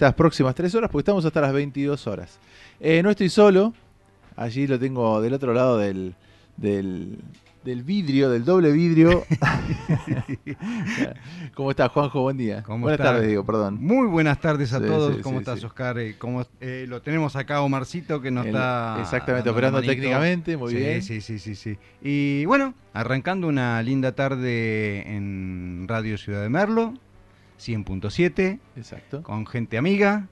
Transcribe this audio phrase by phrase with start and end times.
[0.00, 2.38] estas próximas tres horas, porque estamos hasta las 22 horas.
[2.80, 3.74] Eh, no estoy solo,
[4.34, 6.14] allí lo tengo del otro lado del,
[6.56, 7.18] del,
[7.64, 9.24] del vidrio, del doble vidrio.
[11.54, 12.22] ¿Cómo estás, Juanjo?
[12.22, 12.64] Buen día.
[12.66, 13.76] buenas tardes, digo, perdón.
[13.78, 15.18] Muy buenas tardes a todos.
[15.18, 15.98] ¿Cómo estás, Oscar?
[15.98, 16.16] Eh,
[16.62, 18.96] eh, lo tenemos acá Omarcito que nos está...
[19.02, 21.02] Exactamente, operando técnicamente, muy bien.
[21.02, 21.76] Sí, sí, sí, sí.
[22.00, 26.94] Y bueno, arrancando una linda tarde en Radio Ciudad de Merlo,
[27.60, 28.58] 100.7.
[28.76, 29.22] Exacto.
[29.22, 30.28] Con gente amiga,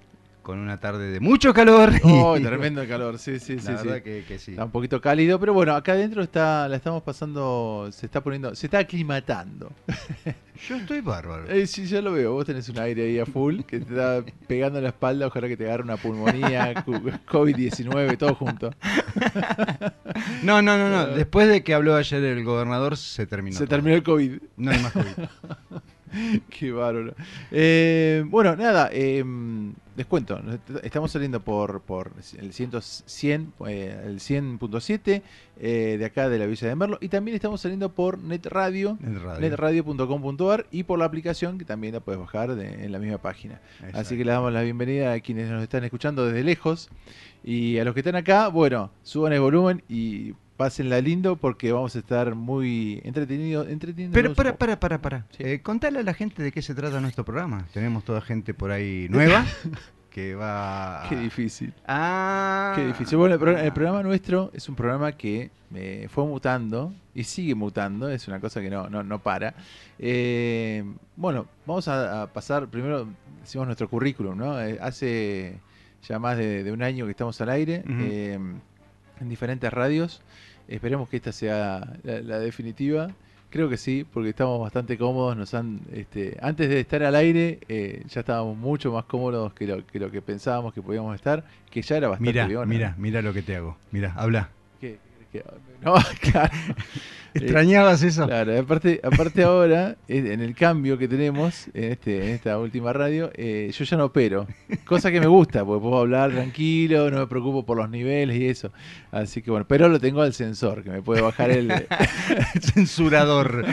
[0.49, 1.93] con una tarde de mucho calor.
[2.03, 3.71] Oh, tremendo calor, sí, sí, sí.
[3.85, 4.53] La Que, sí.
[4.53, 8.55] Está un poquito cálido, pero bueno, acá adentro está, la estamos pasando, se está poniendo,
[8.55, 9.71] se está aclimatando.
[10.67, 11.49] Yo estoy bárbaro.
[11.51, 12.33] Eh, sí, ya lo veo.
[12.33, 15.27] Vos tenés un aire ahí a full que te está pegando en la espalda.
[15.27, 18.71] Ojalá que te agarre una pulmonía, COVID-19, todo junto.
[20.43, 21.07] No, no, no, no.
[21.09, 23.57] Después de que habló ayer el gobernador, se terminó.
[23.57, 24.39] Se terminó el COVID.
[24.57, 25.13] No hay más COVID.
[26.51, 27.15] Qué bárbaro.
[27.51, 29.25] Eh, bueno, nada, eh,
[29.97, 30.41] les cuento.
[30.83, 32.73] Estamos saliendo por, por el 100,
[33.67, 35.23] eh, el 100.7
[35.59, 36.99] de acá de la Villa de Merlo.
[37.01, 38.99] Y también estamos saliendo por netradio,
[39.41, 43.61] netradio.com.ar y por la aplicación que también la puedes bajar en la misma página.
[43.93, 46.89] Así que le damos la bienvenida a quienes nos están escuchando desde lejos.
[47.45, 51.95] Y a los que están acá, bueno, suban el volumen y pásenla lindo porque vamos
[51.95, 53.69] a estar muy entretenidos.
[54.13, 55.25] Pero para, para, para, para.
[55.39, 57.65] Eh, contale a la gente de qué se trata nuestro programa.
[57.73, 59.47] Tenemos toda gente por ahí nueva
[60.11, 61.07] que va...
[61.09, 61.73] Qué difícil.
[61.87, 62.73] Ah.
[62.75, 63.17] Qué difícil.
[63.17, 68.09] Bueno, el, programa nuestro es un programa que eh, fue mutando y sigue mutando.
[68.11, 69.55] Es una cosa que no, no, no para.
[69.97, 73.07] Eh, bueno, vamos a, pasar, primero
[73.41, 74.55] decimos nuestro currículum, ¿no?
[74.81, 75.61] hace
[76.03, 77.85] ya más de, un año que estamos al aire.
[77.87, 80.21] en diferentes radios.
[80.69, 83.09] Esperemos que esta sea la, definitiva.
[83.51, 85.37] Creo que sí, porque estamos bastante cómodos.
[85.37, 89.67] Nos han, este, antes de estar al aire, eh, ya estábamos mucho más cómodos que
[89.67, 93.23] lo, que lo que pensábamos que podíamos estar, que ya era bastante Mira, mira, mira
[93.23, 93.77] lo que te hago.
[93.91, 94.51] Mira, habla.
[94.81, 94.99] ¿Qué?
[95.83, 96.51] No, claro.
[97.35, 98.27] ¿Extrañabas eso?
[98.27, 103.31] Claro, aparte, aparte ahora, en el cambio que tenemos en, este, en esta última radio,
[103.35, 104.47] eh, yo ya no opero.
[104.85, 108.47] Cosa que me gusta, porque puedo hablar tranquilo, no me preocupo por los niveles y
[108.47, 108.73] eso.
[109.13, 111.87] Así que bueno, pero lo tengo al sensor, que me puede bajar el...
[112.61, 113.67] Censurador.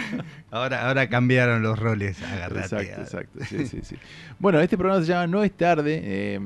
[0.51, 2.21] Ahora, ahora cambiaron los roles.
[2.21, 2.75] Agarrate.
[2.75, 3.39] Exacto, exacto.
[3.45, 3.95] Sí, sí, sí.
[4.37, 6.01] Bueno, este programa se llama No es tarde.
[6.03, 6.39] Eh,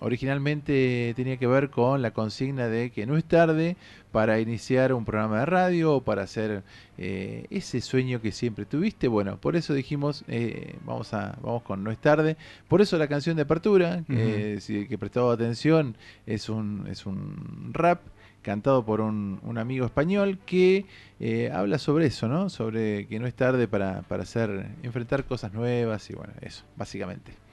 [0.00, 3.76] originalmente tenía que ver con la consigna de que no es tarde
[4.12, 6.62] para iniciar un programa de radio o para hacer
[6.96, 9.08] eh, ese sueño que siempre tuviste.
[9.08, 12.36] Bueno, por eso dijimos, eh, vamos, a, vamos con No es tarde.
[12.68, 15.96] Por eso la canción de apertura, que si que prestado atención,
[16.26, 18.00] es un, es un rap
[18.42, 20.86] cantado por un, un amigo español que
[21.18, 22.48] eh, habla sobre eso, ¿no?
[22.48, 27.45] Sobre que no es tarde para, para hacer, enfrentar cosas nuevas y bueno, eso, básicamente.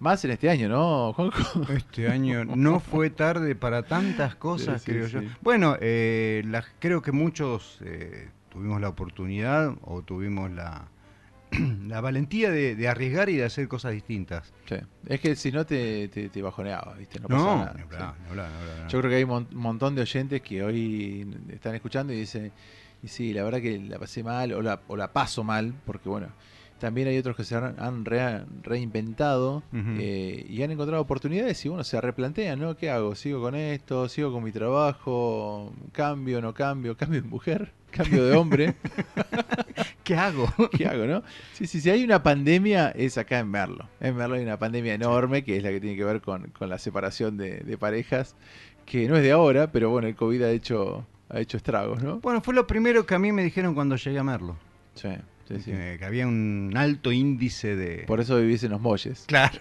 [0.00, 1.72] Más en este año, ¿no, Juanjo?
[1.72, 5.20] Este año no fue tarde para tantas cosas, creo yo.
[5.40, 6.44] Bueno, eh,
[6.78, 10.88] creo que muchos eh, tuvimos la oportunidad o tuvimos la,
[11.86, 14.52] la valentía de, arriesgar y de hacer cosas distintas.
[14.68, 14.76] Sí.
[15.06, 17.18] Es que si no te, te, bajoneaba, ¿viste?
[17.20, 18.86] No, pasa nada.
[18.88, 22.52] Yo creo que hay un montón de oyentes que hoy están escuchando y dicen,
[23.02, 26.08] y sí, la verdad que la pasé mal o la, o la paso mal, porque
[26.08, 26.28] bueno,
[26.78, 32.00] también hay otros que se han, reinventado eh, y han encontrado oportunidades y bueno, se
[32.00, 32.76] replantean, ¿no?
[32.76, 33.14] ¿Qué hago?
[33.14, 34.08] ¿Sigo con esto?
[34.08, 35.72] ¿Sigo con mi trabajo?
[35.92, 36.40] ¿Cambio?
[36.40, 36.96] ¿No cambio?
[36.96, 37.72] ¿Cambio de mujer?
[37.90, 38.74] ¿Cambio de hombre?
[40.04, 40.48] ¿Qué hago?
[40.76, 41.22] ¿Qué hago, no?
[41.52, 43.88] Sí, sí, si hay una pandemia es acá en Merlo.
[44.00, 46.78] En Merlo hay una pandemia enorme que es la que tiene que ver con, la
[46.78, 48.34] separación de, parejas,
[48.86, 52.20] que no es de ahora, pero bueno, el COVID ha hecho, ha hecho estragos, ¿no?
[52.20, 54.56] Bueno, fue lo primero que a mí me dijeron cuando llegué a Merlo.
[54.94, 55.10] Sí.
[55.48, 58.04] Que había un alto índice de...
[58.06, 59.24] Por eso vivís en los molles.
[59.26, 59.56] Claro.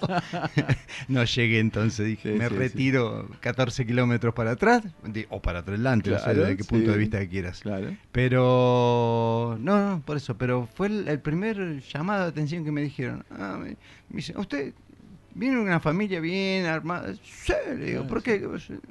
[1.08, 4.82] no llegué entonces, dije, me retiro 14 kilómetros para atrás,
[5.28, 7.60] o para adelante, no sé desde qué punto de vista que quieras.
[7.60, 7.96] Claro.
[8.12, 13.24] Pero, no, no, por eso, pero fue el, primer llamado de atención que me dijeron.
[13.30, 13.76] Ah, me,
[14.08, 14.72] me usted
[15.34, 17.14] Viene una familia bien armada.
[17.22, 18.46] Sí, le digo, ¿por qué?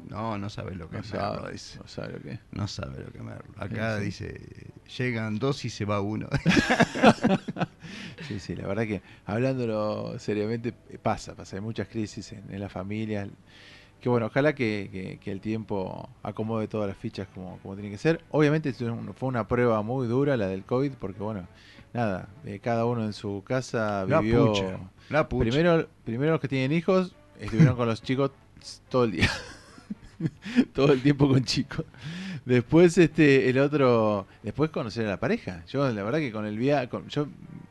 [0.10, 3.22] No, no sabe lo que no sabe, No sabe lo que No sabe lo que
[3.22, 3.54] Merlo.
[3.58, 4.40] Acá dice,
[4.98, 6.28] llegan dos y se va uno.
[8.28, 11.58] sí, sí, la verdad que hablándolo seriamente pasa, pasa.
[11.58, 13.28] Hay muchas crisis en, en la familia.
[14.02, 18.22] Que bueno, ojalá que, el tiempo acomode todas las fichas como, como tiene que ser.
[18.32, 21.48] Obviamente fue una prueba muy dura la del COVID, porque bueno,
[21.94, 24.54] nada, eh, cada uno en su casa vivió...
[25.28, 28.32] Primero, primero los que tienen hijos estuvieron con los chicos
[28.90, 29.30] todo el día.
[30.74, 31.86] todo el tiempo con chicos.
[32.46, 35.64] Después este el otro, después conocer a la pareja.
[35.68, 37.28] Yo la verdad que con el viaje, yo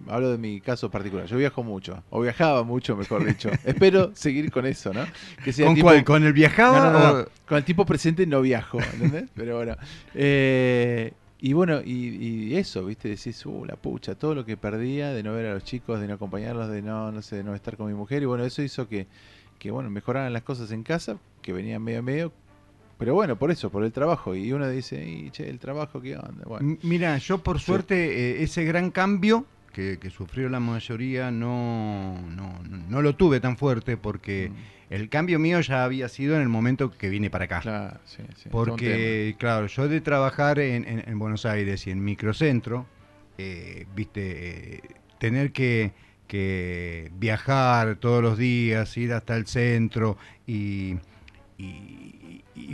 [0.07, 3.51] hablo de mi caso particular, yo viajo mucho, o viajaba mucho, mejor dicho.
[3.65, 5.05] Espero seguir con eso, ¿no?
[5.45, 6.05] Que sea ¿Con cuál?
[6.05, 7.27] ¿Con el viajaba?
[7.47, 9.25] Con el tipo presente no viajo, ¿entendés?
[9.35, 9.77] Pero bueno.
[10.15, 13.09] Eh, y bueno, y, eso, ¿viste?
[13.09, 16.09] Decís, uh, la pucha, todo lo que perdía de no ver a los chicos, de
[16.09, 18.23] no acompañarlos, de no, no sé, de no estar con mi mujer.
[18.23, 19.07] Y bueno, eso hizo que,
[19.59, 22.33] que bueno, mejoraran las cosas en casa, que venían medio a medio.
[22.99, 24.35] Pero bueno, por eso, por el trabajo.
[24.35, 26.45] Y uno dice, y, che, el trabajo, ¿qué onda?
[26.45, 26.77] Bueno.
[26.83, 33.03] Mira, yo por suerte, eh, ese gran cambio que, sufrió la mayoría no, no, no,
[33.03, 34.51] lo tuve tan fuerte porque...
[34.51, 34.79] Mm.
[34.91, 37.61] El cambio mío ya había sido en el momento que vine para acá.
[37.61, 38.49] Claro, sí, sí.
[38.51, 42.87] Porque, claro, yo de trabajar en, Buenos Aires y en microcentro,
[43.37, 44.81] eh, viste, eh,
[45.19, 45.93] tener que,
[47.19, 50.17] viajar todos los días, ir hasta el centro
[50.47, 50.97] y,
[51.59, 52.08] y,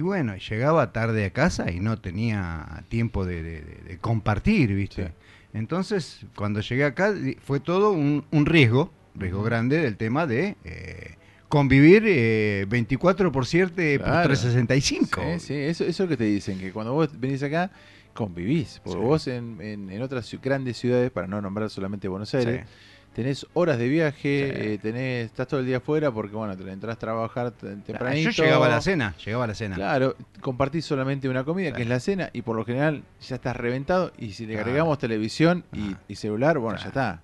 [0.01, 5.13] bueno, llegaba tarde a casa y no tenía tiempo de, compartir, viste.
[5.53, 10.57] Entonces, cuando llegué acá fue todo un, riesgo, riesgo grande del tema de...
[10.65, 11.15] Eh,
[11.49, 15.23] convivir eh, 24 por 7 por 365.
[15.23, 17.71] Sí, sí, eso, eso es lo que te dicen, que cuando vos venís acá,
[18.13, 18.81] convivís.
[18.83, 22.67] Porque vos en, en, otras grandes ciudades, para no nombrar solamente Buenos Aires,
[23.15, 26.97] tenés horas de viaje, eh, tenés, estás todo el día afuera porque, bueno, te entras
[26.97, 28.31] a trabajar tempranito.
[28.31, 29.77] Yo llegaba a la cena, llegaba a la cena.
[29.77, 33.57] Claro, compartís solamente una comida, que es la cena, y por lo general ya estás
[33.57, 35.65] reventado, y si le agregamos televisión
[36.09, 37.23] y, celular, bueno, ya está.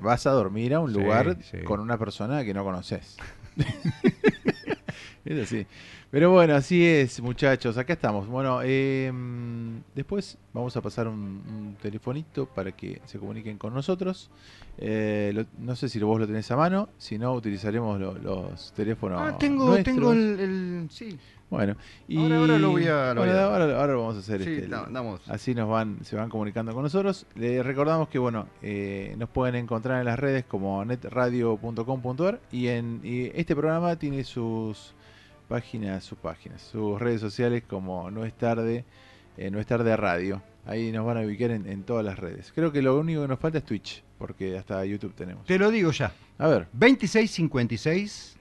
[0.00, 3.16] Vas a dormir a un lugar con una persona que no conoces.
[5.24, 5.66] es así.
[6.12, 7.78] Pero bueno, así es, muchachos.
[7.78, 8.26] Acá estamos.
[8.26, 14.30] Bueno, em, después vamos a pasar un, telefonito para que se comuniquen con nosotros.
[14.76, 16.90] Eh, no sé si vos lo tenés a mano.
[16.98, 19.22] Si no, utilizaremos los teléfonos.
[19.22, 21.18] Ah, tengo, tengo el, Sí.
[21.48, 21.76] Bueno,
[22.06, 23.12] y ahora, lo voy a.
[23.12, 24.42] ahora, lo vamos a hacer.
[24.42, 24.68] este,
[25.28, 27.24] Así nos van, se van comunicando con nosotros.
[27.36, 33.00] Les recordamos que bueno, eh, nos pueden encontrar en las redes como netradio.com.ar y en
[33.02, 34.94] y este programa tiene sus
[35.52, 38.86] páginas, sus páginas, sus redes sociales como No es tarde,
[39.36, 40.42] eh, No es tarde radio.
[40.64, 42.52] Ahí nos van a ubicar en, en, todas las redes.
[42.54, 45.44] Creo que lo único que nos falta es Twitch, porque hasta YouTube tenemos.
[45.44, 46.10] Te lo digo ya.
[46.38, 46.68] A ver.
[46.72, 48.38] 2656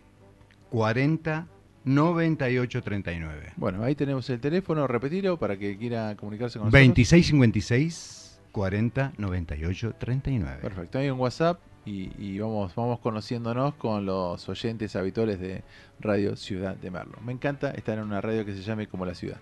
[0.69, 1.47] 40
[1.83, 3.53] 9839.
[3.57, 6.87] Bueno, ahí tenemos el teléfono, repetirlo para que quiera comunicarse con nosotros.
[6.87, 10.59] 2656 40 98 39.
[10.61, 15.63] Perfecto, hay un WhatsApp y, vamos, vamos conociéndonos con los oyentes habituales de
[15.99, 17.17] Radio Ciudad de Merlo.
[17.25, 19.37] Me encanta estar en una radio que se llame como la ciudad.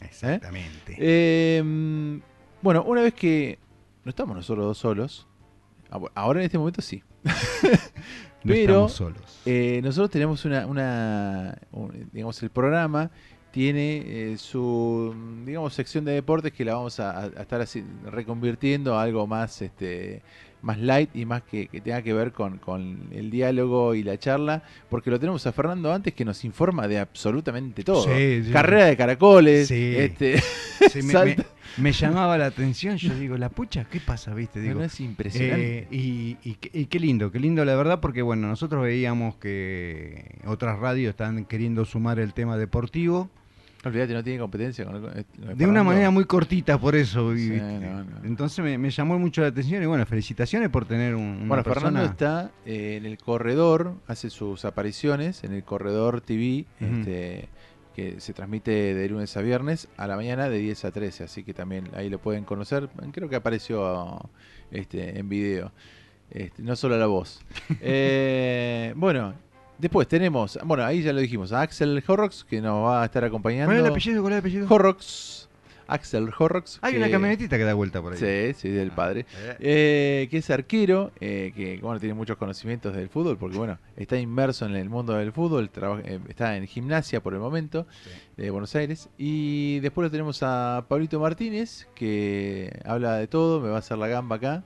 [0.00, 0.96] Exactamente.
[1.58, 2.20] Em,
[2.62, 3.58] bueno, una vez que
[4.04, 5.26] no estamos nosotros dos solos,
[5.90, 7.02] ah, ahora en este momento sí.
[8.44, 8.88] Pero
[9.44, 11.58] eh, nosotros tenemos una, una
[12.12, 13.10] digamos, el programa
[13.56, 15.14] tiene eh, su,
[15.46, 20.22] digamos, sección de deportes que la vamos a, estar así, reconvirtiendo a algo más, este,
[20.66, 25.10] más light y más que, tenga que ver con, el diálogo y la charla, porque
[25.10, 28.04] lo tenemos a Fernando antes que nos informa de absolutamente todo.
[28.52, 30.42] Carrera de caracoles, este,
[31.78, 34.34] me, llamaba la atención, yo digo, la pucha, ¿qué pasa?
[34.34, 34.60] ¿Viste?
[34.60, 35.78] Digo, es impresionante.
[35.78, 40.80] Eh, y, y, qué lindo, qué lindo la verdad, porque bueno, nosotros veíamos que otras
[40.80, 43.30] radios están queriendo sumar el tema deportivo
[43.86, 45.00] Olvídate, no tiene competencia con
[45.56, 47.32] De una manera muy cortita, por eso.
[47.32, 51.46] Entonces me, llamó mucho la atención y bueno, felicitaciones por tener un.
[51.46, 57.48] Bueno, Fernando está eh, en el corredor, hace sus apariciones en el corredor TV, este,
[57.94, 61.44] que se transmite de lunes a viernes a la mañana de 10 a 13, así
[61.44, 62.88] que también ahí lo pueden conocer.
[63.12, 64.28] Creo que apareció
[64.72, 65.70] este, en video.
[66.28, 67.40] Este, no solo la voz.
[67.80, 69.34] eh, bueno,
[69.78, 73.24] Después tenemos, bueno, ahí ya lo dijimos, a Axel Horrocks, que nos va a estar
[73.24, 73.66] acompañando.
[73.66, 74.22] ¿Cuál es el apellido?
[74.22, 74.66] ¿Cuál es el apellido?
[74.68, 75.46] Horrocks.
[75.88, 76.78] Axel Horrocks.
[76.82, 78.18] Hay una camionetita que da vuelta por ahí.
[78.18, 79.20] Sí, sí, del ah, padre.
[79.20, 79.56] Eh.
[79.60, 84.18] Eh, que es arquero, eh, que bueno, tiene muchos conocimientos del fútbol, porque bueno, está
[84.18, 85.70] inmerso en el mundo del fútbol,
[86.28, 87.86] está en gimnasia por el momento,
[88.36, 89.08] de Buenos Aires.
[89.18, 93.98] Y después lo tenemos a Pablito Martínez, que habla de todo, me va a hacer
[93.98, 94.64] la gamba acá.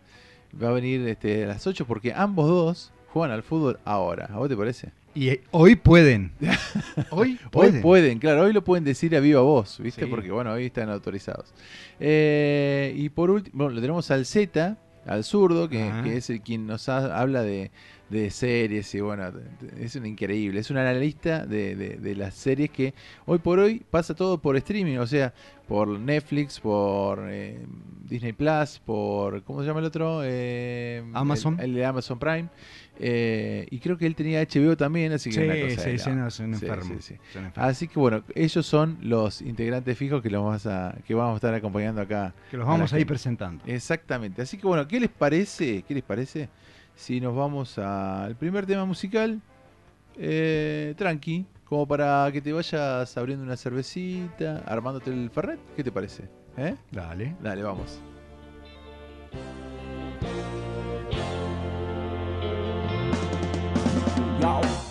[0.60, 4.28] Va a venir este, a las 8 porque ambos dos juegan al fútbol ahora.
[4.32, 4.92] ¿A vos te parece?
[5.14, 6.32] Y hoy pueden.
[7.10, 7.76] hoy pueden.
[7.76, 10.06] Hoy pueden, claro, hoy lo pueden decir a viva voz, ¿viste?
[10.06, 11.52] Porque bueno, hoy están autorizados.
[11.98, 14.76] Eh, y por último, bueno, lo tenemos al Z,
[15.06, 17.70] al zurdo, que, es el quien nos habla de,
[18.30, 19.32] series y bueno,
[19.78, 22.94] es un increíble, es un analista de, de, las series que
[23.26, 25.32] hoy por hoy pasa todo por streaming, o sea,
[25.66, 27.64] por Netflix, por eh,
[28.04, 30.22] Disney Plus, por, ¿cómo se llama el otro?
[30.24, 31.58] Eh, Amazon.
[31.60, 32.48] el, de Amazon Prime.
[33.02, 35.98] Eh, y creo que él tenía HBO también, así que sí, una cosa sí, de
[35.98, 36.20] sí, loco.
[36.20, 37.20] no, son enfermos, sí, sí.
[37.32, 37.70] son enfermos.
[37.70, 41.36] Así que bueno, ellos son los integrantes fijos que los vamos a, que vamos a
[41.36, 42.34] estar acompañando acá.
[42.50, 43.64] que los vamos a ir presentando.
[43.66, 44.42] Exactamente.
[44.42, 45.82] Así que bueno, ¿qué les parece?
[45.88, 46.50] ¿Qué les parece?
[46.94, 49.40] Si nos vamos al primer tema musical,
[50.18, 55.90] eh, tranqui, como para que te vayas abriendo una cervecita, armándote el ferret, ¿qué te
[55.90, 56.24] parece?
[56.58, 56.76] ¿Eh?
[56.90, 57.34] Dale.
[57.40, 58.02] Dale, vamos.
[64.40, 64.89] y'all.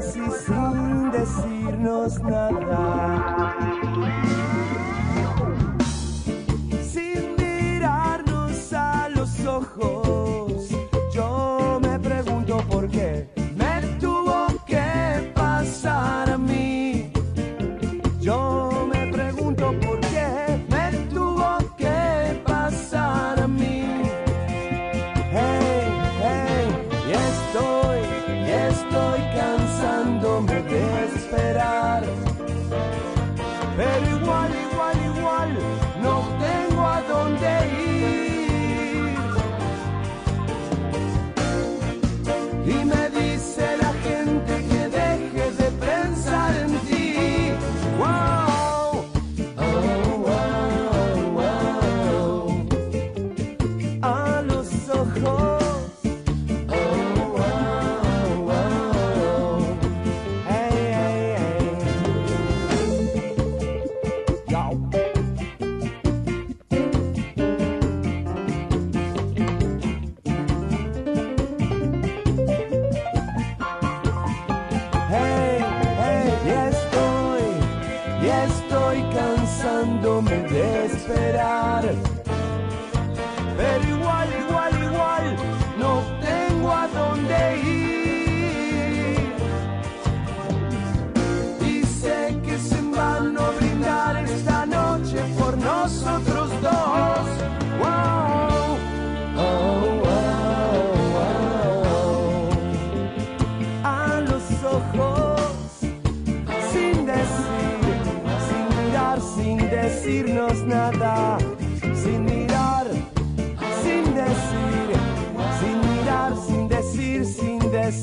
[0.00, 3.19] Casi sin decirnos nada,
[78.30, 82.19] estoy cansándome de esperar.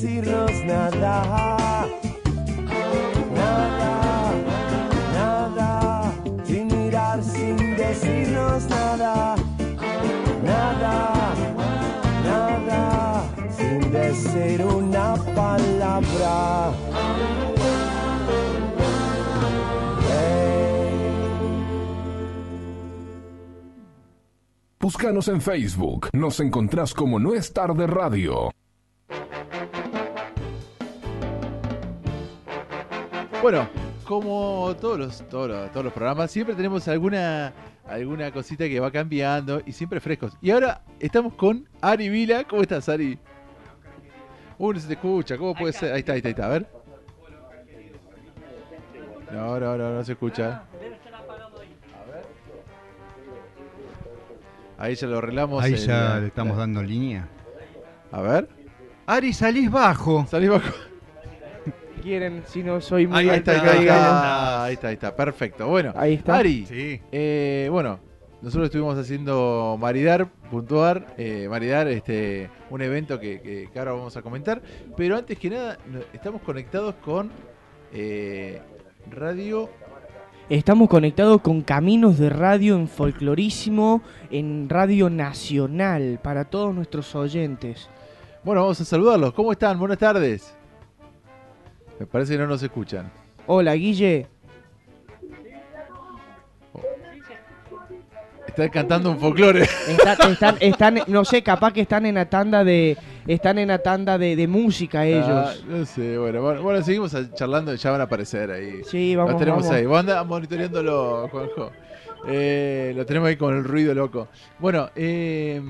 [0.00, 1.88] Decirnos nada.
[3.34, 4.32] Nada,
[5.12, 6.12] nada,
[6.44, 9.34] sin mirar, sin decirnos nada.
[10.44, 11.34] Nada,
[12.24, 16.72] nada, sin decir una palabra.
[24.78, 26.08] Búscanos en Facebook.
[26.12, 28.50] Nos encontrás como No es tarde radio.
[33.50, 33.66] Bueno,
[34.04, 37.54] como todos los, todos los, todos los programas, siempre tenemos alguna,
[37.86, 40.36] alguna cosita que va cambiando y siempre frescos.
[40.42, 42.44] Y ahora estamos con Ari Vila.
[42.44, 43.18] ¿Cómo estás, Ari?
[44.58, 45.38] Uh, no se te escucha.
[45.38, 45.94] ¿Cómo puede ser?
[45.94, 46.44] Ahí está, ahí está, ahí está.
[46.44, 46.66] A ver.
[49.32, 50.64] No, no, no, no se escucha.
[54.76, 55.64] Ahí ya lo arreglamos.
[55.64, 57.26] Ahí el- ya le estamos dando línea.
[58.12, 58.46] A ver.
[59.06, 60.26] Ari, salís bajo.
[60.26, 60.68] Salís bajo.
[62.08, 65.66] Quieren, si no soy muy Ahí alto, está, ahí está, ahí está, ahí está, perfecto.
[65.68, 66.36] Bueno, Ahí está.
[66.38, 67.00] Ari, Sí.
[67.12, 68.00] eh, bueno,
[68.42, 74.16] nosotros estuvimos haciendo Maridar, puntuar, eh, Maridar, este, un evento que, que- que ahora vamos
[74.16, 74.62] a comentar,
[74.96, 75.76] pero antes que nada,
[76.12, 77.30] estamos conectados con
[77.92, 78.60] eh,
[79.10, 79.68] Radio,
[80.50, 84.00] Estamos conectados con Caminos de Radio en Folclorísimo,
[84.30, 87.90] en Radio Nacional, para todos nuestros oyentes.
[88.44, 89.78] bueno, vamos a saludarlos, ¿cómo están?
[89.78, 90.56] Buenas tardes.
[91.98, 93.10] Me parece que no nos escuchan.
[93.46, 94.26] Hola, Guille.
[98.46, 99.62] Están cantando un folclore.
[99.62, 103.78] Están, están, están, no sé, capaz que están en la tanda de, están en la
[103.78, 105.64] tanda de, de música Ah, ellos.
[105.68, 108.80] no sé, bueno, bueno, bueno, seguimos charlando, ya van a aparecer ahí.
[108.84, 109.76] Sí, Lo vamos, tenemos vamos.
[109.76, 109.86] ahí.
[109.86, 111.70] Vos andás monitoreándolo, Juanjo.
[112.26, 114.26] Eh, lo tenemos ahí con el ruido loco.
[114.58, 115.62] Bueno, eh,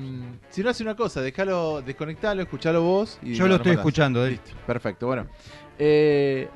[0.49, 3.19] si no hace una cosa, déjalo, desconectalo, escuchalo vos.
[3.21, 3.85] Y Yo lo estoy mandás.
[3.85, 4.25] escuchando.
[4.25, 4.31] eh.
[4.31, 5.05] Listo, perfecto.
[5.05, 5.27] Bueno,
[5.79, 6.47] eh,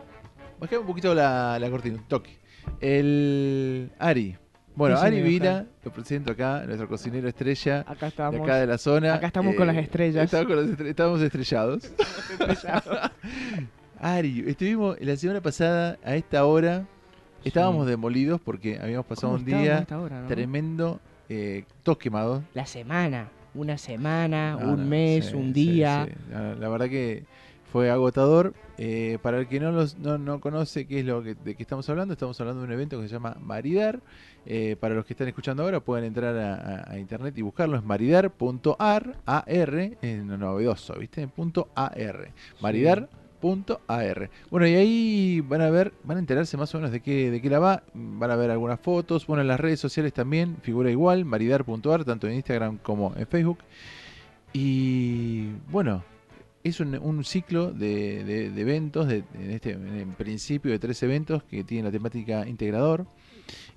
[0.59, 2.37] bajame un poquito la, la cortina, un toque.
[2.79, 4.37] El Ari.
[4.75, 8.41] Bueno, Sí, Ari Vila, lo presento acá, nuestro cocinero estrella Acá de estamos.
[8.41, 9.13] acá de la zona.
[9.13, 10.25] Acá estamos con las estrellas.
[10.25, 11.91] Estamos, con las estamos estrellados.
[13.99, 16.85] Ari, estuvimos la semana pasada a esta hora.
[17.43, 20.27] Estábamos demolidos porque habíamos pasado ¿Cómo un día esta hora, no?
[20.27, 20.99] tremendo,
[21.29, 22.41] eh, todos quemados.
[22.53, 26.07] La semana, una semana, No, un no, mes, sí, un día.
[26.31, 27.25] la verdad que
[27.71, 28.53] fue agotador.
[28.77, 31.61] Eh, para el que no, los, no, no conoce qué es lo que, de qué
[31.63, 33.99] estamos hablando, estamos hablando de un evento que se llama Maridar.
[34.45, 37.77] Eh, para los que están escuchando ahora, pueden entrar a, a- a internet y buscarlo.
[37.77, 41.27] Es maridar.ar, AR, es novedoso, ¿viste?
[41.27, 42.31] Punto AR.
[42.61, 44.29] Maridar.ar.
[44.49, 47.41] Bueno, y ahí van a ver, van a enterarse más o menos de qué, de
[47.41, 47.83] qué la va.
[47.93, 49.27] Van a ver algunas fotos.
[49.27, 53.59] Bueno, en las redes sociales también figura igual, maridar.ar, tanto en Instagram como en Facebook.
[54.53, 56.03] Y bueno,
[56.63, 61.01] es un, un ciclo de, de- de eventos, de, en, este, en principio de tres
[61.03, 63.05] eventos que tienen la temática integrador.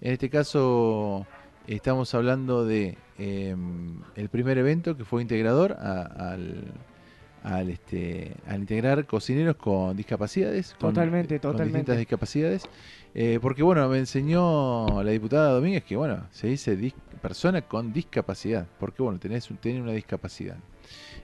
[0.00, 1.26] En este caso
[1.66, 6.02] estamos hablando de em, el primer evento que fue integrador a-
[6.32, 6.64] al,
[7.42, 10.74] al, este, al integrar cocineros con discapacidades.
[10.78, 11.78] con- Totalmente, con totalmente.
[11.78, 12.62] distintas discapacidades.
[13.14, 17.92] Eh, porque bueno, me enseñó la diputada Domínguez que bueno, se dice dis- persona con
[17.92, 20.56] discapacidad, porque bueno, tenés, tiene una discapacidad.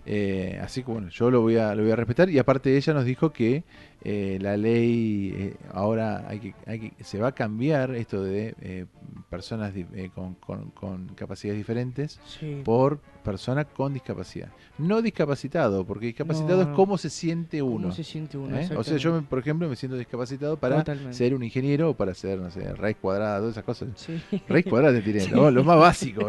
[0.04, 2.92] Eh, así que bueno, yo lo voy a, lo voy a respetar y aparte ella
[2.92, 3.62] nos dijo que
[4.04, 8.56] eh, la ley eh, ahora hay que, hay que- se va a cambiar esto de
[8.60, 8.86] eh,
[9.30, 9.72] personas
[10.12, 12.62] con, con- con capacidades diferentes Sí.
[12.64, 14.48] por persona con discapacidad.
[14.76, 17.82] No discapacitado, porque discapacitado No, es cómo se siente uno.
[17.82, 18.56] ¿Cómo se siente uno?
[18.76, 21.14] O sea, yo, me- por ejemplo, me siento discapacitado para Totalmente.
[21.14, 23.90] ser un ingeniero o para ser, no sé, raíz cuadrada, todas esas cosas.
[23.94, 24.20] Sí.
[24.48, 26.26] Raíz cuadrada te tiré, lo, lo más básico.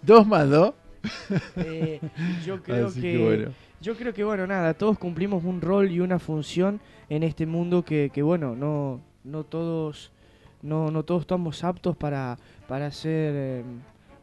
[0.00, 0.72] Dos más dos.
[1.56, 2.00] Eh,
[2.44, 3.50] yo creo Así que, que bueno.
[3.80, 7.84] yo creo que bueno nada todos cumplimos un rol y una función en este mundo
[7.84, 10.12] que, que bueno no no todos
[10.62, 12.38] no no todos estamos aptos para
[12.68, 13.64] para hacer eh,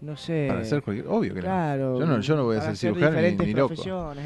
[0.02, 1.08] no sé Para ser cualquier.
[1.08, 1.46] Obvio que no.
[1.46, 3.74] claro Yo no- yo no voy a ser hacer cirujano ni- ni loco.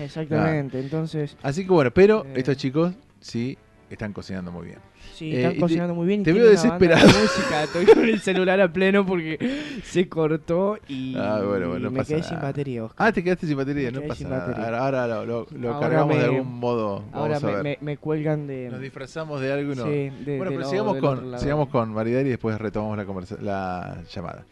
[0.01, 2.33] exactamente entonces Así que bueno, pero Eh.
[2.37, 3.57] estos chicos sí
[3.89, 4.79] están cocinando muy bien.
[5.13, 7.07] sí Eh, están te- cocinando muy bien y te veo banda de desesperado.
[7.07, 9.37] música estoy con el celular a pleno porque
[9.83, 12.29] se cortó y Ah, bueno, bueno, no me quedé nada.
[12.29, 13.07] sin batería Oscar.
[13.07, 14.47] Ah, te quedaste sin batería, Me no pasa nada.
[14.47, 14.79] batería.
[14.79, 17.03] Ahora, lo, lo- lo Ahora cargamos de algún modo.
[17.13, 19.83] ahora me, me, me cuelgan de Nos disfrazamos de algo y no.
[19.85, 19.89] sí,
[20.25, 24.03] de- bueno, de pero sigamos con, sigamos con Maridar y después retomamos la, conversa- la
[24.11, 24.45] llamada.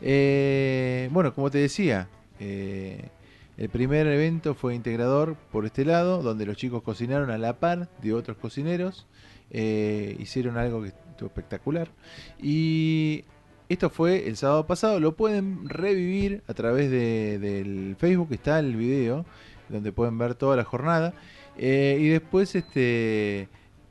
[0.00, 2.06] Eh, bueno, como te decía,
[2.38, 3.00] eh,
[3.56, 7.88] el primer evento fue integrador por este lado, donde los chicos cocinaron a la par
[8.02, 9.06] de otros cocineros.
[9.50, 11.88] eh, hicieron algo que estuvo espectacular.
[12.42, 13.22] Y
[13.68, 14.98] esto fue el sábado pasado.
[14.98, 18.28] Lo pueden revivir a través de- del Facebook.
[18.32, 19.24] Está el video
[19.68, 21.14] donde pueden ver toda la jornada.
[21.56, 23.48] Eh, y después este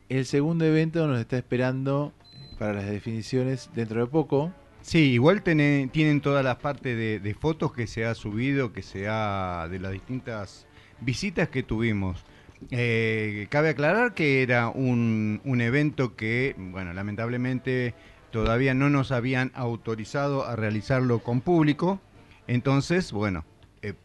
[0.09, 2.11] el segundo evento nos está esperando
[2.59, 4.51] para las definiciones dentro de poco.
[4.85, 9.07] Sí, igual tiene- tienen todas las partes de, fotos que se ha subido, que se
[9.09, 9.67] ha.
[9.67, 10.67] de las distintas
[11.01, 12.23] visitas que tuvimos.
[12.69, 17.95] Eh, cabe aclarar que era un, un evento que, bueno, lamentablemente
[18.31, 21.99] todavía no nos habían autorizado a realizarlo con público.
[22.47, 23.43] Entonces, bueno,
[23.81, 23.95] eh,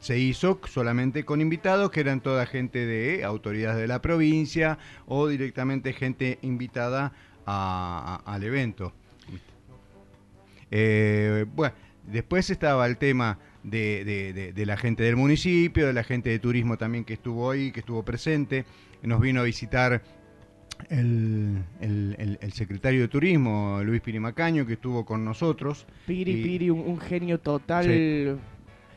[0.00, 5.28] se hizo solamente con invitados, que eran toda gente de autoridades de la provincia o
[5.28, 7.12] directamente gente invitada
[7.46, 8.92] a- al evento.
[10.70, 11.74] Eh, bueno,
[12.06, 16.30] después estaba el tema de, de- de- de la gente del municipio, de la gente
[16.30, 18.64] de turismo también que estuvo ahí, que estuvo presente.
[19.02, 20.02] Nos vino a visitar
[20.90, 25.86] el, el- el secretario de Turismo, Luis Pirimacaño, que estuvo con nosotros.
[26.06, 27.84] Piri, Y- Piri, un, un genio total.
[27.84, 28.26] Sí.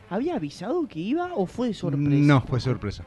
[0.09, 2.09] ¿Había avisado que iba o fue de sorpresa?
[2.09, 3.05] No, fue sorpresa.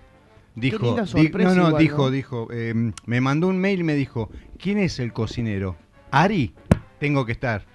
[0.57, 2.11] Dijo, linda di- sorpresa no, no, igual, dijo, ¿no?
[2.11, 5.77] dijo, eh, me mandó un mail y me dijo, ¿quién es el cocinero?
[6.11, 6.55] Ari,
[7.01, 7.67] tengo que estar.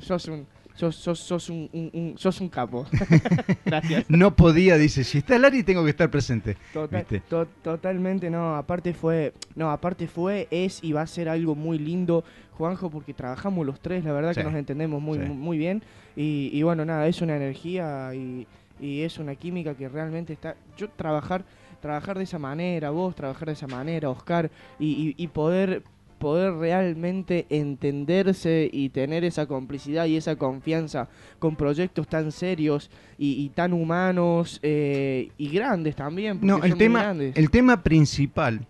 [0.00, 2.86] Sos un, sos, sos, sos un, un- un- sos un capo.
[3.64, 4.04] Gracias.
[4.08, 6.56] No podía, dice, si está el Ari tengo que estar presente.
[6.72, 7.20] Total- ¿Viste?
[7.28, 11.78] to- totalmente no, aparte fue, no, aparte fue, es y va a ser algo muy
[11.78, 15.24] lindo, Juanjo, porque trabajamos los tres, la verdad Sí, que nos entendemos muy, sí.
[15.24, 15.82] muy, muy bien.
[16.14, 18.46] Y, y bueno, nada, es una energía y,
[18.80, 20.56] y es una química que realmente está.
[20.76, 21.44] Yo trabajar,
[21.80, 25.82] trabajar de esa manera, vos trabajar de esa manera, Oscar, y, y- y poder
[26.18, 33.32] poder realmente entenderse y tener esa complicidad y esa confianza con proyectos tan serios y,
[33.44, 36.38] y tan humanos eh, y grandes también.
[36.42, 37.36] No, el tema, grandes.
[37.36, 38.66] el tema principal,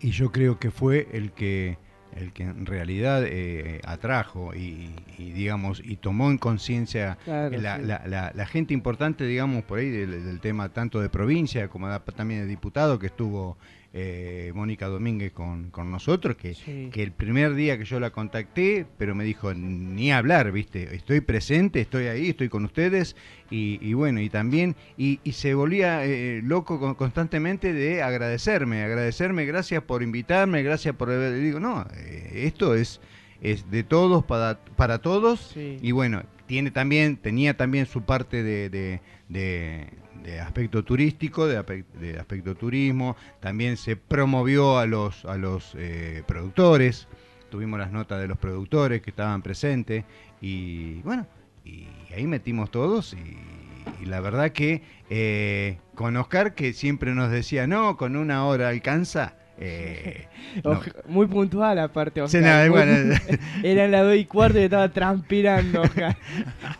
[0.00, 1.76] y yo creo que fue el que,
[2.14, 7.76] el que en realidad eh, atrajo y, y, digamos, y tomó en conciencia Claro, la,
[7.78, 7.82] sí.
[7.84, 11.88] la- la- la gente importante, digamos, por ahí del, del tema tanto de provincia como
[12.00, 13.56] también de diputado que estuvo
[13.94, 16.90] eh, Mónica Domínguez con, con nosotros, que, Sí.
[16.92, 21.20] que el primer día que yo la contacté, pero me dijo, ni hablar, viste, estoy
[21.22, 23.16] presente, estoy ahí, estoy con ustedes,
[23.50, 28.82] y, y bueno, y también, y, y se volvía eh, loco con- constantemente de agradecerme,
[28.82, 31.08] agradecerme, gracias por invitarme, gracias por...
[31.10, 31.40] haber-".
[31.40, 33.00] Digo, no, eh, esto es,
[33.40, 35.78] es de todos para, para todos, Sí.
[35.80, 39.86] y bueno, tiene también, tenía también su parte de, de, de-
[40.22, 46.22] de aspecto turístico, de, de aspecto turismo, también se promovió a los, a los eh,
[46.26, 47.08] productores,
[47.50, 50.04] tuvimos las notas de los productores que estaban presentes,
[50.40, 51.26] y bueno,
[51.64, 57.30] y ahí metimos todos y, y la verdad que eh, con Oscar que siempre nos
[57.30, 59.34] decía, no, con una hora alcanza.
[59.58, 60.26] eh,
[60.64, 60.80] no.
[61.06, 62.68] Muy puntual aparte, Sí, Oscar.
[62.70, 63.16] muy- bueno,
[63.62, 66.16] Eran las dos y cuarto y estaba transpirando, Oscar.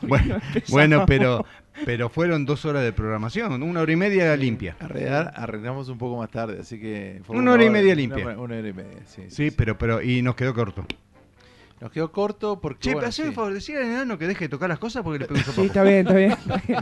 [0.02, 1.44] Bueno, bueno, pero,
[1.84, 4.76] pero fueron dos horas de programación, una hora y media limpia.
[4.80, 7.20] Arreglar, arreglamos un poco más tarde, así que...
[7.24, 8.24] fue Una hora y media limpia.
[8.24, 9.22] Una, una hora y media, sí.
[9.28, 10.84] Sí, pero, pero, y nos quedó corto.
[11.80, 12.80] Nos quedó corto porque...
[12.80, 13.28] Che, bueno, pero haceme sí.
[13.30, 15.44] un favor, decirle al enano que deje de tocar las cosas porque le pego un
[15.44, 15.66] Sí, sopapo.
[15.66, 16.32] está bien, está bien.
[16.32, 16.80] está bien.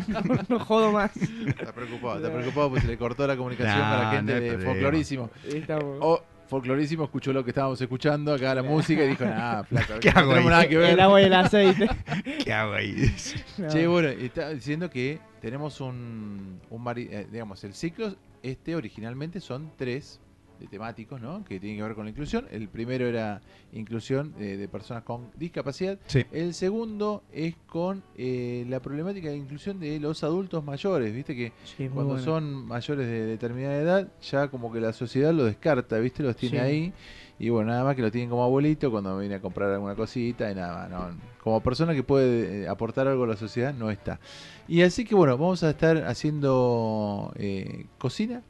[0.48, 1.14] No, no jodo más.
[1.46, 4.40] Está preocupado, está preocupado porque se le cortó la comunicación Nah, a la gente no
[4.58, 4.64] de.
[4.64, 5.30] Folclorísimo.
[5.46, 9.94] Estamos- O Folclorísimo escuchó lo que estábamos escuchando, acá la música, y dijo, nah, flaco,
[10.00, 10.44] ¿Qué no hago ahí?
[10.44, 10.90] nada que ver.
[10.90, 11.88] El agua y el aceite.
[12.44, 12.94] ¿Qué hago ahí?
[13.58, 13.68] No.
[13.68, 19.72] Che, bueno, estaba diciendo que tenemos un, un eh, digamos, el ciclo este originalmente son
[19.76, 20.20] tres
[20.58, 21.44] de temáticos, ¿no?
[21.44, 22.46] Que tienen que ver con la inclusión.
[22.50, 23.40] El primero era
[23.72, 25.98] inclusión eh, de personas con discapacidad.
[26.06, 26.24] Sí.
[26.32, 31.34] El segundo es con eh, la problemática de inclusión de los adultos mayores, ¿viste?
[31.36, 32.24] Que Sí, cuando bueno.
[32.24, 36.22] son mayores de determinada edad, ya como que la sociedad lo descarta, ¿viste?
[36.22, 36.64] Los tiene Sí.
[36.64, 36.92] ahí.
[37.38, 40.50] Y bueno, nada más que lo tienen como abuelito cuando viene a comprar alguna cosita
[40.50, 40.90] y nada más.
[41.12, 41.20] ¿no?
[41.44, 44.18] Como persona que puede eh, aportar algo a la sociedad, no está.
[44.66, 48.42] Y así que bueno, vamos a estar haciendo eh, cocina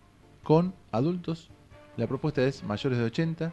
[0.44, 1.50] con adultos.
[1.96, 3.52] La propuesta es mayores de 80.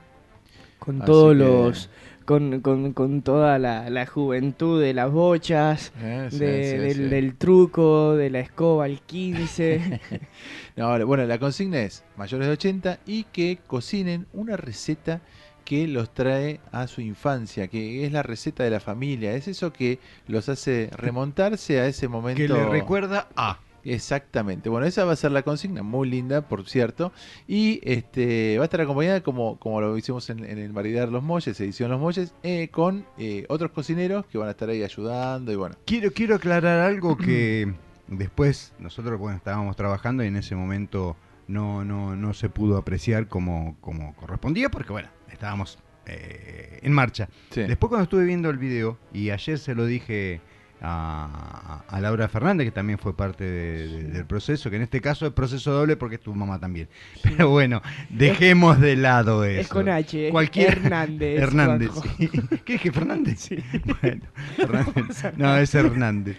[0.80, 1.90] Con Así todos que- los.
[2.26, 6.94] Con, con, con toda la, la juventud de las bochas, Eh, sí, de- sí, del,
[6.96, 7.04] sí.
[7.04, 10.00] del truco, de la escoba al 15.
[10.78, 15.22] No, ahora, bueno, la consigna es mayores de 80 y que cocinen una receta
[15.66, 19.72] que los trae a su infancia, que es la receta de la familia, es eso
[19.72, 22.42] que los hace remontarse a ese momento.
[22.42, 23.60] Que le recuerda a.
[23.86, 24.70] Exactamente.
[24.70, 27.12] Bueno, esa va a ser la consigna, muy linda, por cierto.
[27.48, 31.24] Y este va a estar acompañada, como, como lo hicimos en, en el Maridar Los
[31.24, 35.52] Molles, edición Los Molles, eh, con eh, otros cocineros que van a estar ahí ayudando.
[35.52, 37.74] Y bueno, Quiero, quiero aclarar algo que
[38.08, 41.16] después nosotros bueno, estábamos trabajando y en ese momento
[41.48, 47.30] no, no, no se pudo apreciar como, como correspondía porque bueno, estábamos eh, en marcha.
[47.50, 47.62] sí.
[47.64, 50.42] Después cuando estuve viendo el video, y ayer se lo dije
[50.84, 55.00] a, a Laura Fernández, que también fue parte de- de- del proceso, que en este
[55.02, 56.90] caso es proceso doble porque es tu mamá también.
[57.24, 59.62] Pero bueno, dejemos de lado eso.
[59.62, 60.30] es con H.
[60.32, 61.92] Cualquier- Hernández.
[62.18, 62.30] Sí.
[62.66, 63.50] ¿Qué dije, Fernández?
[64.02, 64.22] Bueno,
[64.58, 65.34] Fernández.
[65.38, 66.38] No, es Hernández.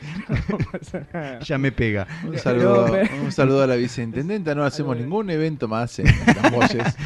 [1.13, 1.41] No.
[1.41, 2.07] Ya me pega.
[2.27, 2.87] Un saludo,
[3.23, 4.55] un a la viceintendenta.
[4.55, 6.97] No hacemos ningún evento más en Los Molles.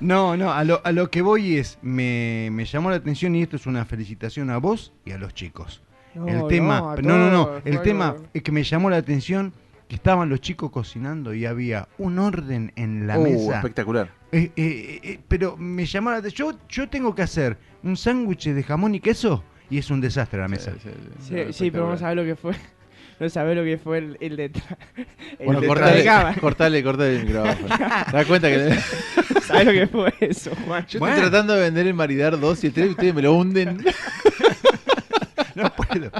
[0.00, 3.42] No, no, a lo, a lo que voy es, me, me llamó la atención y
[3.42, 5.82] esto es una felicitación a vos y a los chicos.
[6.14, 9.52] No, el tema, no, no, no, el tema es que me llamó la atención
[9.88, 13.56] que estaban los chicos cocinando y había un orden en la Uh, mesa.
[13.56, 14.10] espectacular.
[14.30, 18.46] Eh, eh, eh, pero me llamó la atención, yo, yo tengo que hacer un sándwich
[18.48, 20.72] de jamón y queso y es un desastre la mesa.
[20.82, 20.88] Sí,
[21.20, 21.52] sí, sí.
[21.52, 22.16] Sí, pero vamos a espectacular.
[22.16, 22.54] ver lo que fue.
[23.20, 24.66] no sabés lo que fue el, el detrás.
[25.38, 27.68] el Bueno, detrás cortale, cortale, cortale el micrófono.
[28.10, 28.78] ¿Te das cuenta que
[29.46, 30.86] ¿Sabés lo que fue eso, Juan?
[30.86, 31.14] yo Bueno.
[31.16, 33.84] estoy tratando de vender el Maridar 2 y el 3 y ustedes me lo hunden?
[35.56, 36.10] No puedo.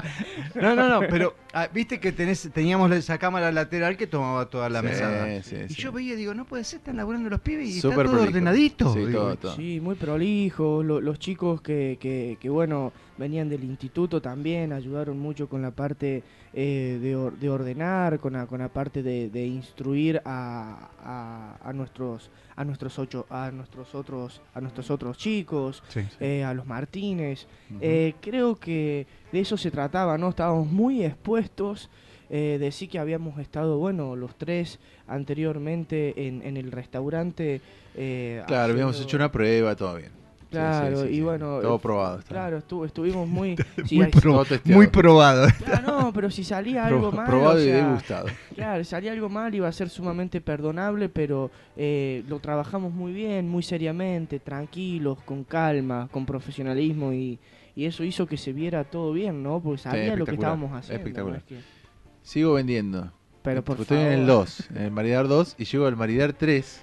[0.55, 4.69] No, no, no, pero ah, viste que tenés, teníamos esa cámara lateral que tomaba toda
[4.69, 5.41] la Sí, mesada.
[5.43, 5.81] sí, y sí.
[5.81, 8.29] yo veía, digo, no puede ser, están laburando los pibes y Súper está todo prolijo.
[8.29, 8.93] ordenadito.
[8.93, 9.55] Sí, Digo, todo, todo.
[9.55, 10.83] Sí, muy prolijo.
[10.83, 15.71] lo- los chicos que, que, que, bueno, venían del instituto también ayudaron mucho con la
[15.71, 20.89] parte eh, de, or- de ordenar, con la, con la parte de, de instruir a,
[21.03, 26.01] a, a nuestros a nuestros ocho a nuestros otros a nuestros otros chicos Sí.
[26.19, 27.47] eh, a los Martínez.
[27.81, 30.29] Eh, creo que de eso se trataba, ¿no?
[30.29, 31.89] Estábamos muy expuestos.
[32.29, 37.61] Eh, de sí que habíamos estado, bueno, los tres anteriormente en, en el restaurante.
[37.95, 40.22] eh, Claro, habíamos hecho una prueba, todo bien.
[40.59, 41.21] Claro, sí, sí, y sí.
[41.21, 41.59] bueno.
[41.61, 42.19] Todo eh, probado.
[42.19, 42.29] está.
[42.29, 43.55] Claro, estu- estuvimos muy.
[43.91, 44.43] Muy hay- pro-.
[44.65, 45.47] Muy probado.
[45.65, 47.25] Claro, no, pero si salía algo mal.
[47.25, 48.25] probado o y sea, degustado.
[48.55, 53.49] Claro, salía algo mal, iba a ser sumamente perdonable, pero eh, lo trabajamos muy bien,
[53.49, 57.39] muy seriamente, tranquilos, con calma, con profesionalismo y,
[57.75, 59.59] y eso hizo que se viera todo bien, ¿no?
[59.61, 60.99] Porque sabía lo que estábamos haciendo.
[61.01, 61.43] espectacular.
[61.49, 61.55] ¿no?
[61.57, 61.73] Es que-
[62.21, 63.11] Sigo vendiendo.
[63.41, 64.13] pero por Estoy favor.
[64.13, 66.81] en el 2, en el Maridar 2 y llego al Maridar 3,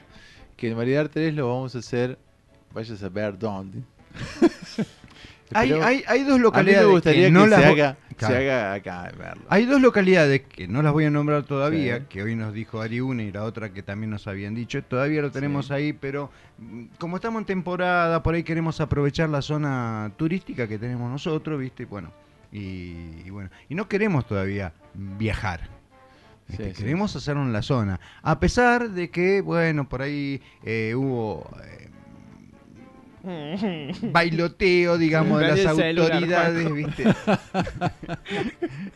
[0.57, 2.19] que el Maridar 3 lo vamos a hacer,
[2.73, 3.83] vayas a saber dónde.
[5.53, 7.97] Hay, hay, hay dos a mí localidades me gustaría que no se, las vo- haga,
[8.19, 9.43] se haga acá, en verlo.
[9.49, 12.05] Hay dos localidades que no las voy a nombrar todavía, Sí.
[12.09, 14.81] que hoy nos dijo Ari una y la otra que también nos habían dicho.
[14.85, 15.73] Todavía lo tenemos Sí.
[15.73, 20.79] ahí, pero mm, como estamos en temporada, por ahí queremos aprovechar la zona turística que
[20.79, 21.85] tenemos nosotros, ¿viste?
[21.85, 22.13] Bueno,
[22.53, 25.63] y, y bueno, y no queremos todavía viajar.
[26.57, 26.73] sí.
[26.79, 27.99] queremos hacerlo en la zona.
[28.23, 31.89] A pesar de que, bueno, por ahí eh, hubo eh,
[34.13, 37.05] bailoteo, digamos, de las celular, autoridades, ¿viste?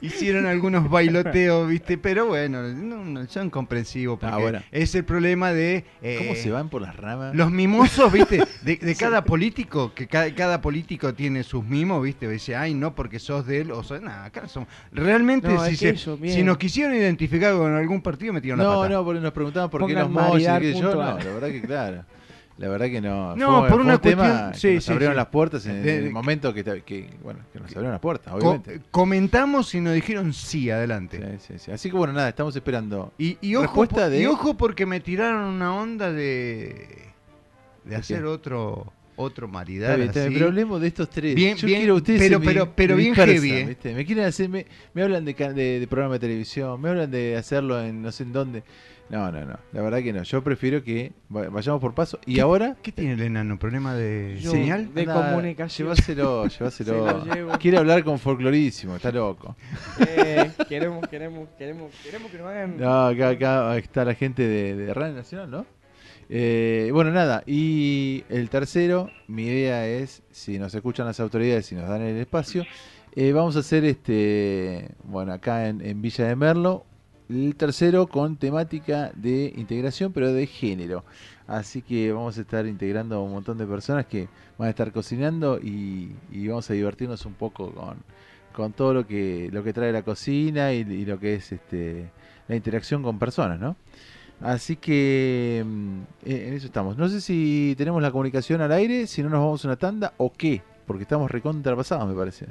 [0.01, 1.99] Hicieron algunos bailoteos, ¿viste?
[1.99, 4.61] Pero bueno, no, no, son comprensivos porque Ah, bueno.
[4.73, 5.85] es el problema de...
[6.03, 7.35] eh, ¿Cómo se van por las ramas?
[7.35, 8.45] Los mimosos, ¿viste?
[8.63, 12.29] De, de cada político, que cada, cada político tiene sus mimos, ¿viste?
[12.29, 14.69] Dice, ay, no, porque sos de él, o sea, nada, acá somos...
[14.93, 18.81] Realmente, No, si, se- eso, si nos quisieron identificar con algún partido, metieron la No,
[18.81, 18.89] pata.
[18.95, 20.79] no, porque nos preguntaban por qué Pongan los moches.
[20.79, 22.05] Yo, no, la verdad que claro.
[22.57, 23.35] La verdad que no.
[23.35, 25.17] No, fue, por fue una un tema cuestión- que sí, nos sí, abrieron sí.
[25.17, 26.63] las puertas en De- el de- momento que,
[27.23, 28.81] bueno, que nos abrieron las puertas, Co- obviamente.
[28.93, 31.19] comentamos y nos dijeron sí, adelante.
[31.41, 31.71] Sí, sí, sí.
[31.73, 33.13] Así que bueno, nada, estamos esperando.
[33.19, 37.09] Y, y ojo, de- y ojo porque me tiraron una onda de,
[37.85, 38.25] de ¿De hacer qué?
[38.27, 41.37] otro otro maridar bien, pero hablemos de estos tres.
[41.37, 43.67] Bien, Yo bien, quiero ustedes pero- me- pero- pero me bien dispersan, heavy, ¿eh?
[43.67, 43.95] ¿viste?
[43.95, 47.37] Me quieren hacer, me, me hablan de, de, de programa de televisión, me hablan de
[47.37, 48.65] hacerlo en no sé en dónde.
[49.11, 49.59] No, no, no.
[49.73, 50.23] La verdad que no.
[50.23, 52.19] Yo prefiero que va- vayamos por paso.
[52.27, 52.77] Y ¿Qué- ahora.
[52.83, 53.59] ¿Qué tiene el enano?
[53.59, 54.93] ¿Problema de Yo- señal?
[54.95, 55.89] de anda, comunicación.
[55.89, 57.59] Llévaselo, Se llévaselo.
[57.61, 59.57] Quiere hablar con folclorísimo, está loco.
[60.01, 62.77] Eh, queremos, queremos, queremos, queremos que nos hagan.
[62.79, 65.67] No, acá, acá está la gente de, de Radio Nacional, ¿no?
[66.31, 71.75] Eh, bueno, nada, y el tercero, mi idea es, si nos escuchan las autoridades y
[71.75, 72.65] nos dan el espacio,
[73.15, 76.87] eh, vamos a hacer este, bueno, acá en, en Villa de Merlo,
[77.29, 81.05] el tercero con temática de integración, pero de género.
[81.47, 84.93] Así que vamos a estar integrando a un montón de personas que van a estar
[84.93, 86.15] cocinando y,
[86.49, 87.99] vamos a divertirnos un poco con,
[88.53, 92.11] con todo lo que, lo que trae la cocina y, y lo que es este,
[92.49, 93.77] la interacción con personas, ¿no?
[94.41, 96.97] Así que mm, eh, en eso estamos.
[96.97, 100.15] No sé si tenemos la comunicación al aire, si no nos vamos a una tanda
[100.19, 102.47] o qué, porque estamos recontrapasados, me parece.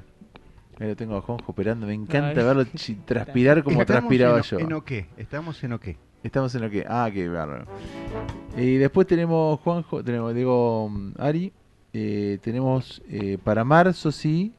[0.79, 2.45] Ahí lo tengo a Juanjo operando, me encanta Ay.
[2.45, 2.65] verlo
[3.05, 4.59] transpirar como Estamos transpiraba en, yo.
[4.59, 5.07] ¿En o qué?
[5.17, 5.97] ¿Estamos en o qué?
[6.23, 6.85] Estamos en lo que.
[6.87, 7.65] Ah, qué bárbaro.
[8.57, 11.51] Y después tenemos Juanjo, tenemos, digo, mm, Ari.
[11.93, 14.53] eh, tenemos eh, para marzo, sí.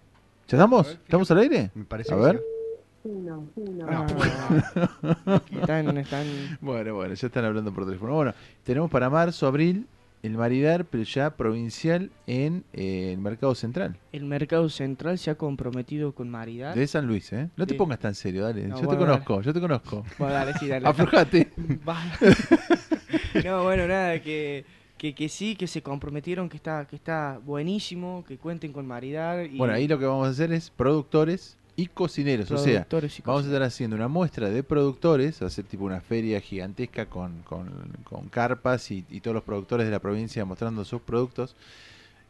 [0.49, 0.89] ¿Ya estamos?
[0.91, 1.71] ¿Estamos al aire?
[1.75, 2.43] Me parece A que ver.
[3.05, 3.11] sí.
[3.89, 4.07] Ah,
[5.51, 6.27] están, están.
[6.61, 8.15] Bueno, bueno, ya están hablando por teléfono.
[8.15, 9.87] Bueno, tenemos para marzo, abril,
[10.25, 15.35] el maridar, pero ya provincial en eh, el mercado central El mercado central se ha
[15.35, 16.75] comprometido con Maridad.
[16.75, 17.51] de San Luis, ¿eh?
[17.57, 18.67] No te pongas tan serio, dale.
[18.67, 20.03] No, yo te conozco, yo te conozco.
[20.19, 20.89] Bueno, dale, sí, dale.
[20.89, 21.51] Aflojate.
[23.45, 24.65] No, bueno, nada, que,
[24.97, 29.43] que, que sí, que se comprometieron, que está, que está buenísimo, que cuenten con Maridad.
[29.43, 32.51] Y Bueno, ahí lo que vamos a hacer es productores y cocineros.
[32.51, 36.41] O sea, y Vamos a estar haciendo una muestra de productores, ser tipo una feria
[36.41, 41.01] gigantesca con, con- con carpas y, y todos los productores de la provincia mostrando sus
[41.03, 41.57] productos.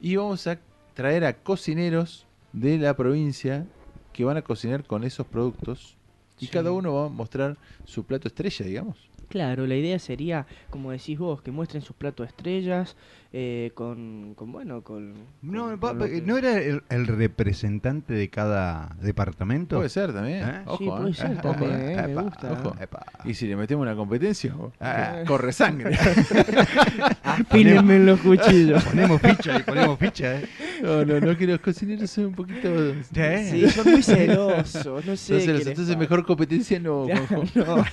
[0.01, 0.59] Y vamos a
[0.95, 3.67] traer a cocineros de la provincia
[4.13, 5.97] que van a cocinar con esos productos.
[6.41, 6.53] Y Sí.
[6.53, 8.97] cada uno va a mostrar su plato estrella, digamos.
[9.29, 12.95] Claro, la idea sería, como decís vos, que muestren sus platos estrellas,
[13.37, 15.13] eh, con, con, bueno, con...
[15.43, 19.75] No, con- pa- con lo pa- que- ¿no era el, el representante de cada departamento?
[19.79, 20.49] Puede ser también.
[20.49, 20.63] ¿Eh?
[20.67, 21.15] Ojo, Sí, puede ¿eh?
[21.15, 21.93] ser Ojo, también, ¿eh?
[21.95, 22.53] eh, me Epa, gusta.
[22.53, 22.77] ojo.
[22.81, 23.05] Epa.
[23.25, 25.23] Y si le metemos una competencia, Ah.
[25.27, 25.99] corre sangre.
[27.25, 28.85] Afílenme los cuchillos.
[28.85, 30.47] Ponemos ficha y ponemos ficha, ¿eh?
[30.83, 32.69] no, no, no, que los cocineros son un poquito...
[33.17, 33.49] ¿Eh?
[33.51, 35.45] Sí, son muy celosos, no sé.
[35.45, 37.07] Entonces, mejor competencia no.
[37.55, 37.85] No.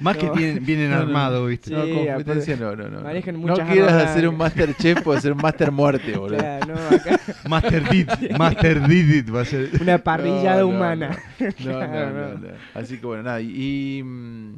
[0.00, 0.34] Más que No.
[0.34, 1.08] vienen, vienen No, no, no.
[1.08, 1.70] armados, ¿viste?
[1.70, 3.00] Sí, No, competencia no, no, no.
[3.02, 4.58] manejan no muchas quieras armas hacer un blancas.
[4.58, 6.38] Master Chef o hacer un Master Muerte, boludo.
[6.38, 9.70] claro, no, acá Master Did, Master Did It va a ser.
[9.80, 11.18] una parrillada No, humana.
[11.38, 12.38] No, no, Claro, no, no.
[12.38, 12.48] no.
[12.74, 13.40] Así que bueno, nada.
[13.40, 13.98] Y.
[13.98, 14.54] y, mm,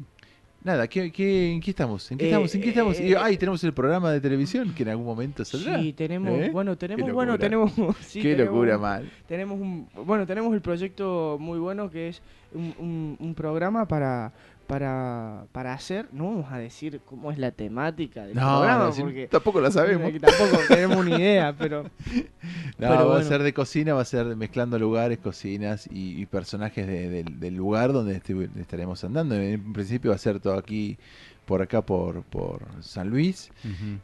[0.64, 2.10] nada, ¿qué, qué, ¿en qué estamos?
[2.12, 2.54] ¿En qué Eh, estamos?
[2.54, 3.00] ¿En qué estamos?
[3.00, 5.80] Y, eh, ay, tenemos el programa de televisión que en algún momento saldrá.
[5.80, 6.50] Sí, tenemos, ¿Eh?
[6.52, 7.48] bueno, tenemos, Qué bueno, locura.
[7.48, 9.10] tenemos, sí, qué tenemos- locura, mal.
[9.26, 12.22] Tenemos un, bueno, tenemos el proyecto muy bueno que es
[12.54, 14.32] un, un- un programa para,
[14.72, 19.26] para, para hacer, no vamos a decir cómo es la temática del No, programa, porque
[19.26, 20.10] tampoco la sabemos.
[20.20, 21.82] tampoco tenemos una idea, pero
[22.78, 26.24] No, pero va a ser de cocina, va a ser mezclando lugares, cocinas y, y
[26.24, 28.14] personajes de- del- del lugar donde
[28.58, 29.34] estaremos andando.
[29.34, 30.96] En principio va a ser todo aquí,
[31.44, 33.50] por acá, por, por San Luis.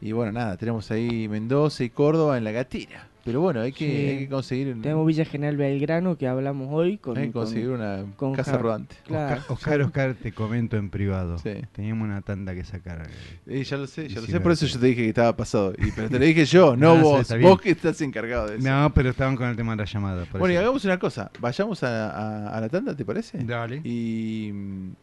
[0.01, 3.07] Y bueno, nada, tenemos ahí Mendoza y Córdoba en la gatera.
[3.25, 4.07] Pero bueno, hay que, Sí.
[4.07, 7.43] hay que conseguir, un- tenemos Villa General Belgrano que hablamos hoy con, hay que con-
[7.43, 8.95] conseguir una con casa rodante.
[9.05, 11.37] claro, Oscar, Oscar, Oscar, te comento en privado.
[11.37, 11.51] Sí.
[11.73, 13.07] Teníamos una tanda que sacar.
[13.45, 15.73] Eh, ya lo sé, ya lo sé, por eso yo te dije que estaba pasado.
[15.77, 17.27] Y, pero te lo dije yo, no vos.
[17.41, 18.67] Vos que estás encargado de eso.
[18.69, 20.25] No, pero estaban con el tema de la llamada.
[20.25, 21.29] por bueno, y hagamos una cosa.
[21.39, 23.37] Vayamos a, a- a la tanda, ¿te parece?
[23.43, 23.81] Dale.
[23.83, 24.47] Y,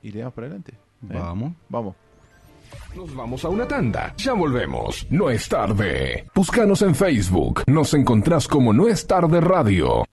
[0.02, 0.72] y le damos para adelante.
[0.72, 0.76] ¿eh?
[1.12, 1.52] Vamos.
[1.68, 1.94] Vamos.
[2.94, 4.14] Nos vamos a una tanda.
[4.16, 5.06] Ya volvemos.
[5.10, 6.26] No es tarde.
[6.34, 7.62] Búscanos en Facebook.
[7.66, 10.04] Nos encontrás como No es tarde radio.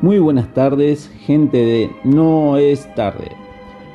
[0.00, 3.32] Muy buenas tardes, gente de No es tarde.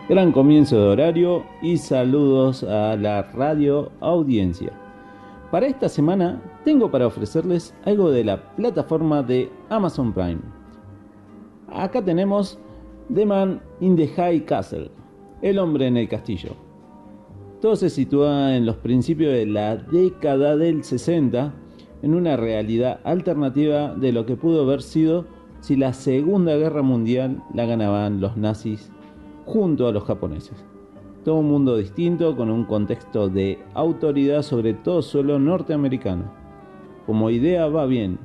[0.09, 4.71] Gran comienzo de horario y saludos a la radio audiencia.
[5.51, 10.58] Para esta semana tengo para ofrecerles algo de la plataforma de Amazon Prime.
[11.71, 12.57] Acá tenemos
[13.13, 14.89] The Man in the High Castle,
[15.41, 16.51] el hombre en el castillo.
[17.61, 21.53] Todo se sitúa en los principios de la década del 60,
[22.01, 25.25] en una realidad alternativa de lo que pudo haber sido
[25.59, 28.91] si la Segunda Guerra Mundial la ganaban los nazis
[29.45, 30.65] junto a los japoneses.
[31.23, 36.31] Todo un mundo distinto con un contexto de autoridad sobre todo suelo norteamericano.
[37.05, 38.17] Como idea va bien,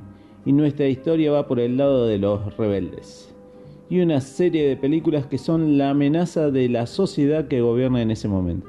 [0.45, 3.34] y nuestra historia va por el lado de los rebeldes.
[3.89, 8.11] Y una serie de películas que son la amenaza de la sociedad que gobierna en
[8.11, 8.67] ese momento.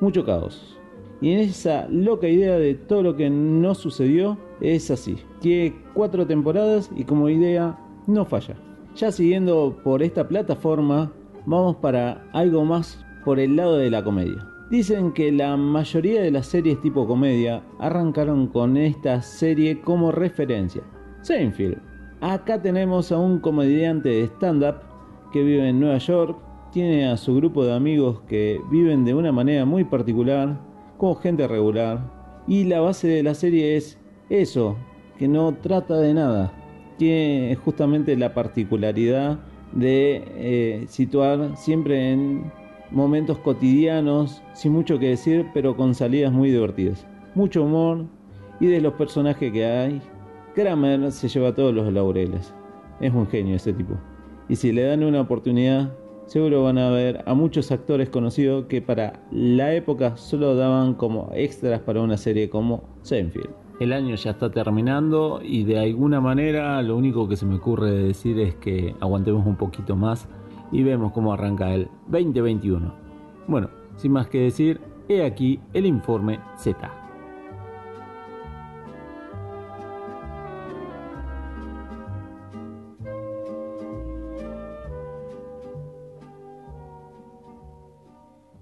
[0.00, 0.78] Mucho caos.
[1.20, 5.16] Y en esa loca idea de todo lo que no sucedió, es así.
[5.40, 8.56] Tiene cuatro temporadas y como idea no falla.
[8.94, 11.12] Ya siguiendo por esta plataforma,
[11.46, 14.46] vamos para algo más por el lado de la comedia.
[14.70, 20.82] Dicen que la mayoría de las series tipo comedia arrancaron con esta serie como referencia.
[21.22, 21.87] Seinfeld.
[22.20, 24.80] Acá tenemos a un comediante de stand-up
[25.32, 26.36] que vive en Nueva York,
[26.72, 30.58] tiene a su grupo de amigos que viven de una manera muy particular,
[30.96, 32.00] como gente regular,
[32.48, 33.98] y la base de la serie es
[34.30, 34.76] eso,
[35.16, 36.52] que no trata de nada.
[36.96, 39.38] Tiene justamente la particularidad
[39.70, 42.50] de eh, situar siempre en
[42.90, 47.06] momentos cotidianos, sin mucho que decir, pero con salidas muy divertidas.
[47.36, 48.06] Mucho humor
[48.58, 50.02] y de los personajes que hay,
[50.58, 52.52] Kramer se lleva todos los laureles.
[52.98, 53.94] Es un genio ese tipo.
[54.48, 55.92] Y si le dan una oportunidad,
[56.26, 61.30] seguro van a ver a muchos actores conocidos que para la época solo daban como
[61.32, 63.50] extras para una serie como Seinfeld.
[63.78, 67.92] El año ya está terminando y de alguna manera lo único que se me ocurre
[67.92, 70.26] decir es que aguantemos un poquito más
[70.72, 72.92] y vemos cómo arranca el 2021.
[73.46, 76.97] Bueno, sin más que decir, he aquí el informe Z.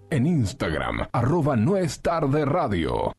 [0.09, 2.01] En Instagram, arroba No es
[2.45, 3.13] radio.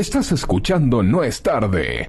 [0.00, 2.08] Estás escuchando No es tarde.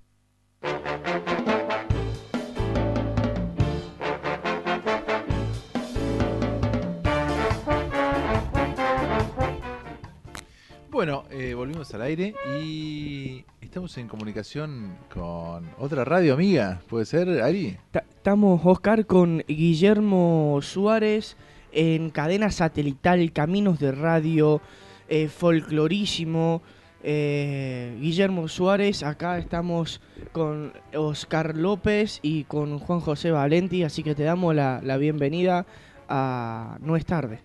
[10.90, 16.82] Bueno, eh, volvimos al aire y estamos en comunicación con otra radio amiga.
[16.90, 17.78] ¿Puede ser, Ari?
[17.92, 21.38] Ta- Estamos, Oscar, con Guillermo Suárez
[21.72, 24.62] en cadena satelital, Caminos de Radio,
[25.10, 26.62] eh, Folclorísimo.
[27.04, 34.16] Eh, Guillermo Suárez, acá estamos con Oscar López y con Juan José Valenti, así que
[34.16, 35.66] te damos la, la bienvenida
[36.08, 37.40] a No es tarde.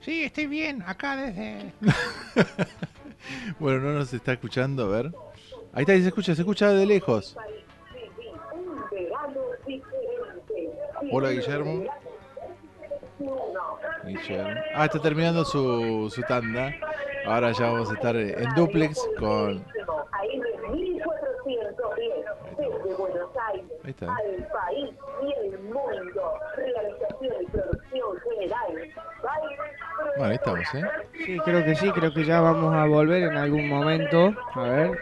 [0.00, 1.72] Sí, estoy bien, acá desde...
[3.58, 5.12] Bueno, no nos está escuchando, a ver.
[5.72, 7.36] Ahí está, se escucha, se escucha de lejos.
[11.10, 11.84] Hola, Guillermo.
[14.74, 16.72] Ah, está terminando su, su tanda.
[17.26, 19.64] Ahora ya vamos a estar en duplex con...
[23.84, 24.06] Ahí está.
[24.06, 24.90] al país
[25.22, 26.32] y el mundo.
[26.56, 28.92] Realización y producción general.
[30.16, 30.82] Bueno, ahí estamos, ¿eh?
[31.24, 34.34] Sí, creo que sí, creo que ya vamos a volver en algún momento.
[34.54, 34.90] A ver.
[34.90, 34.96] Eh,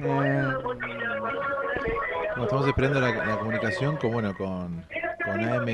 [0.00, 0.60] Bueno,
[2.44, 4.84] estamos esperando la, la comunicación con, bueno, con,
[5.24, 5.66] con AM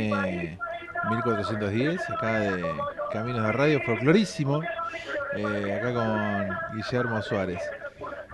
[1.10, 2.64] 1410, acá de
[3.12, 4.62] Caminos de Radio, folclorísimo,
[5.36, 7.60] eh, acá con Guillermo Suárez.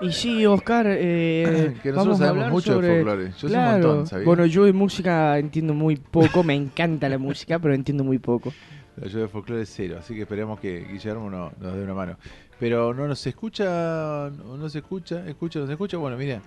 [0.01, 3.31] Y sí, Oscar, eh, Que nosotros vamos a sabemos mucho de folclore.
[3.33, 3.87] Yo sé un claro.
[3.89, 4.27] montón, ¿sabías?
[4.27, 8.53] Bueno, yo de música entiendo muy poco, me encanta la música, pero entiendo muy poco.
[8.97, 12.17] Yo de folclore es cero, así que esperemos que Guillermo no- nos dé una mano.
[12.59, 15.97] Pero no nos escucha, no no se escucha, escucha, no se escucha.
[15.97, 16.41] Bueno, mira,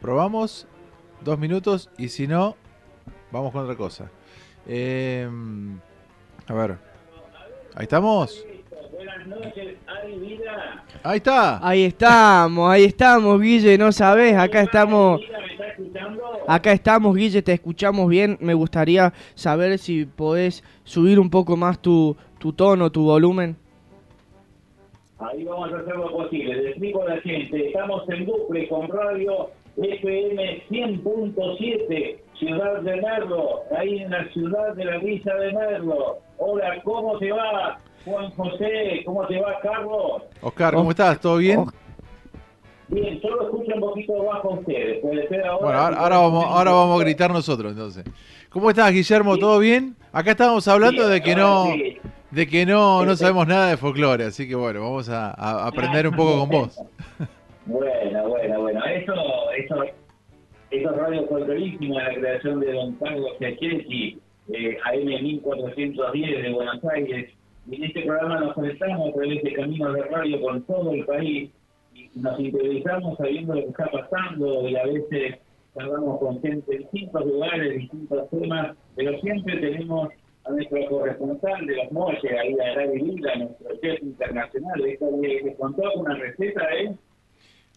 [0.00, 0.66] probamos
[1.24, 2.56] dos minutos y si no,
[3.32, 4.10] vamos con otra cosa.
[4.68, 5.26] Eh,
[6.46, 6.76] a ver,
[7.74, 8.44] ahí estamos.
[11.02, 11.66] Ahí está.
[11.66, 15.22] Ahí estamos, ahí estamos, Guille, no sabés, acá estamos.
[16.46, 18.36] acá estamos, Guille, te escuchamos bien.
[18.40, 23.56] Me gustaría saber si podés subir un poco más tu, tu tono, tu volumen.
[25.18, 26.54] Ahí vamos a hacer lo posible.
[26.56, 29.50] Les explico a la gente, estamos en bucle con radio
[29.80, 36.18] FM 100.7, Ciudad de Merlo, ahí en la ciudad de la Villa de Merlo.
[36.38, 37.78] Hola, ¿cómo te va?
[38.04, 40.22] Juan José, ¿cómo te va, Carlos?
[40.40, 41.20] Oscar, ¿cómo estás?
[41.20, 41.64] ¿Todo bien?
[42.88, 45.00] Bien, solo escucho un poquito bajo ustedes.
[45.00, 45.64] Puede ser ahora.
[45.64, 48.04] Bueno, ahora, ahora vamos, ahora vamos a gritar nosotros entonces.
[48.48, 49.36] ¿Cómo estás, Guillermo?
[49.36, 49.94] ¿Todo bien?
[50.12, 51.66] Acá estábamos hablando de que no,
[52.30, 56.08] de que no, no sabemos nada de folclore, así que bueno, vamos a, a aprender
[56.08, 56.80] un poco con vos.
[57.68, 58.82] Bueno, bueno, bueno.
[58.86, 59.12] Eso,
[59.54, 66.50] eso, eso es radio folclorísimo, la creación de Don Carlos Giachetti, eh, AM 1410 de
[66.50, 67.30] Buenos Aires.
[67.66, 71.04] Y en este programa nos conectamos a través de caminos de radio con todo el
[71.04, 71.50] país
[71.92, 75.38] y nos interiorizamos sabiendo lo que está pasando y a veces
[75.78, 80.08] hablamos con gente de distintos lugares, distintos temas, pero siempre tenemos
[80.44, 85.56] a nuestro corresponsal de los molles, ahí a Gaby Vila, nuestro chef internacional, que que
[85.56, 86.96] contó una receta, ¿eh?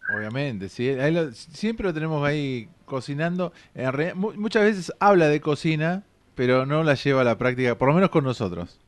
[0.06, 0.88] Obviamente, sí.
[0.90, 3.52] Ahí lo- siempre lo tenemos ahí cocinando.
[4.14, 6.02] Mu- muchas veces habla de cocina,
[6.34, 8.78] pero no la lleva a la práctica, por lo menos con nosotros.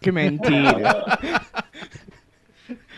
[0.00, 1.04] Qué mentira.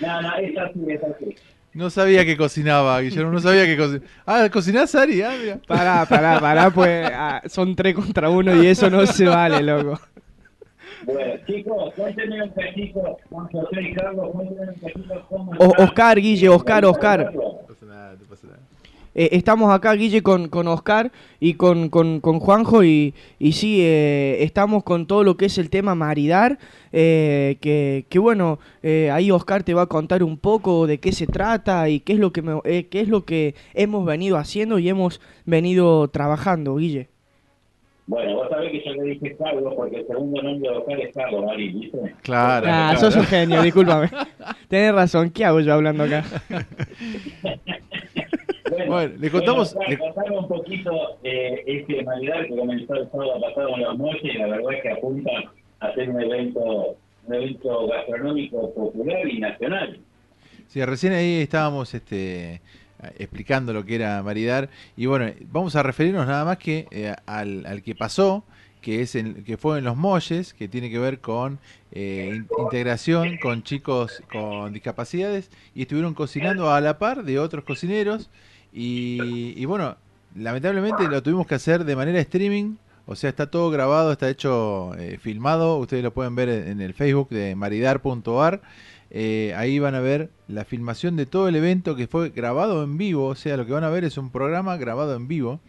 [0.00, 1.36] No, no, es así, es así.
[1.74, 4.06] No sabía que cocinaba, Guillermo, no sabía que cocinaba.
[4.26, 5.22] Ah, ¿cocinás, Ari?
[5.22, 5.58] Ah, mira.
[5.66, 9.98] Pará, pará, pará, pues ah, son tres contra uno y eso no se vale, loco.
[11.06, 12.50] Bueno, chicos, cuéntenme un
[13.30, 17.32] Juan José y Carlos, cuéntenme un cómo Oscar, Guille, Oscar, Oscar.
[17.34, 18.58] No pasa nada, no pasa nada.
[19.14, 23.80] Eh, estamos acá, Guille, con, con Oscar y con, con, con Juanjo y, y sí,
[23.82, 26.58] eh, estamos con todo lo que es el tema maridar,
[26.92, 31.12] eh, que, que bueno, eh, ahí Oscar te va a contar un poco de qué
[31.12, 34.38] se trata y qué es lo que, me- eh, qué es lo que hemos venido
[34.38, 37.08] haciendo y hemos venido trabajando, Guille.
[38.06, 41.14] Bueno, vos sabés que yo le dije Carlos porque el segundo nombre de Oscar es
[41.14, 41.98] Carlos, Mari, ¿viste?
[42.22, 42.66] Claro.
[42.68, 42.98] Ah, claro.
[42.98, 44.10] sos un genio, discúlpame.
[44.68, 46.24] Tenés razón, ¿qué hago yo hablando acá?
[48.88, 50.90] Bueno, le contamos- Bueno, contame un poquito
[51.22, 54.82] eh, este maridar que comenzó el sábado pasado en los molles y la verdad es
[54.82, 55.30] que apunta
[55.80, 56.96] a ser un evento,
[57.26, 59.98] un evento gastronómico popular y nacional.
[60.68, 62.62] Sí, recién ahí estábamos este,
[63.18, 67.64] explicando lo que era maridar y bueno, vamos a referirnos nada más que eh, al,
[67.66, 68.44] al que pasó,
[68.80, 71.58] que es en- que fue en los molles, que tiene que ver con
[71.92, 77.64] eh, in- integración con chicos con discapacidades y estuvieron cocinando a la par de otros
[77.64, 78.30] cocineros
[78.72, 79.96] y, y bueno,
[80.34, 82.76] lamentablemente lo tuvimos que hacer de manera streaming.
[83.04, 85.76] O sea, está todo grabado, está hecho eh, filmado.
[85.78, 88.62] Ustedes lo pueden ver en en el Facebook de maridar.ar.
[89.14, 92.96] Eh, ahí van a ver la filmación de todo el evento que fue grabado en
[92.98, 93.26] vivo.
[93.28, 95.60] O sea, lo que van a ver es un programa grabado en vivo.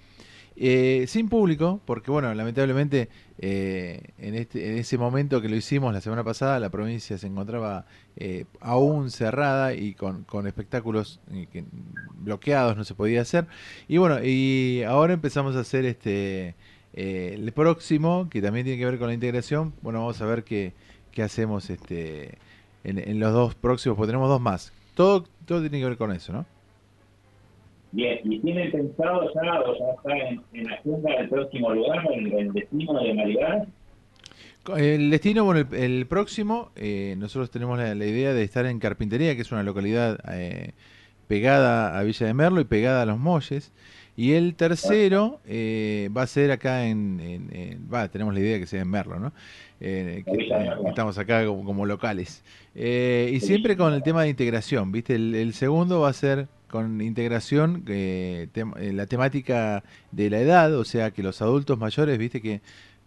[0.55, 5.93] eh, sin público, porque bueno, lamentablemente eh, en, este, en ese momento que lo hicimos
[5.93, 7.85] la semana pasada, la provincia se encontraba
[8.17, 11.65] eh, aún cerrada y con, espectáculos eh, que-
[12.15, 13.47] bloqueados, no se podía hacer.
[13.87, 16.55] Y bueno, y ahora empezamos a hacer este
[16.93, 19.73] eh, el próximo, que también tiene que ver con la integración.
[19.81, 20.73] Bueno, vamos a ver qué,
[21.11, 22.37] qué hacemos este
[22.83, 24.71] en, en los dos próximos, porque tenemos dos más.
[24.95, 26.45] Todo, todo tiene que ver con eso, ¿no?
[27.91, 32.03] Bien, ¿y tienen pensado ya o ya está en, en la agenda el próximo lugar,
[32.11, 33.67] el, el destino de maridar?
[34.77, 38.79] El destino, bueno, el, el próximo, eh, nosotros tenemos la, la idea de estar en
[38.79, 40.71] Carpintería, que es una localidad eh,
[41.27, 43.71] pegada a Villa de Merlo y pegada a Los Molles.
[44.15, 48.59] Y el tercero eh, va a ser acá en, en- en- va, tenemos la idea
[48.59, 49.33] que sea en Merlo, ¿no?
[49.85, 52.41] Eh, que, eh, estamos acá como, como locales.
[52.73, 55.15] Eh, y siempre con el tema de integración, ¿viste?
[55.15, 60.39] El, el segundo va a ser con integración, eh, tem- eh, la temática de la
[60.39, 62.41] edad, o sea, que los adultos mayores, ¿viste?
[62.41, 62.61] Que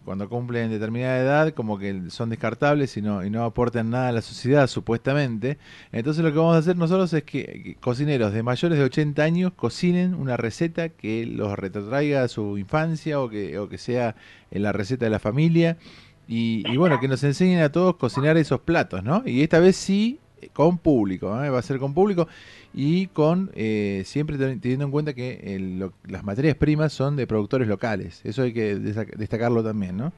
[0.05, 4.11] cuando cumplen determinada edad como que son descartables y no, y no aportan nada a
[4.13, 5.57] la sociedad supuestamente.
[5.91, 9.21] Entonces lo que vamos a hacer nosotros es que, que cocineros de mayores de 80
[9.23, 14.15] años cocinen una receta que los retrotraiga a su infancia o que, o que sea
[14.51, 15.75] en la receta de la familia.
[16.27, 19.23] Y, y bueno, que nos enseñen a todos cocinar esos platos, ¿no?
[19.25, 20.19] Y esta vez sí
[20.53, 21.49] con público, ¿eh?
[21.49, 22.27] va a ser con público
[22.73, 27.15] y con eh, siempre ten- teniendo en cuenta que el- lo- las materias primas son
[27.15, 28.21] de productores locales.
[28.23, 30.11] Eso hay que destacarlo también, ¿no?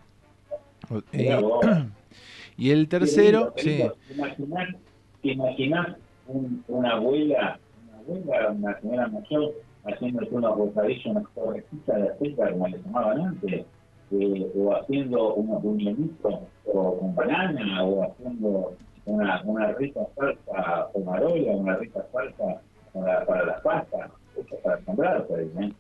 [1.14, 1.40] Eh,
[2.58, 3.96] y el tercero, sí, lindo, lindo.
[4.08, 4.76] ¿Te imaginás,
[5.22, 5.98] te imaginás
[6.28, 9.54] un- una abuela, una abuela, una señora mayor,
[9.86, 13.66] haciéndose una bocadilla, una torrecita de azúcar, como le llamaban antes,
[14.12, 16.34] eh, o haciendo unos buñuelitos
[16.66, 22.62] o con banana, o haciendo una, una rica salsa pomarola, una rica salsa
[22.94, 25.74] para, para las pastas, eso para asombrarse, ¿eh?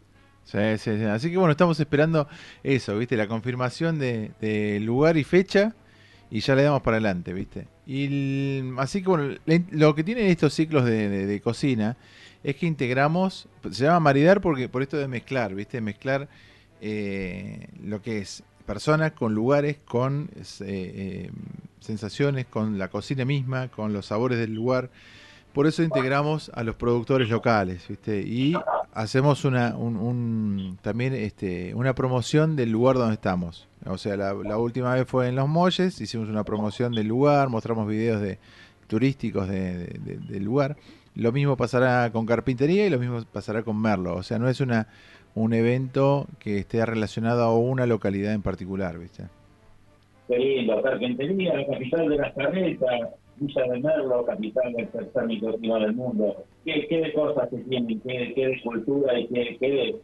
[0.44, 1.04] Sí, sí, sí.
[1.06, 2.28] Así que bueno, estamos esperando
[2.64, 3.16] eso, ¿viste?
[3.18, 5.76] La confirmación de, lugar y fecha
[6.32, 7.68] y ya le damos para adelante, ¿viste?
[7.86, 11.98] Y así que bueno, le- lo que tienen estos ciclos de, de- de cocina
[12.44, 15.82] es que integramos, se llama maridar porque por esto de mezclar, ¿viste?
[15.82, 16.28] Mezclar
[16.82, 21.32] eh, lo que es personas con lugares, con eh, eh,
[21.80, 24.90] sensaciones, con la cocina misma, con los sabores del lugar.
[25.54, 28.22] Por eso integramos a los productores locales, ¿viste?
[28.22, 28.54] Y
[28.94, 33.68] hacemos una, un, un- también este, una promoción del lugar donde estamos.
[33.86, 37.88] O sea, la, última vez fue en Los Molles, hicimos una promoción del lugar, mostramos
[37.88, 38.38] videos de
[38.88, 40.78] turísticos de- de- de- del lugar.
[41.16, 44.16] Lo mismo pasará con carpintería y lo mismo pasará con Merlo.
[44.16, 44.88] O sea, no es una
[45.40, 49.24] un evento que esté relacionado a una localidad en particular, ¿viste?
[50.28, 55.80] Qué lindo, Carpintería, la capital de las carretas, Villa de Merlo, capital del tercer microclima
[55.80, 56.44] del mundo.
[56.66, 59.96] ¿Qué, qué cosas que tienen, qué, qué cultura y qué, qué de,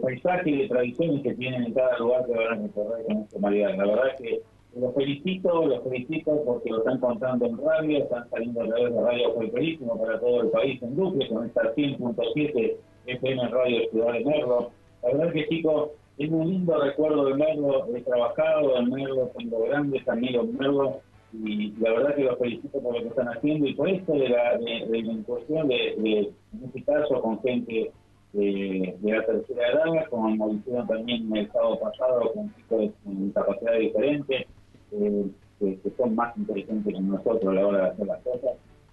[0.00, 3.36] paisaje y de tradiciones que tienen en cada lugar que van a recorrer con esta
[3.36, 3.76] humanidad.
[3.76, 4.42] La verdad que
[4.76, 9.00] los felicito, los felicito porque lo están contando en radio, están saliendo a través de
[9.00, 12.76] Radio Folclorísimo para todo el país en Duque, con esta 100.7
[13.06, 14.70] FM Radio Ciudad de Merlo.
[15.02, 19.62] La verdad que chicos, es un lindo recuerdo de Merlo, he trabajado en Merlo, tengo
[19.62, 21.00] grandes amigos en Merlo
[21.32, 24.28] y la verdad que los felicito por lo que están haciendo y por esto de
[24.28, 26.32] la, de, de la incursión de, de,
[26.64, 27.92] este caso, con gente
[28.32, 34.46] de, la tercera edad, como hicieron también el sábado pasado con chicos con capacidades diferentes,
[34.92, 38.50] eh, que, son más inteligentes que nosotros a la hora de hacer las cosas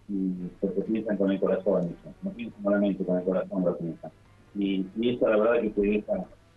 [0.10, 0.32] y
[0.62, 4.12] que piensan con el corazón, no piensan solamente con el corazón lo piensan.
[4.56, 6.14] Y, y eso la verdad que te deja,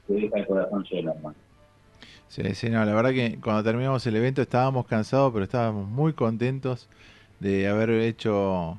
[0.06, 1.36] te deja el corazón lleno, hermano.
[2.28, 6.12] Sí, sí, no, la verdad que cuando terminamos el evento estábamos cansados, pero estábamos muy
[6.12, 6.88] contentos
[7.40, 8.78] de haber hecho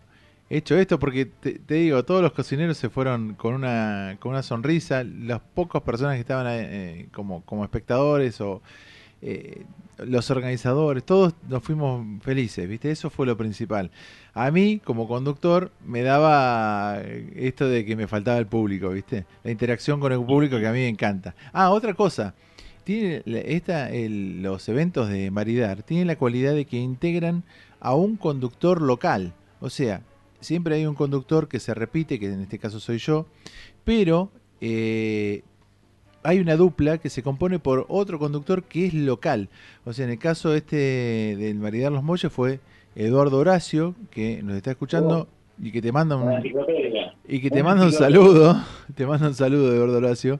[0.49, 5.03] hecho esto, porque te, digo, todos los cocineros se fueron con una con una sonrisa,
[5.03, 8.61] las pocas personas que estaban eh, como, como espectadores o
[9.21, 9.63] eh,
[9.97, 12.91] los organizadores, todos nos fuimos felices, ¿viste?
[12.91, 13.91] Eso fue lo principal.
[14.33, 17.01] A mí, como conductor, me daba
[17.35, 19.25] esto de que me faltaba el público, ¿viste?
[19.43, 21.35] La interacción con el público que a mí me encanta.
[21.53, 22.33] Ah, otra cosa
[22.83, 27.43] tiene esta, los eventos de Maridar tienen la cualidad de que integran
[27.79, 29.33] a un conductor local.
[29.59, 30.01] O sea,
[30.39, 33.27] siempre hay un conductor que se repite, que en este caso soy yo,
[33.83, 35.43] pero eh,
[36.23, 39.49] hay una dupla que se compone por otro conductor que es local.
[39.85, 40.75] O sea, en el caso este
[41.37, 42.59] del Maridar Los Molles fue
[42.95, 45.27] Eduardo Horacio, que nos está escuchando
[45.61, 46.43] y que te manda un,
[47.27, 48.61] y que te manda un saludo,
[48.95, 50.39] te manda un saludo Eduardo Horacio,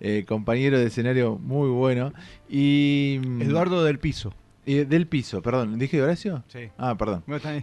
[0.00, 2.12] eh, compañero de escenario muy bueno.
[2.48, 4.32] Y mm, Eduardo del Piso.
[4.66, 6.42] y del piso, perdón, ¿dije Horacio?
[6.48, 6.68] Sí.
[6.78, 7.54] Ah, perdón, No, está-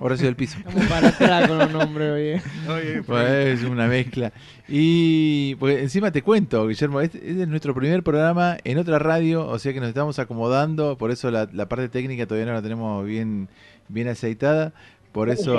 [0.00, 0.58] Horacio del piso.
[0.58, 2.40] Estamos para atrás con los nombres, oye.
[2.72, 4.32] Oye, Pues es una mezcla.
[4.66, 9.46] Y pues encima te cuento, Guillermo, este, este es nuestro primer programa en otra radio,
[9.46, 12.62] o sea que nos estamos acomodando, por eso la, la parte técnica todavía no la
[12.62, 13.48] tenemos bien,
[13.88, 14.72] bien aceitada.
[15.12, 15.54] Por eso...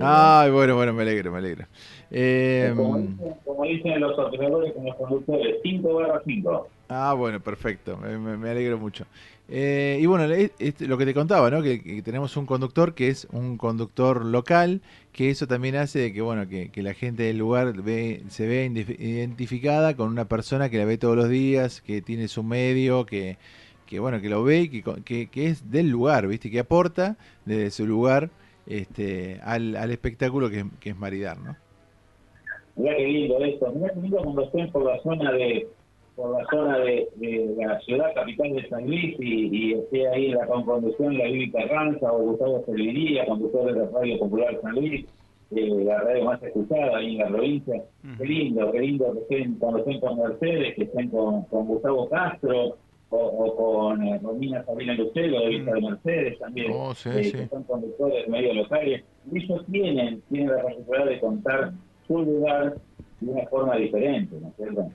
[0.00, 1.66] Ay, bueno, bueno, me alegro, me alegro.
[2.10, 6.68] Eh, como, dicen, como dicen los operadores con los conductores, 5 barra 5.
[6.94, 9.06] Ah, bueno, perfecto, me, alegro mucho.
[9.48, 10.24] Eh, y bueno,
[10.58, 11.62] este, lo que te contaba, ¿no?
[11.62, 14.82] Que, tenemos un conductor que es un conductor local,
[15.12, 18.66] que eso también hace que, bueno, que, la gente del lugar ve, se ve
[18.98, 23.38] identificada con una persona que la ve todos los días, que tiene su medio, que,
[23.98, 26.50] bueno, que lo ve y que, es del lugar, ¿viste?
[26.50, 27.16] Que aporta
[27.46, 28.28] desde su lugar
[28.66, 31.56] este, al, espectáculo que, es- que es Maridar, ¿no?
[32.76, 33.72] Mirá qué lindo esto.
[33.72, 35.68] Mirá qué lindo cuando estén por la zona de
[36.16, 40.26] por la zona de, de la ciudad capital de San Luis y, y esté ahí
[40.26, 44.74] en la conducción la Vivi Carranza o Gustavo Serviría, conductor de la Radio Popular San
[44.74, 45.06] Luis,
[45.54, 47.82] eh, la radio más escuchada ahí en la provincia.
[48.18, 52.08] Qué lindo, qué lindo que estén cuando estén con Mercedes, que estén con, con Gustavo
[52.08, 52.76] Castro
[53.10, 57.24] o, o con eh, Romina Sabina Lucero de Vista de Mercedes también, Oh, sí, eh,
[57.24, 57.32] sí.
[57.32, 59.02] que son conductores medios locales.
[59.30, 61.72] Y ellos tienen, tienen la posibilidad de contar
[62.06, 62.76] su lugar
[63.20, 64.90] de una forma diferente, ¿no es cierto?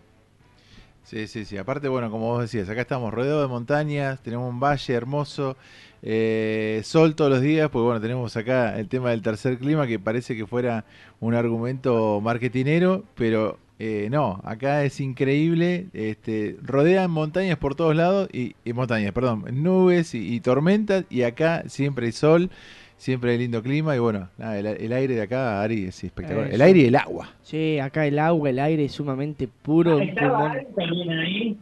[1.07, 1.57] Sí, sí, sí.
[1.57, 5.55] Aparte, bueno, como vos decías, acá estamos rodeados de montañas, tenemos un valle hermoso,
[6.01, 9.99] eh, sol todos los días, pues bueno, tenemos acá el tema del tercer clima que
[9.99, 10.83] parece que fuera
[11.21, 18.27] un argumento marketinero, pero eh, no, acá es increíble, este, rodean montañas por todos lados
[18.33, 22.49] y, y montañas, perdón, nubes y, y tormentas y acá siempre hay sol,
[22.97, 26.47] siempre hay lindo clima y bueno, nada, el, el aire de acá, Ari, es espectacular.
[26.47, 26.63] El Eso.
[26.63, 27.29] aire y el agua.
[27.43, 29.97] Sí, acá el agua, el aire es sumamente puro.
[29.97, 30.51] un Estaba.
[30.51, 31.57] Ari también ahí.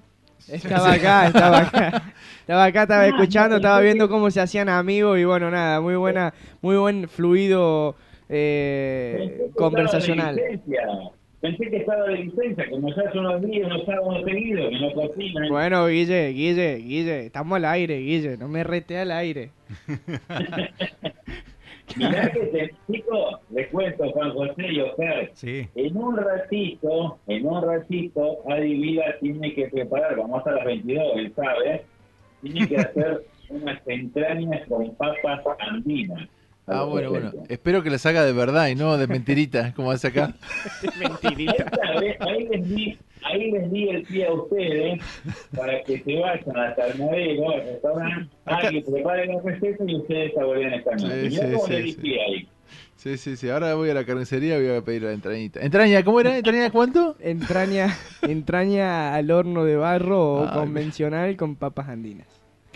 [0.47, 2.13] Estaba acá, estaba acá.
[2.41, 6.33] Estaba acá, estaba escuchando, estaba viendo cómo se hacían amigos y bueno, nada, muy buena,
[6.61, 7.95] muy buen fluido
[8.29, 10.37] eh, Pensé que conversacional.
[10.37, 11.11] estaba de licencia.
[11.41, 14.93] pensé que estaba de licencia, como ya son los días, unos sábados seguidos, que no
[14.93, 15.49] cocinan.
[15.49, 19.49] Bueno, Guille, Guille, Guille, estamos al aire, Guille, no me rete al aire.
[21.95, 25.67] Mirá que te chicos, les cuento, Juan José y Oscar, Sí.
[25.75, 31.03] en un ratito, en un ratito, Adi Vida tiene que preparar, vamos a las 22,
[31.15, 31.85] él sabe,
[32.41, 36.27] tiene que hacer unas entrañas con papas andinas.
[36.67, 37.31] Ah, bueno, bueno.
[37.47, 40.33] Espero que las haga de verdad y no de mentirita, como hace acá.
[40.99, 41.53] Mentirita.
[41.63, 45.01] Esta vez, ahí les di, ahí les di el pie a ustedes
[45.55, 49.83] para que se vayan hasta el modelo, al restaurante, Acá- a que preparen la receta
[49.87, 51.29] y ustedes saborean esta noche.
[51.29, 52.47] Sí, sí, le di pie ahí.
[52.95, 53.49] Sí, sí, sí.
[53.49, 55.59] Ahora voy a la carnicería y voy a pedir la entrañita.
[55.61, 56.03] ¿Entraña?
[56.03, 56.35] ¿Cómo era?
[56.37, 57.15] ¿Entraña cuánto?
[57.19, 57.89] Entraña,
[58.23, 62.27] entraña al horno de barro o Ay, convencional con papas andinas.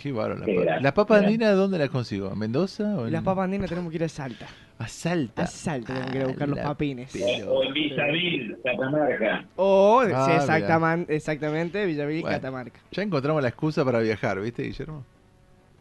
[0.01, 0.45] Qué bárbaro.
[0.45, 0.83] Qué ¿Las grande.
[0.83, 2.31] la papas andinas dónde las consigo?
[2.31, 2.97] ¿En Mendoza?
[2.97, 3.11] O en...
[3.11, 4.47] Las papas andinas tenemos que ir a Salta.
[4.77, 5.43] A Salta.
[5.43, 7.09] A Salta tenemos que ir a buscar los la papines.
[7.11, 9.45] pero- O en Villavil, Catamarca.
[9.57, 12.37] O Ah, sí, exactamente, exactamente, Villavil Bueno.
[12.37, 12.79] Catamarca.
[12.91, 15.03] Ya encontramos la excusa para viajar, ¿viste, Guillermo?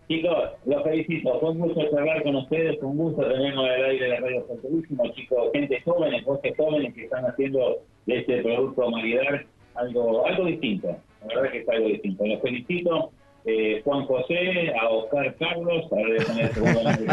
[0.09, 1.39] Chicos, los felicito.
[1.39, 5.07] Fue un gusto charlar con ustedes, un gusto tenernos al aire de la radio Santurísimo,
[5.13, 9.45] chicos, gente jóvenes, voces jóvenes que están haciendo de este producto Maridar
[9.75, 10.97] algo, algo distinto.
[11.21, 12.27] La verdad que es algo distinto.
[12.27, 13.13] Los felicito.
[13.51, 17.07] Eh, Juan José, a Oscar Carlos, ahora le poner el segundo nombre.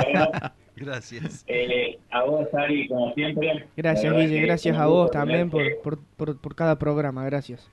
[0.75, 1.45] Gracias.
[1.47, 3.65] Eh, a vos, Ari, como siempre.
[3.77, 7.71] Gracias, Guille, gracias es a vos también por, por, por, por cada programa, gracias.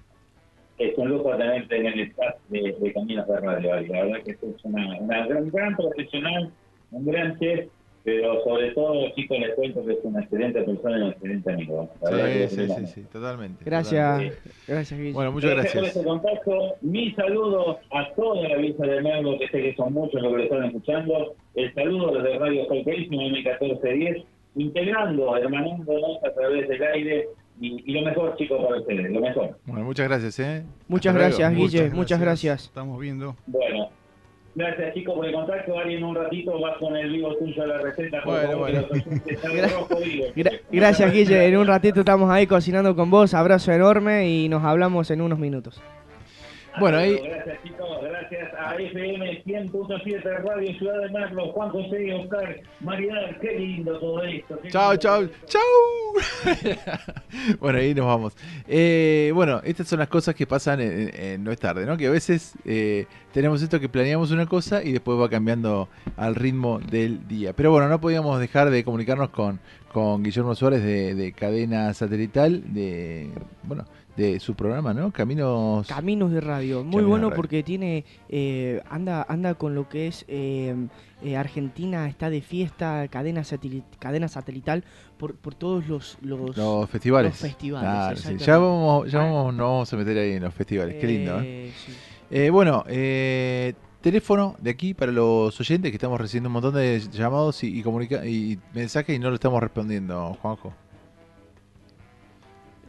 [0.78, 3.80] Es un lujo tenerte en el staff de, de Caminos de Radio.
[3.80, 6.52] La verdad que sos una, una gran, gran profesional,
[6.92, 7.68] un gran chef,
[8.04, 11.90] pero sobre todo, chicos, les cuento que es una excelente persona y un excelente amigo.
[12.02, 13.64] Sí, sí, sí, sí, totalmente.
[13.64, 15.12] Gracias, gracias, Guille.
[15.12, 15.96] Bueno, muchas Gracias por gracias.
[15.96, 16.74] este contacto.
[16.80, 20.38] Mis saludos a toda la Villa de Merlo, que sé que son muchos los que
[20.38, 21.34] lo están escuchando.
[21.54, 24.24] El saludo desde Radio Folclorísimo M1410,
[24.56, 27.28] integrando, hermanándonos a través del aire.
[27.60, 29.56] Y, y lo mejor, chicos, para ustedes, lo mejor.
[29.66, 30.64] Bueno, muchas gracias, ¿eh?
[30.88, 31.38] Muchas Hasta luego.
[31.38, 32.64] gracias, Guille, muchas gracias.
[32.64, 33.36] Estamos viendo.
[33.46, 33.90] Bueno,
[34.54, 35.78] gracias chicos por el contacto.
[35.78, 38.20] Ari, en un ratito vas con el vivo tuyo a la receta.
[38.24, 38.82] Bueno, bueno.
[40.36, 41.46] Gra- gracias, Guille.
[41.46, 43.34] En un ratito estamos ahí cocinando con vos.
[43.34, 45.80] Abrazo enorme y nos hablamos en unos minutos.
[46.80, 52.10] Bueno, ahí- Gracias chicos, gracias a FM 100.7 Radio Ciudad de Merlo, Juan José y
[52.12, 53.38] Oscar Maridad.
[53.40, 54.58] Qué lindo todo esto.
[54.68, 55.62] Chao, chao, chao.
[57.60, 58.34] bueno, ahí nos vamos.
[58.68, 61.96] Eh, bueno, estas son las cosas que pasan en, en- en No es tarde, ¿no?
[61.96, 66.34] Que a veces eh, tenemos esto que planeamos una cosa y después va cambiando al
[66.34, 67.52] ritmo del día.
[67.54, 69.58] Pero bueno, no podíamos dejar de comunicarnos con,
[69.92, 73.30] con Guillermo Suárez de, de Cadena Satelital, de,
[73.64, 73.84] bueno,
[74.16, 75.10] de su programa, ¿no?
[75.10, 75.86] Caminos...
[75.86, 80.24] Caminos de radio, muy Caminos bueno porque tiene eh, anda anda con lo que es
[80.28, 80.74] eh,
[81.22, 84.84] eh, Argentina está de fiesta, cadena sateli- cadena satelital
[85.16, 87.32] por, por todos los los, los festivales.
[87.32, 88.36] los festivales, sí.
[88.36, 90.96] Ya, vamos, ya vamos, nos vamos a meter ahí en los festivales.
[91.00, 91.68] Qué lindo, ¿eh?
[91.68, 91.72] Eh,
[92.30, 92.50] sí.
[92.50, 97.62] Bueno, eh, teléfono de aquí para los oyentes que estamos recibiendo un montón de llamados
[97.64, 100.74] y, y, y mensajes y no lo estamos respondiendo, Juanjo.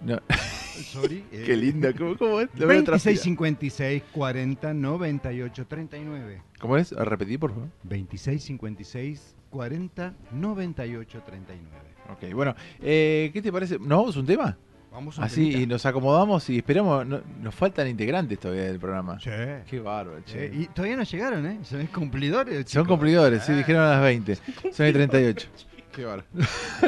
[0.06, 0.20] No,
[0.92, 1.24] Sorry.
[1.32, 2.50] eh, qué lindo, ¿cómo, cómo es?
[2.56, 2.86] Lo veo 26
[3.20, 6.42] transpira- 56 40 98 39.
[6.60, 6.94] ¿Cómo es?
[6.94, 7.70] A repetir, por favor.
[7.84, 11.70] 26 56 40 98 39.
[12.12, 13.80] Ok, bueno, eh, ¿qué te parece?
[13.80, 14.58] ¿Nos vamos a un tema?
[14.92, 17.06] Vamos a Así y nos acomodamos y esperamos.
[17.08, 19.20] no- nos faltan integrantes todavía del programa.
[19.20, 19.30] Sí.
[19.68, 20.46] Qué bárbaro, che.
[20.46, 21.60] Eh, y todavía no llegaron, ¿eh?
[21.64, 22.70] Son cumplidores.
[22.70, 23.58] Son cumplidores, sí, Ah.
[23.58, 24.36] dijeron a las 20.
[24.72, 25.48] Son el 38.
[25.94, 26.26] Qué bárbaro.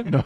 [0.10, 0.26] no,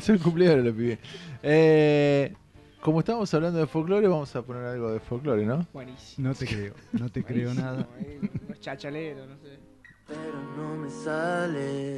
[0.00, 0.98] son cumplidores los pibes.
[1.42, 2.34] Eh,
[2.80, 5.66] como estamos hablando de folclore, vamos a poner algo de folclore, ¿no?
[5.72, 6.28] Buenísimo.
[6.28, 7.86] No te creo, no te creo nada.
[8.00, 8.20] Eh,
[8.60, 9.58] chachaleros, no sé.
[10.06, 11.96] pero no me sale.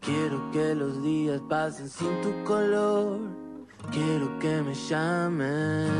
[0.00, 3.20] Quiero que los días pasen sin tu color.
[3.92, 5.90] Quiero que me llames.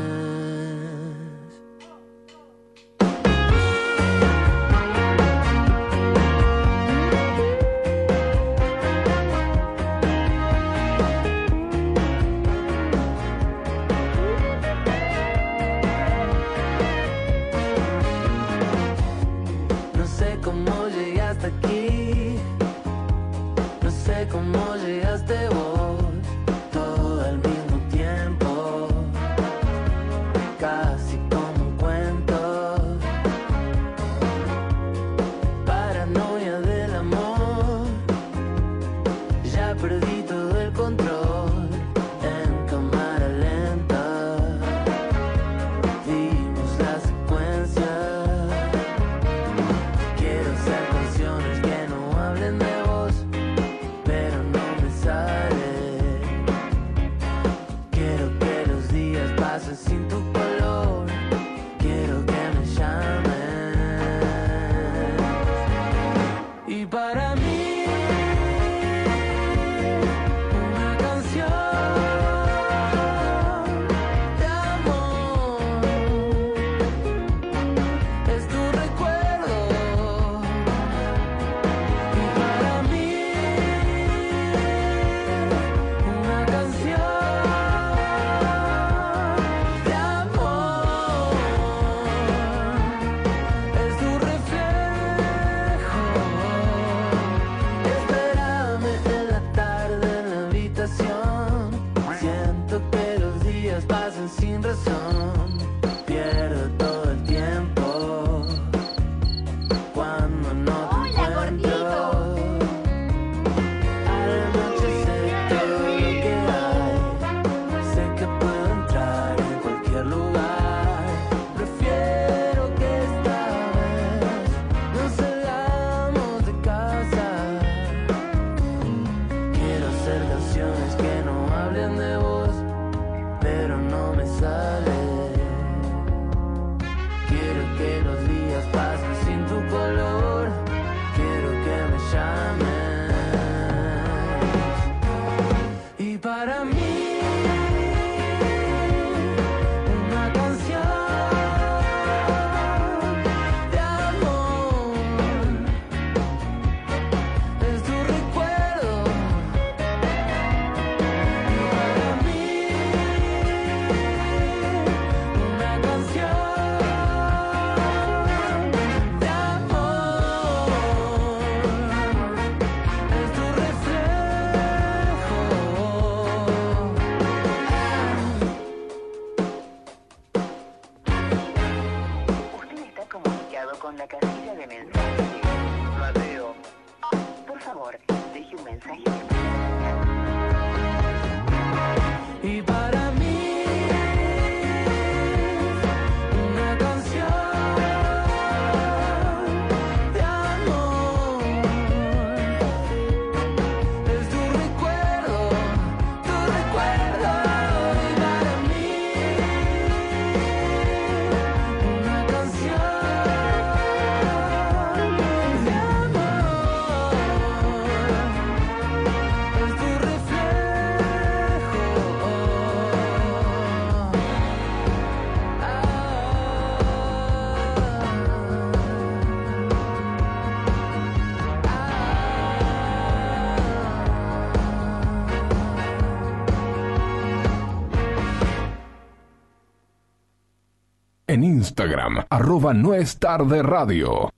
[241.89, 244.29] Instagram, arroba no es tarde radio.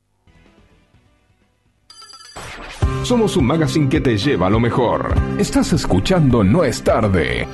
[3.04, 5.14] Somos un magazine que te lleva lo mejor.
[5.38, 7.48] Estás escuchando No es tarde.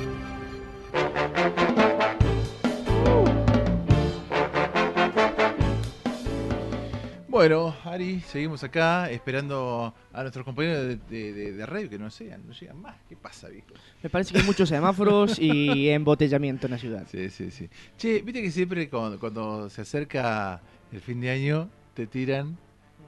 [7.38, 12.10] Bueno, Ari, seguimos acá esperando a nuestros compañeros de, de- de- de radio que no
[12.10, 12.96] sean, no llegan más.
[13.08, 13.68] ¿Qué pasa, viejo?
[14.02, 17.06] Me parece que hay muchos semáforos y embotellamiento en la ciudad.
[17.08, 17.68] Sí, sí, sí.
[17.96, 20.60] Che, viste que siempre cuando, cuando se acerca
[20.90, 22.56] el fin de año te tiran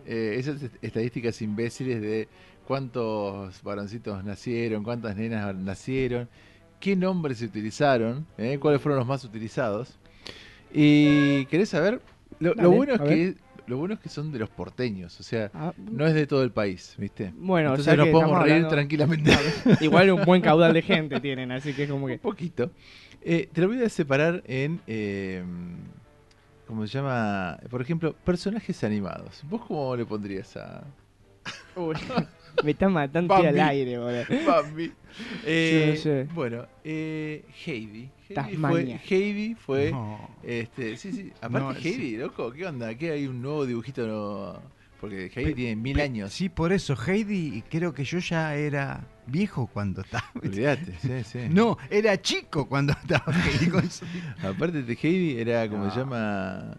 [0.07, 2.29] eh, esas est- estadísticas imbéciles de
[2.69, 6.29] cuántos varoncitos nacieron, cuántas nenas nacieron,
[6.79, 9.99] qué nombres se utilizaron, eh, cuáles fueron los más utilizados.
[10.73, 12.01] Y querés saber,
[12.39, 13.35] lo, bueno es que ver.
[13.71, 16.43] Lo bueno es que son de los porteños, o sea, Ah, no es de todo
[16.43, 17.33] el país, ¿viste?
[17.37, 19.33] Bueno, o Entonces sea nos podemos reír hablando- tranquilamente.
[19.81, 22.15] Igual un buen caudal de gente tienen, así que es como que.
[22.15, 22.71] Un poquito.
[23.23, 24.81] Eh, te lo voy a separar en.
[24.87, 25.43] eh,
[26.67, 27.59] ¿Cómo se llama?
[27.69, 29.43] Por ejemplo, personajes animados.
[29.49, 30.85] ¿Vos cómo le pondrías a.
[31.77, 31.97] Uy,
[32.63, 34.25] me está matando al aire, boludo.
[34.47, 34.93] Bambi?
[35.45, 36.33] Eh, Sí, sí.
[36.35, 38.09] Bueno, eh, Heidi.
[38.29, 39.01] Heidi fue.
[39.09, 40.31] Heidi fue No.
[40.45, 41.33] este, sí, sí.
[41.41, 42.17] Aparte, No, Heidi, sí.
[42.17, 42.95] loco, ¿qué onda?
[42.95, 44.07] ¿Qué hay un nuevo dibujito?
[44.07, 44.63] no?
[45.01, 46.33] Porque Heidi tiene mil Pe- años.
[46.33, 50.25] Sí, por eso, Heidi, creo que yo ya era viejo cuando estaba.
[50.45, 51.39] Olvídate, sí, sí.
[51.51, 54.05] No, era chico cuando estaba Heidi con su-
[54.47, 55.91] Aparte de Heidi, era como No.
[55.91, 56.77] se llama.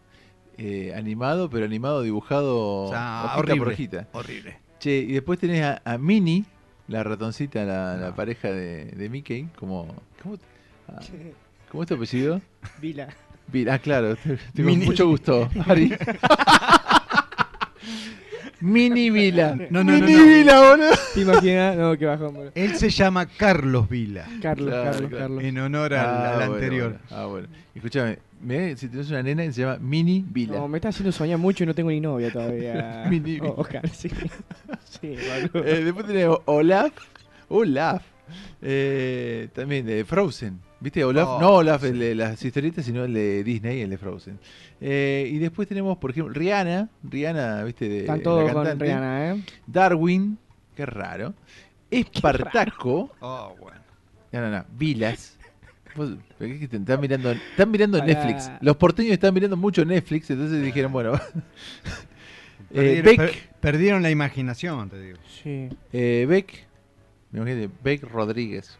[0.57, 4.07] eh, animado, pero animado dibujado O sea, hojita horrible, por hojita.
[4.13, 4.57] horrible.
[4.81, 6.43] Che, y después tenés a, a Minnie,
[6.87, 9.95] la ratoncita, la, pareja de, de Mickey, como...
[10.21, 10.37] ¿Cómo,
[10.89, 10.99] ah,
[11.69, 12.41] ¿cómo es tu apellido?
[12.81, 13.07] Vila.
[13.47, 14.15] Vi- Ah, claro,
[14.53, 14.85] tengo Minnie.
[14.87, 15.93] mucho gusto, Ari.
[18.59, 19.55] Mini Vila.
[19.71, 20.23] No, Mini no.
[20.25, 20.91] Vila, boludo.
[21.15, 21.75] ¿Te imaginas?
[21.77, 22.51] No, qué bajón, boludo.
[22.53, 25.23] Él se llama Carlos Vila, Carlos, Claro, Carlos, claro.
[25.23, 25.43] Carlos.
[25.43, 26.89] en honor al, Ah, bueno, anterior.
[26.91, 27.05] bueno.
[27.09, 27.47] Ah, bueno.
[27.73, 28.19] Escúchame,
[28.75, 30.57] si tenés una nena que se llama Mini Vila.
[30.57, 33.05] No, me está haciendo soñar mucho y no tengo ni novia todavía.
[33.09, 34.09] Mini O- Oscar, sí.
[34.83, 35.15] Sí.
[35.53, 36.91] Eh, después tenés Olaf.
[37.49, 38.03] Olaf.
[38.61, 40.59] Eh, también de Frozen.
[40.79, 41.03] ¿Viste?
[41.03, 41.27] Olaf.
[41.29, 44.39] Oh, no Olaf, el de las historietas, sino el de Disney, el de Frozen.
[44.79, 46.89] Eh, y después tenemos, por ejemplo, Rihanna.
[47.03, 47.87] Rihanna, ¿viste?
[47.87, 48.85] De, Están la todos con cantante.
[48.85, 49.43] Rihanna, ¿eh?
[49.67, 50.37] Darwin.
[50.75, 51.33] Qué raro.
[51.91, 53.11] Espartaco.
[53.19, 53.79] Oh, bueno.
[54.31, 54.65] No, no, no.
[54.77, 55.37] Vilas.
[55.95, 58.51] Vos- ¿por qué te- Están mirando, están mirando Para- Netflix.
[58.61, 61.13] Los porteños están mirando mucho Netflix, entonces dijeron, bueno.
[62.71, 63.17] eh, Perdieron, Beck.
[63.17, 65.17] per- perdieron la imaginación, te digo.
[65.43, 65.69] Sí.
[65.91, 66.67] Eh, Beck.
[67.33, 68.77] Imagínate, Beck Rodríguez.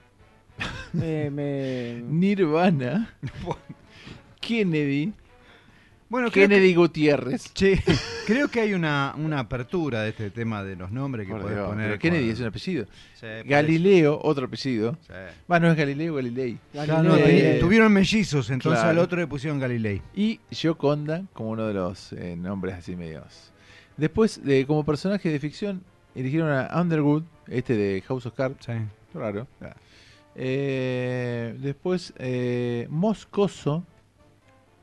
[1.02, 2.02] Eh, me...
[2.10, 3.14] Nirvana.
[4.40, 5.14] Kennedy.
[6.12, 7.54] Bueno, creo que, Kennedy Gutiérrez.
[7.54, 7.82] che,
[8.28, 11.70] creo que hay una, una apertura de este tema de los nombres que podés Dios,
[11.70, 11.88] poner.
[11.88, 12.86] pero Kennedy es un apellido.
[13.16, 14.98] Sí, Galileo, otro apellido.
[15.08, 15.14] Sí.
[15.48, 16.58] Bueno, no es Galileo, Galilei.
[16.74, 19.00] Claro, no, Eh, tuvieron mellizos, entonces claro.
[19.00, 20.02] al otro le pusieron Galilei.
[20.14, 23.54] Y Gioconda como uno de los eh, nombres así medios.
[23.96, 25.82] Después, de, como personaje de ficción,
[26.14, 28.66] eligieron a Underwood, este de House of Cards.
[28.66, 28.74] Sí.
[29.14, 29.48] Raro.
[30.36, 33.86] Eh, después, eh, Moscoso.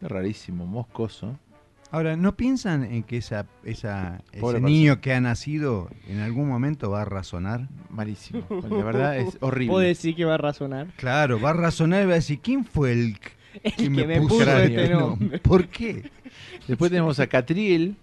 [0.01, 1.39] Qué rarísimo, Moscoso.
[1.91, 6.47] Ahora, ¿no piensan en que esa, esa, ese Pobre niño que ha nacido en algún
[6.47, 7.67] momento va a razonar?
[7.89, 8.45] Malísimo.
[8.71, 9.73] La verdad es horrible.
[9.73, 10.89] Puedo decir que va a razonar.
[10.97, 13.31] Claro, va a razonar y va a decir, ¿quién fue el que,
[13.65, 14.81] El que me puso cráneo?
[14.81, 15.39] este No, nombre.
[15.39, 16.11] ¿Por qué?
[16.67, 17.97] Después tenemos a Catriel.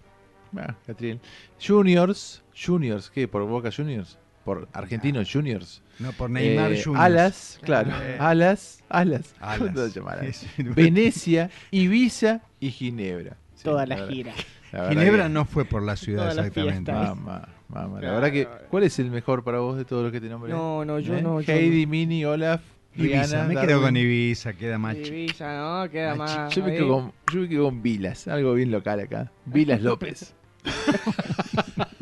[0.57, 1.19] Ah, Catriel.
[1.63, 2.43] Juniors.
[2.59, 3.27] Juniors, ¿qué?
[3.27, 4.17] ¿Por Boca Juniors?
[4.43, 5.83] Por Argentinos Juniors.
[5.99, 6.83] No, por Neymar Eh.
[6.95, 7.91] Alas, claro.
[8.03, 8.17] Eh.
[8.19, 9.33] Alas, Alas.
[9.39, 10.45] Alas.
[10.57, 13.37] Venecia, Ibiza y Ginebra.
[13.55, 14.33] Sí, Toda la gira.
[14.71, 16.91] la Ginebra que- no fue por la ciudad exactamente.
[16.91, 17.15] fiestas.
[17.15, 18.01] Mamá, mamá.
[18.01, 20.51] La verdad que, ¿cuál es el mejor para vos de todos los que te nombré?
[20.51, 21.21] No, no, yo ¿Eh?
[21.21, 21.39] no.
[21.41, 22.61] yo Heidi, Mini, Olaf.
[22.97, 23.67] Ibiza, me Darwin.
[23.67, 24.95] quedo con Ibiza, queda más.
[24.95, 25.89] Ibiza, ¿no?
[25.89, 26.53] Queda más.
[26.55, 29.31] Yo me, quedo con, yo me quedo con Vilas, algo bien local acá.
[29.45, 30.33] Vilas López.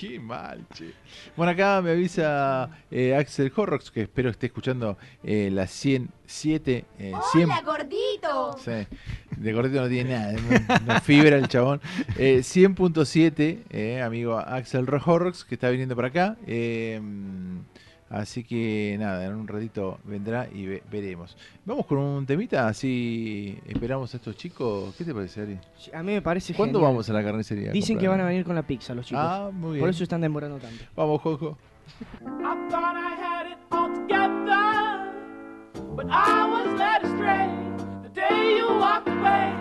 [0.00, 0.94] Qué mal, che.
[1.36, 6.86] Bueno, acá me avisa eh, Axel Horrocks, que espero esté escuchando eh, la 107.
[6.98, 8.56] Eh, 100 ¡Hola, gordito!
[8.64, 8.86] Sí,
[9.36, 11.82] de gordito no tiene nada, no, no fibra el chabón.
[12.16, 16.38] Eh, 100.7, eh, amigo Axel Horrocks, que está viniendo para acá.
[18.10, 21.36] Así que nada, en un ratito vendrá y ve- veremos.
[21.64, 24.94] Vamos con un temita, así esperamos a estos chicos.
[24.96, 25.58] ¿Qué te parece, Ari?
[25.94, 26.92] A mí me parece ¿Cuándo genial.
[26.92, 27.70] vamos a la carnicería?
[27.70, 29.22] Dicen que van a venir con la pizza los chicos.
[29.24, 29.80] Ah, muy bien.
[29.80, 30.84] Por eso están demorando tanto.
[30.96, 31.56] Vamos, Jojo.
[32.20, 35.12] I thought I had it all together,
[35.94, 37.48] but I was led astray
[38.02, 39.52] the day you walked away.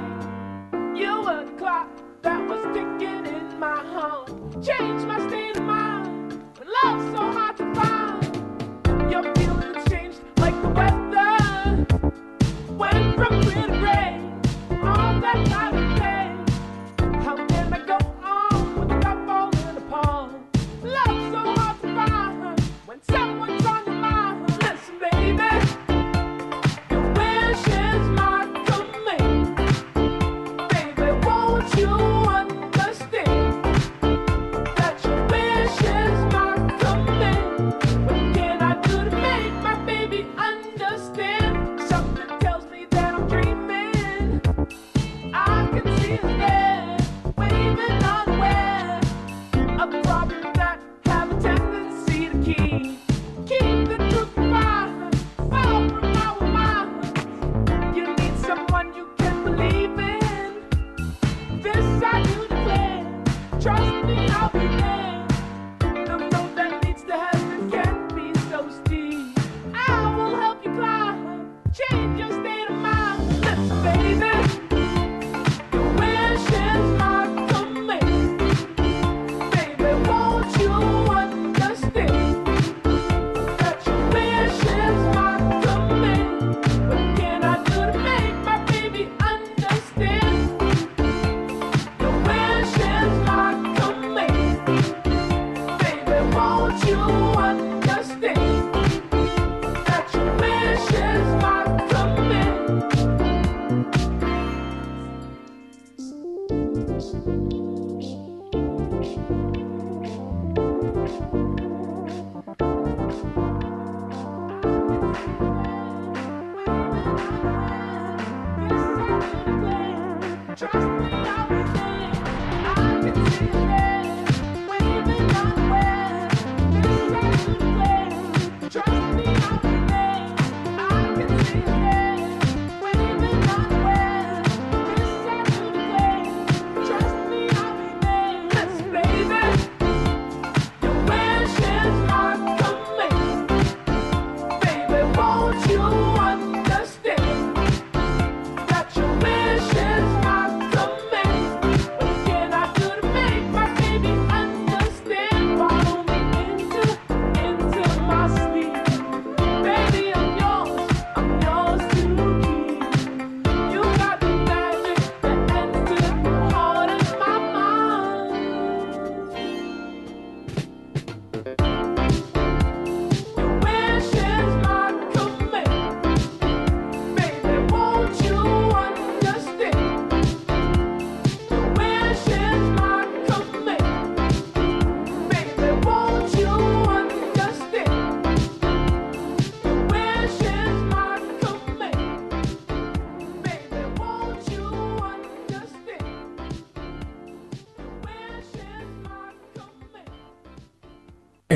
[0.95, 1.87] You were the clock
[2.23, 4.27] that was ticking in my heart,
[4.63, 6.33] changed my state of mind.
[6.57, 7.48] When love's so hard
[12.77, 14.21] Went from clear gray,
[14.83, 15.58] all that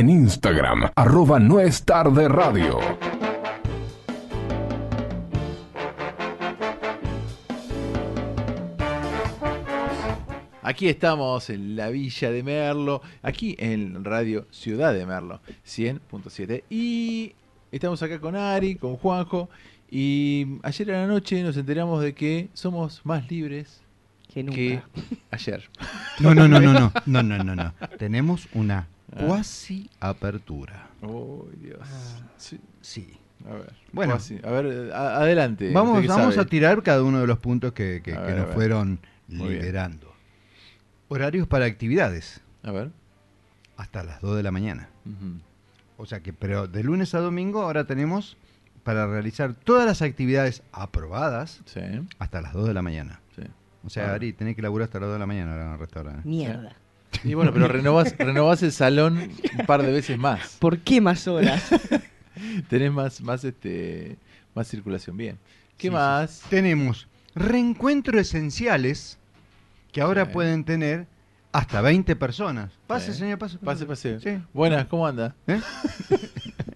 [0.03, 2.77] En Instagram, arroba no es tarde radio.
[10.61, 16.65] Aquí estamos en la Villa de Merlo, aquí en Radio Ciudad de Merlo, 100.7.
[16.69, 17.31] Y
[17.71, 19.47] estamos acá con Ari, con Juanjo.
[19.89, 23.81] Y ayer a la noche nos enteramos de que somos más libres
[24.33, 24.57] Que nunca.
[24.57, 24.81] que
[25.31, 25.69] ayer.
[26.19, 27.73] No, no, no, no, no, no, no, no, no.
[27.97, 30.89] Tenemos una cuasi apertura.
[31.01, 31.79] Oh, Dios.
[32.37, 32.59] Sí.
[32.81, 33.17] Sí.
[33.49, 33.73] A ver.
[33.91, 34.13] Bueno.
[34.13, 34.39] Cuasi.
[34.43, 35.71] a ver, a- adelante.
[35.73, 36.45] Vamos, vamos sabe.
[36.45, 39.59] a tirar cada uno de los puntos que, que- ver, nos fueron Muy bien.
[39.61, 40.13] liberando.
[41.09, 42.41] Horarios para actividades.
[42.63, 42.91] A ver.
[43.77, 44.89] Hasta las 2 de la mañana.
[45.97, 48.37] O sea que, pero de lunes a domingo ahora tenemos
[48.83, 51.81] para realizar todas las actividades aprobadas Sí.
[52.19, 53.19] hasta las 2 de la mañana.
[53.35, 53.43] Sí.
[53.85, 54.13] O sea, Ah.
[54.15, 56.27] Ari, tenés que laburar hasta las 2 de la mañana ahora en el restaurante.
[56.27, 56.75] Mierda.
[57.23, 60.57] Y bueno, pero renovás, renovás el salón un par de veces más.
[60.59, 61.63] ¿Por qué más horas?
[62.69, 64.17] Tenés más, más, este,
[64.55, 65.15] más circulación.
[65.17, 65.37] Bien.
[65.77, 65.93] ¿Qué Sí, sí.
[65.93, 66.41] más?
[66.49, 69.17] Tenemos reencuentros esenciales
[69.91, 70.31] que ahora Sí.
[70.33, 71.07] pueden tener
[71.51, 72.71] hasta 20 personas.
[72.87, 73.19] Pase, Sí.
[73.19, 73.57] señor, pase.
[73.59, 74.19] Pase, pase.
[74.19, 74.39] Sí.
[74.53, 75.35] Buenas, ¿cómo anda?
[75.47, 75.59] ¿Eh?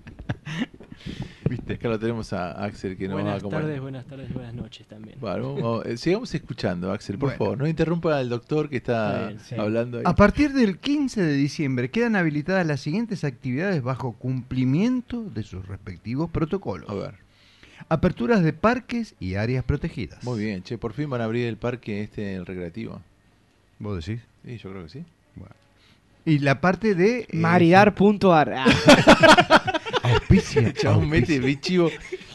[1.50, 3.66] Viste, acá lo tenemos a Axel que nos va a buenas acompañar.
[3.66, 5.18] tardes, buenas tardes, buenas noches también.
[5.20, 7.38] Bueno, vamos- eh, sigamos escuchando, Axel, por Bueno.
[7.38, 7.58] favor.
[7.58, 9.56] No interrumpa al doctor que está, Está bien, sí.
[9.56, 10.04] hablando ahí.
[10.06, 15.66] A partir del 15 de diciembre quedan habilitadas las siguientes actividades bajo cumplimiento de sus
[15.68, 16.90] respectivos protocolos.
[16.90, 17.16] A ver.
[17.90, 20.24] Aperturas de parques y áreas protegidas.
[20.24, 23.02] Muy bien, che, por fin van a abrir el parque este, el recreativo.
[23.80, 24.22] ¿Vos decís?
[24.46, 25.04] Sí, yo creo que sí.
[26.26, 27.20] Y la parte de...
[27.20, 28.54] eh, Maridar.ar.
[30.14, 30.74] Auspicia.
[30.74, 31.90] Chabón, mete bichivo.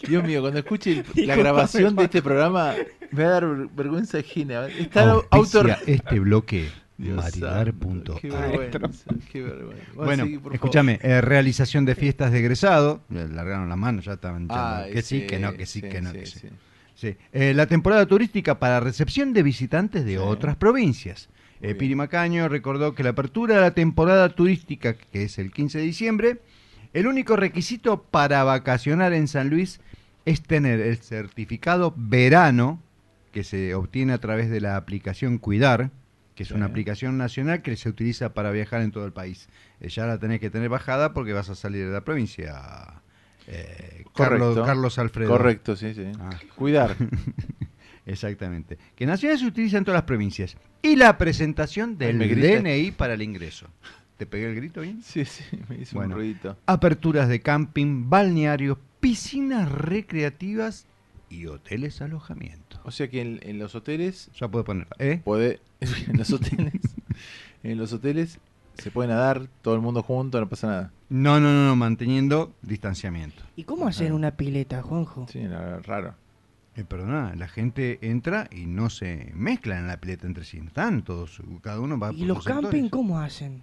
[0.07, 2.75] Dios mío, cuando escuche el- la grabación de este programa,
[3.11, 4.67] me va a dar ver- vergüenza ajena.
[4.69, 5.77] Está autor...
[5.87, 6.69] Este bloque.
[6.99, 8.59] Santo, Qué Maridar.ar.
[8.71, 9.85] vergüenza, qué vergüenza.
[9.95, 13.03] Bueno, escúchame, eh, realización de fiestas de egresado.
[13.09, 14.47] Le largaron la mano, ya estaban.
[14.51, 16.39] Ay, que sí, que no, que sí, sí, que no, sí, que sí.
[16.41, 16.49] sí.
[16.95, 17.17] Sí.
[17.33, 20.17] Eh, la temporada turística para recepción de visitantes de Sí.
[20.19, 21.29] otras provincias.
[21.61, 21.75] Eh.
[21.75, 25.85] Piri Macaño recordó que la apertura de la temporada turística, que es el 15 de
[25.85, 26.41] diciembre,
[26.95, 29.81] el único requisito para vacacionar en San Luis
[30.25, 32.81] es tener el certificado verano
[33.33, 35.91] que se obtiene a través de la aplicación Cuidar,
[36.35, 36.55] que es Sí.
[36.55, 39.49] una aplicación nacional que se utiliza para viajar en todo el país.
[39.81, 43.03] Eh, ya la tenés que tener bajada porque vas a salir de la provincia.
[43.47, 44.59] Eh, Carlos.
[44.65, 45.31] Carlos Alfredo.
[45.31, 46.05] Correcto, sí, sí.
[46.21, 46.31] Ah.
[46.55, 46.97] Cuidar.
[48.07, 48.79] Exactamente.
[48.97, 50.57] Que nacional se utiliza en todas las provincias.
[50.83, 52.19] Y la presentación del.
[52.19, 53.69] DNI para el ingreso.
[54.23, 55.03] ¿Te pegué el grito bien?
[55.03, 56.15] Sí, sí, me hizo Bueno.
[56.15, 56.57] un ruidito.
[56.67, 60.87] Aperturas de camping, balnearios, piscinas recreativas
[61.29, 62.79] y hoteles alojamiento.
[62.85, 64.87] O sea que en, en los hoteles Ya puedo poner.
[65.01, 65.21] ¿Eh?
[65.25, 66.73] puede en los hoteles
[67.65, 68.39] en los hoteles
[68.79, 70.93] se puede nadar todo el mundo junto, no pasa nada.
[71.09, 73.43] No, no, no, no, manteniendo distanciamiento.
[73.57, 75.27] ¿Y cómo hacer una pileta, Juanjo?
[75.33, 76.15] Sí, raro.
[76.77, 80.59] Eh, perdona, la gente entra y no se mezclan en la pileta entre sí.
[80.59, 82.91] Están todos, cada uno va ¿Y por los camping sectores.
[82.93, 83.63] cómo hacen?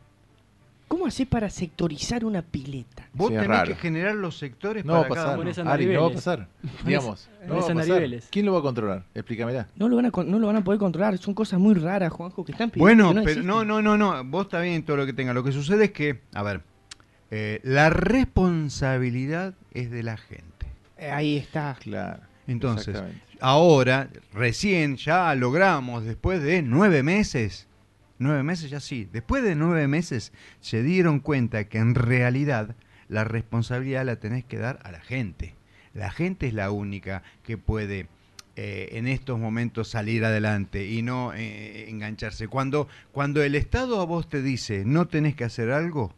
[0.90, 3.07] ¿Cómo haces para sectorizar una pileta?
[3.14, 3.68] Vos Sí, tenés raro.
[3.68, 5.36] que generar los sectores No va a para cada pasar.
[5.40, 5.44] uno.
[5.53, 6.48] Pones a Ari, no va a pasar.
[6.86, 8.10] Digamos, no va a pasar.
[8.32, 9.03] ¿Quién lo va a controlar?
[9.14, 9.68] Explícamela.
[9.76, 11.18] No lo van a, no lo van a poder controlar.
[11.20, 12.84] Son cosas muy raras, Juanjo, que están pidiendo.
[13.06, 14.24] Bueno, no pero no, no, no, no.
[14.26, 15.34] Vos está bien todo lo que tenga.
[15.34, 16.61] Lo que sucede es que, a ver,
[17.32, 20.66] eh, la responsabilidad es de la gente.
[20.98, 21.78] Eh, ahí está.
[21.80, 22.22] Claro.
[22.48, 22.99] Entonces,
[23.40, 27.68] ahora, recién ya logramos, después de nueve meses,
[28.19, 32.75] nueve meses ya sí, después de nueve meses se dieron cuenta que en realidad
[33.07, 35.55] la responsabilidad la tenés que dar a la gente.
[35.93, 38.07] La gente es la única que puede
[38.55, 42.47] eh, en estos momentos salir adelante y no eh, engancharse.
[42.47, 46.13] Cuando, cuando el Estado a vos te dice no tenés que hacer algo,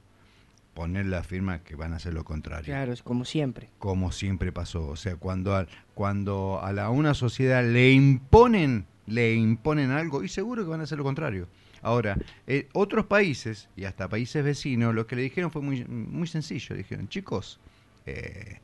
[0.73, 3.69] poner la firma que van a hacer lo contrario Claro, es como siempre.
[3.77, 4.87] como siempre pasó.
[4.87, 10.27] O sea, cuando a, cuando a la, una sociedad le imponen, le imponen algo, y
[10.27, 11.47] seguro que van a hacer lo contrario.
[11.81, 12.17] Ahora,
[12.47, 16.75] eh, otros países, y hasta países vecinos, lo que le dijeron fue muy, muy sencillo.
[16.75, 17.59] Dijeron, chicos,
[18.05, 18.59] eh,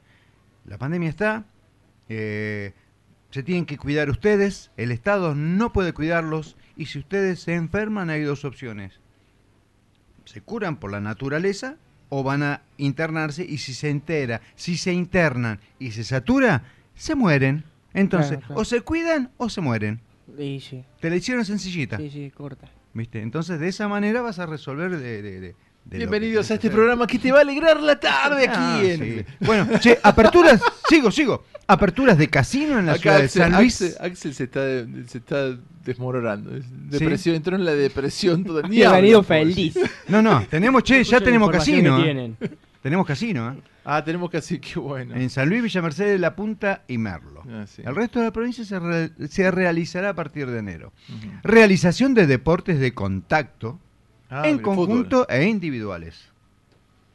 [0.66, 1.46] la pandemia está,
[2.10, 2.74] eh,
[3.32, 8.10] se tienen que cuidar ustedes, el Estado no puede cuidarlos, y si ustedes se enferman
[8.10, 9.00] hay dos opciones.
[10.26, 11.78] Se curan por la naturaleza
[12.10, 16.64] o van a internarse y si se entera, si se internan y se satura,
[16.96, 17.64] se mueren.
[17.94, 18.62] Entonces, Claro, claro.
[18.62, 20.00] o se cuidan o se mueren.
[20.38, 20.84] Sí, sí.
[21.00, 21.98] Te la hicieron sencillita.
[21.98, 22.68] Sí, sí, corta.
[22.98, 23.22] ¿Viste?
[23.22, 25.56] Entonces, de esa manera vas a resolver de, de- de- de lo
[25.92, 26.76] que Bienvenidos a este hacer.
[26.76, 29.26] programa que te va a alegrar la tarde Ah, aquí en sí.
[29.40, 30.60] Bueno, che, aperturas,
[30.90, 31.44] sigo, sigo.
[31.68, 33.82] Aperturas de casino en la Acá ciudad de San Luis.
[33.82, 34.62] Axel- Axel se está
[35.08, 36.56] se está desmoronando.
[36.58, 39.78] Es- Depresión, entró en la depresión todo el Bienvenido feliz.
[40.08, 41.98] No, no, tenemos, che, ya tenemos casino.
[41.98, 42.06] que ¿eh?
[42.06, 42.38] tienen.
[42.88, 43.58] Tenemos casino, ¿eh?
[43.84, 45.14] Ah, tenemos que así, qué bueno.
[45.14, 47.44] En San Luis, Villa Mercedes, La Punta y Merlo.
[47.50, 47.82] Ah, sí.
[47.86, 50.94] El resto de la provincia se, re- se realizará a partir de enero.
[51.44, 53.78] Realización de deportes de contacto
[54.30, 56.30] Ah, en conjunto e individuales.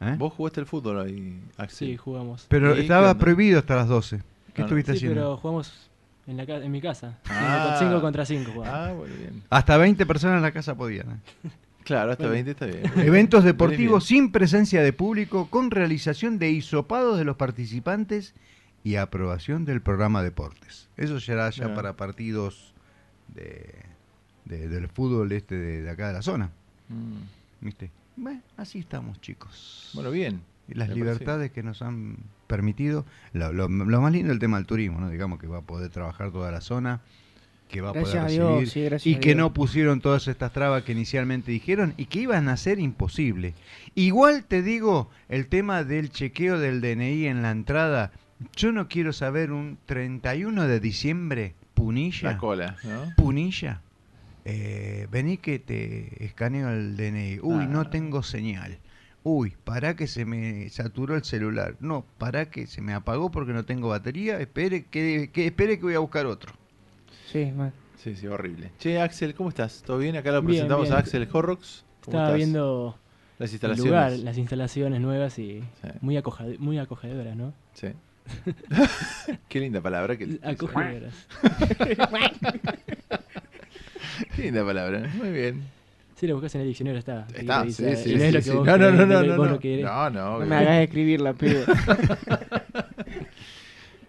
[0.03, 0.15] ¿Eh?
[0.19, 1.89] Vos jugaste el fútbol ahí, Axel.
[1.89, 2.45] Sí, jugamos.
[2.51, 4.19] Pero ¿Y qué estaba prohibido hasta las 12.
[4.19, 4.65] ¿Qué Ah, no.
[4.65, 5.15] estuviste Sí, haciendo?
[5.21, 5.91] pero jugamos
[6.27, 7.19] en, la ca- en mi casa.
[7.31, 7.77] Ah.
[7.79, 9.43] 5 contra 5 Ah, bueno, bien.
[9.49, 11.13] Hasta 20 personas en la casa podían.
[11.45, 11.49] ¿eh?
[11.85, 12.45] Claro, hasta Bueno.
[12.45, 12.83] 20 está bien.
[13.07, 18.35] Eventos deportivos sin presencia de público con realización de hisopados de los participantes
[18.85, 20.89] y aprobación del programa deportes.
[20.97, 22.75] Eso será ya para partidos
[23.35, 23.75] de,
[24.45, 26.51] de- del fútbol este de, de acá de la zona.
[26.89, 27.65] Mm.
[27.65, 27.91] ¿Viste?
[28.17, 29.91] Bueno, así estamos, chicos.
[29.95, 30.43] Bueno, bien.
[30.69, 33.07] y las libertades que nos han permitido.
[33.33, 35.09] Lo, lo- lo más lindo del tema del turismo, ¿no?
[35.11, 37.01] Digamos que va a poder trabajar toda la zona,
[37.73, 39.39] que va a Gracias poder a Dios, recibir, sí, gracias y a que Dios.
[39.39, 43.55] no pusieron todas estas trabas que inicialmente dijeron y que iban a ser imposibles.
[43.97, 48.13] Igual te digo, el tema del chequeo del DNI en la entrada,
[48.55, 52.33] yo no quiero saber un 31 de diciembre, Punilla.
[52.33, 53.13] La cola, ¿no?
[53.17, 53.81] Punilla.
[54.45, 57.39] Eh, vení que te escaneo el DNI.
[57.43, 57.69] Uy, Ah.
[57.69, 58.79] no tengo señal.
[59.25, 61.77] Uy, para que se me saturó el celular.
[61.81, 64.39] No, para que se me apagó porque no tengo batería.
[64.41, 66.53] Espere que, que espere que voy a buscar otro.
[67.33, 67.73] Sí, mal.
[67.97, 68.73] Sí, sí, horrible.
[68.79, 69.83] Che, Axel, ¿cómo estás?
[69.83, 70.17] ¿Todo bien?
[70.17, 70.97] Acá lo Bien, presentamos bien.
[70.97, 71.85] a Axel Horrocks.
[72.05, 72.37] ¿Cómo Estaba estás?
[72.37, 72.99] viendo
[73.39, 73.91] las el instalaciones.
[73.93, 75.89] lugar, las instalaciones nuevas y Sí.
[76.01, 77.55] muy, acojade- muy acogedoras, ¿no?
[77.75, 77.89] Sí.
[79.49, 81.27] Qué linda palabra que Acogedoras.
[84.37, 85.11] Qué linda palabra.
[85.15, 85.63] Muy bien.
[86.17, 87.27] Si lo buscas en el diccionario está.
[87.35, 88.51] Está, sí, sí, no sí, sí.
[88.51, 89.45] No, no, no, no, no, no.
[89.47, 89.85] lo querés.
[89.85, 90.47] No, no, No obvio.
[90.47, 91.65] me hagas escribirla, pibe.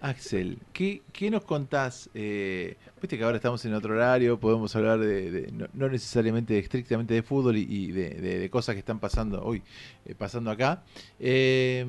[0.04, 2.10] Axel, ¿qué, qué nos contás?
[2.14, 6.58] Eh, Viste que ahora estamos en otro horario, podemos hablar de, de- no, no necesariamente
[6.60, 9.62] estrictamente de fútbol y, y de, de- de cosas que están pasando hoy,
[10.06, 10.84] eh, pasando acá.
[11.22, 11.86] Eh,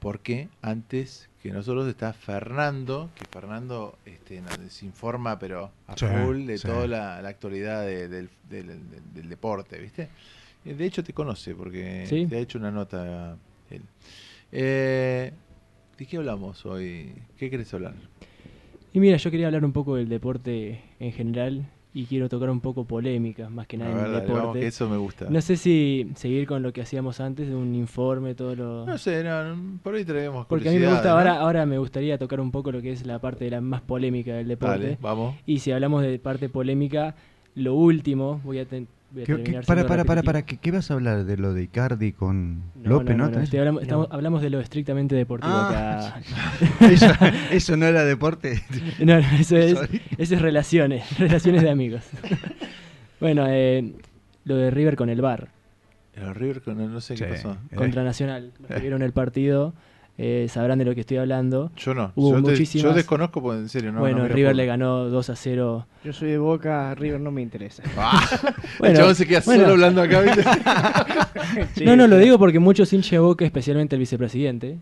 [0.00, 6.06] ¿Por qué antes que nosotros está Fernando, que Fernando este, nos informa pero a Sí,
[6.06, 6.66] full de sí.
[6.66, 10.08] toda la, la actualidad de- del, del- del- del deporte, ¿viste?
[10.64, 12.26] Eh, De hecho te conoce porque ¿Sí?
[12.26, 13.36] te ha hecho una nota
[13.70, 13.82] él.
[14.50, 15.32] Eh,
[15.98, 17.12] ¿De qué hablamos hoy?
[17.38, 17.94] ¿Qué querés hablar?
[18.92, 22.60] Y mira, yo quería hablar un poco del deporte en general y quiero tocar un
[22.60, 24.60] poco polémica, más que A nada ver, en dale, deporte.
[24.60, 25.26] que eso me gusta.
[25.28, 28.86] No sé si seguir con lo que hacíamos antes de un informe, todo lo...
[28.86, 31.18] No sé, no, por ahí traemos Porque a mí me gusta, ¿no?
[31.18, 33.82] ahora, ahora me gustaría tocar un poco lo que es la parte de la más
[33.82, 34.78] polémica del deporte.
[34.78, 35.34] Dale, vamos.
[35.46, 37.14] Y si hablamos de parte polémica,
[37.54, 40.56] lo último, voy a, ten- voy a ¿Qué- qué- terminar para, para, para, para, ¿qué,
[40.56, 43.16] qué vas a hablar de lo de Icardi con No, López?
[43.16, 43.38] no, ¿no?
[43.38, 46.20] no, hablamos, estamos- hablamos de lo estrictamente deportivo Ah, acá.
[46.90, 47.06] eso,
[47.50, 48.62] eso no era deporte.
[49.00, 49.78] No, no, eso es,
[50.18, 52.02] eso es relaciones, relaciones de amigos.
[53.20, 53.92] bueno, eh,
[54.44, 55.48] lo de River con el bar
[56.14, 57.30] El River, con- no, no sé qué Sí.
[57.30, 57.56] pasó.
[57.70, 57.76] Eh.
[57.76, 58.52] contra Nacional.
[58.68, 59.74] Que vieron el partido
[60.18, 61.70] eh, sabrán de lo que estoy hablando.
[61.76, 62.12] Yo no.
[62.14, 64.00] Hubo yo, te- muchísimas- yo desconozco, porque en serio, no.
[64.00, 65.86] bueno, no River le ganó 2 a 0.
[66.04, 67.82] Yo soy de Boca, River no me interesa.
[67.96, 68.28] Ah,
[68.78, 69.62] Bueno, el chabón se queda bueno.
[69.62, 70.22] solo hablando acá,
[71.84, 74.78] no, no, lo digo porque muchos hinchas de Boca, especialmente el vicepresidente,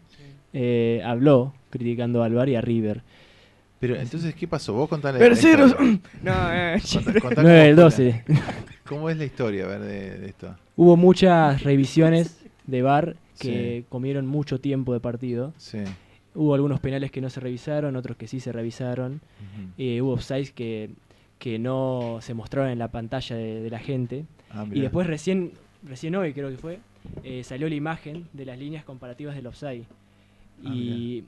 [0.52, 3.02] eh, habló criticando al bar y a River.
[3.78, 4.74] Pero entonces, ¿qué pasó?
[4.74, 5.18] Vos contale.
[5.18, 5.70] la Terceros.
[5.70, 5.98] historia.
[6.22, 8.24] No, eh, Contá- contá 9 del cómo fue 12.
[8.26, 8.42] la-
[8.86, 10.54] ¿Cómo es la historia, a ver, de, de esto?
[10.76, 15.52] Hubo muchas revisiones de bar que comieron mucho tiempo de partido.
[15.56, 15.78] Sí.
[16.34, 19.14] Hubo algunos penales que no se revisaron, otros que sí se revisaron.
[19.14, 19.68] Ujú.
[19.78, 20.90] Eh, hubo offsides que,
[21.38, 24.24] que no se mostraron en la pantalla de, de la gente.
[24.50, 24.82] Ah, Y mirá.
[24.82, 25.52] después recién,
[25.82, 26.78] recién hoy creo que fue,
[27.24, 29.84] eh, salió la imagen de las líneas comparativas del offside.
[30.64, 31.24] Ah, y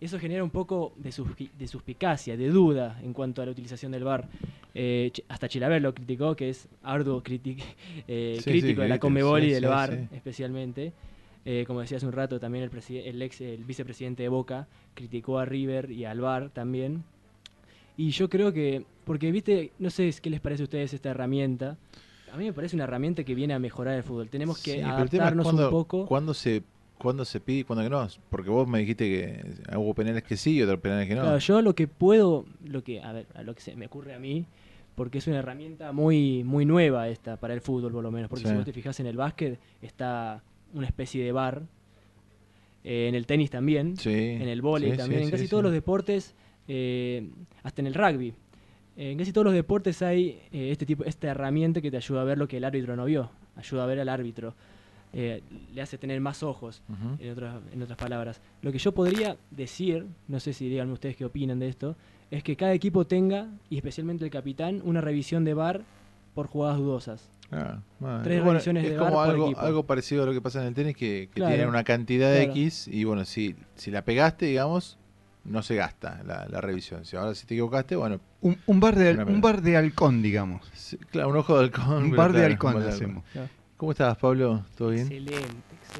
[0.00, 1.10] eso genera un poco de,
[1.58, 4.28] de suspicacia, de duda en cuanto a la utilización del VAR.
[4.74, 7.64] Eh, hasta Chilaver lo criticó, que es arduo critic-
[8.06, 10.14] eh, Sí, sí, crítico de la Conmebol sí, y del sí, VAR sí.
[10.14, 10.92] especialmente.
[11.48, 15.38] Eh, como decía hace un rato, también el, el ex el vicepresidente de Boca criticó
[15.38, 17.04] a River y al VAR también.
[17.96, 21.78] Y yo creo que, porque viste, no sé qué les parece a ustedes esta herramienta.
[22.32, 24.28] A mí me parece una herramienta que viene a mejorar el fútbol.
[24.28, 26.04] Tenemos que Sí, adaptarnos un poco.
[26.06, 26.64] ¿Cuándo se,
[26.98, 28.06] cuándo se pide y cuándo no?
[28.28, 31.22] Porque vos me dijiste que hubo penales que sí y otros penales que no.
[31.22, 34.14] Claro, yo lo que puedo, lo que, a ver, a lo que se me ocurre
[34.14, 34.44] a mí,
[34.96, 38.44] porque es una herramienta muy, muy nueva esta para el fútbol por lo menos, porque
[38.44, 38.50] Sí.
[38.50, 40.42] si vos te fijas en el básquet está
[40.74, 41.62] una especie de bar,
[42.84, 45.62] eh, en el tenis también, Sí, en el vóley sí, también, sí, en casi todos
[45.62, 46.34] los deportes,
[46.68, 47.28] eh,
[47.62, 48.34] hasta en el rugby.
[48.96, 52.24] En casi todos los deportes hay eh, este tipo, esta herramienta que te ayuda a
[52.24, 54.54] ver lo que el árbitro no vio, ayuda a ver al árbitro,
[55.12, 55.42] eh,
[55.74, 56.82] le hace tener más ojos,
[57.20, 58.40] en, otras, en otras palabras.
[58.62, 61.96] Lo que yo podría decir, no sé si díganme ustedes qué opinan de esto,
[62.30, 65.84] es que cada equipo tenga, y especialmente el capitán, una revisión de VAR
[66.34, 67.30] por jugadas dudosas.
[67.52, 67.78] Ah,
[68.24, 69.60] Tres bueno, revisiones es de como algo, equipo.
[69.60, 72.30] algo parecido a lo que pasa en el tenis, que, que Claro, tienen una cantidad
[72.32, 72.52] de claro.
[72.60, 74.98] X y bueno, si, si la pegaste, digamos,
[75.44, 77.04] no se gasta la, la revisión.
[77.04, 80.68] Si ahora si te equivocaste, bueno, Un, un bar de, un bar de halcón, digamos.
[80.74, 82.04] sí, claro, un ojo de halcón.
[82.04, 83.24] Un bar de claro, halcón hacemos.
[83.76, 84.64] ¿Cómo estás, Pablo?
[84.74, 85.02] ¿Todo bien?
[85.02, 85.44] Excelente,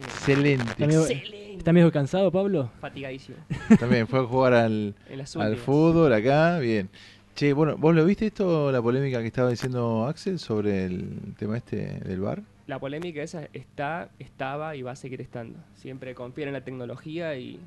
[0.04, 0.64] excelente.
[0.64, 0.70] Excelente.
[0.72, 1.58] ¿Está medio, Excelente.
[1.58, 2.70] está medio cansado, Pablo?
[2.80, 3.36] Fatigadísimo.
[3.78, 4.94] También fue a jugar al,
[5.38, 6.88] al fútbol acá, bien.
[7.36, 11.58] Che, bueno, ¿vos lo viste esto, la polémica que estaba diciendo Axel sobre el tema
[11.58, 12.42] este del bar?
[12.66, 15.58] La polémica esa está, estaba y va a seguir estando.
[15.74, 17.60] Siempre confían en la tecnología y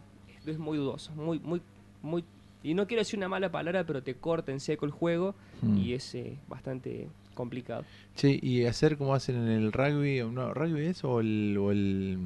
[0.45, 1.61] es muy dudoso, muy, muy,
[2.01, 2.23] muy.
[2.63, 5.77] Y no quiero decir una mala palabra, pero te corta en seco el juego Hmm.
[5.77, 7.83] y es eh, bastante complicado.
[8.15, 10.23] Che, ¿y hacer como hacen en el rugby?
[10.23, 12.17] No, ¿Rugby es o el, o el,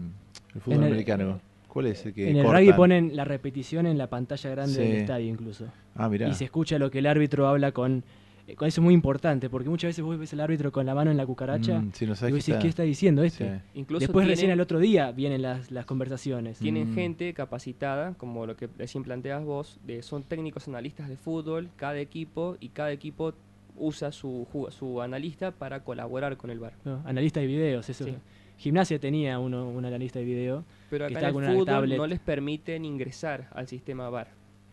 [0.55, 1.41] el fútbol En el- americano?
[1.73, 2.61] ¿Cuál es el que En el cortan?
[2.63, 4.79] rugby ponen la repetición en la pantalla grande Sí.
[4.81, 5.65] del estadio incluso.
[5.95, 6.27] Ah, mirá.
[6.29, 8.03] Y se escucha lo que el árbitro habla con...
[8.47, 10.93] eh, con eso es muy importante, porque muchas veces vos ves el árbitro con la
[10.93, 13.55] mano en la cucaracha Mm, no y vos qué decís, está- ¿qué está diciendo este?
[13.55, 13.61] Sí.
[13.75, 16.59] Incluso Después recién al otro día vienen las, las conversaciones.
[16.59, 16.93] Tienen Mm.
[16.93, 21.97] gente capacitada, como lo que recién planteas vos, de, son técnicos analistas de fútbol, cada
[21.99, 23.33] equipo, y cada equipo
[23.77, 26.73] usa su, ju- su analista para colaborar con el bar.
[26.85, 28.03] No, analista de videos, eso.
[28.05, 28.13] Sí.
[28.57, 30.63] Gimnasia tenía uno, un analista de video.
[30.89, 31.97] Pero que acá estaba en con el una fútbol tablet.
[31.97, 34.27] no les permiten ingresar al sistema VAR.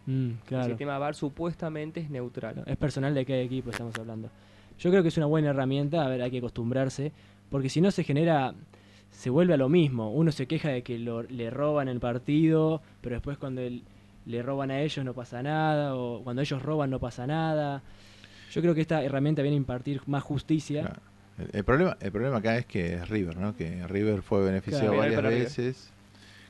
[0.06, 0.64] Mm, El claro.
[0.66, 2.62] sistema VAR supuestamente es neutral.
[2.66, 4.30] Es personal de cada equipo, estamos hablando.
[4.78, 7.12] Yo creo que es una buena herramienta, a ver, hay que acostumbrarse,
[7.50, 8.54] porque si no se genera,
[9.10, 10.12] se vuelve a lo mismo.
[10.12, 13.82] Uno se queja de que lo- le roban el partido, pero después cuando el-
[14.26, 17.82] le roban a ellos no pasa nada, o cuando ellos roban no pasa nada.
[18.52, 20.92] Yo creo que esta herramienta viene a impartir más justicia.
[21.40, 23.56] El, el problema, el problema acá es que es River, ¿no?
[23.56, 25.14] Que River fue beneficiado Claro.
[25.16, 25.90] varias veces.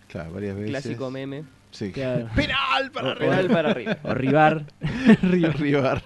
[0.08, 0.70] Claro, varias veces.
[0.70, 1.44] Clásico meme.
[1.70, 1.92] Sí.
[1.92, 2.28] Claro.
[2.36, 3.28] ¡Penal para O- River!
[3.30, 3.98] penal para River.
[4.02, 4.64] O Rivar.
[5.22, 5.56] River.
[5.58, 6.02] River.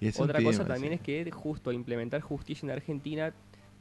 [0.00, 0.96] Y es un Otra cosa tema, también sí.
[1.14, 3.32] es que justo implementar justicia en Argentina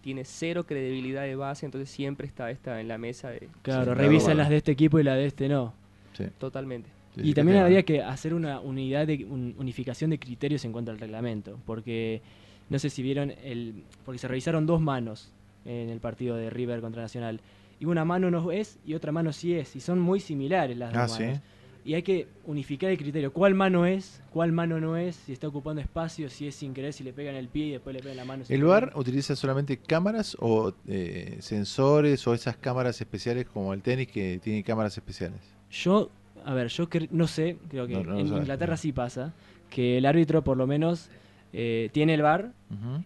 [0.01, 3.49] tiene cero credibilidad de base, entonces siempre está esta en la mesa de...
[3.63, 4.37] Claro, Sí, revisan claro.
[4.37, 5.73] las de este equipo y la de este no.
[6.13, 6.25] Sí.
[6.37, 6.89] Totalmente.
[7.17, 10.99] Y también habría que hacer una unidad de un- unificación de criterios en cuanto al
[10.99, 12.21] reglamento, porque
[12.69, 15.31] no sé si vieron el porque se revisaron dos manos
[15.65, 17.39] en el partido de River contra Nacional
[17.79, 20.93] y una mano no es y otra mano sí es y son muy similares las
[20.95, 21.23] Ah, dos ¿sí?
[21.23, 21.39] manos.
[21.83, 25.47] Y hay que unificar el criterio, cuál mano es, cuál mano no es, si está
[25.47, 28.17] ocupando espacio, si es sin querer, si le pegan el pie y después le pegan
[28.17, 28.41] la mano.
[28.41, 28.65] ¿El querer.
[28.65, 34.39] VAR utiliza solamente cámaras o eh, sensores o esas cámaras especiales como el tenis que
[34.43, 35.39] tiene cámaras especiales?
[35.69, 36.09] Yo,
[36.43, 38.77] a ver, yo no sé, creo que No, no lo en sabes, Inglaterra no.
[38.77, 39.33] sí pasa,
[39.69, 41.09] que el árbitro por lo menos
[41.57, 42.51] eh, tiene el bar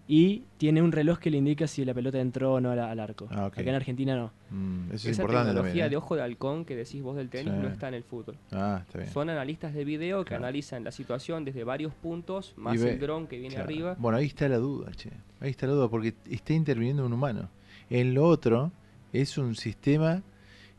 [0.07, 2.99] y tiene un reloj que le indica si la pelota entró o no al, al
[2.99, 3.27] arco.
[3.29, 3.45] Ah.
[3.45, 4.31] Acá en Argentina no.
[4.49, 5.85] Mm, eso es Esa importante tecnología también.
[5.85, 5.89] ¿eh?
[5.91, 7.59] de ojo de halcón que decís vos del tenis Sí.
[7.61, 8.37] no está en el fútbol.
[8.51, 9.11] Ah, está bien.
[9.11, 10.45] Son analistas de video que Claro.
[10.45, 13.69] analizan la situación desde varios puntos, más ve- el dron que viene claro.
[13.69, 13.95] arriba.
[13.99, 15.11] Bueno, ahí está la duda, che.
[15.39, 17.49] Ahí está la duda, porque está interviniendo un humano.
[17.91, 18.71] En lo otro,
[19.13, 20.23] es un sistema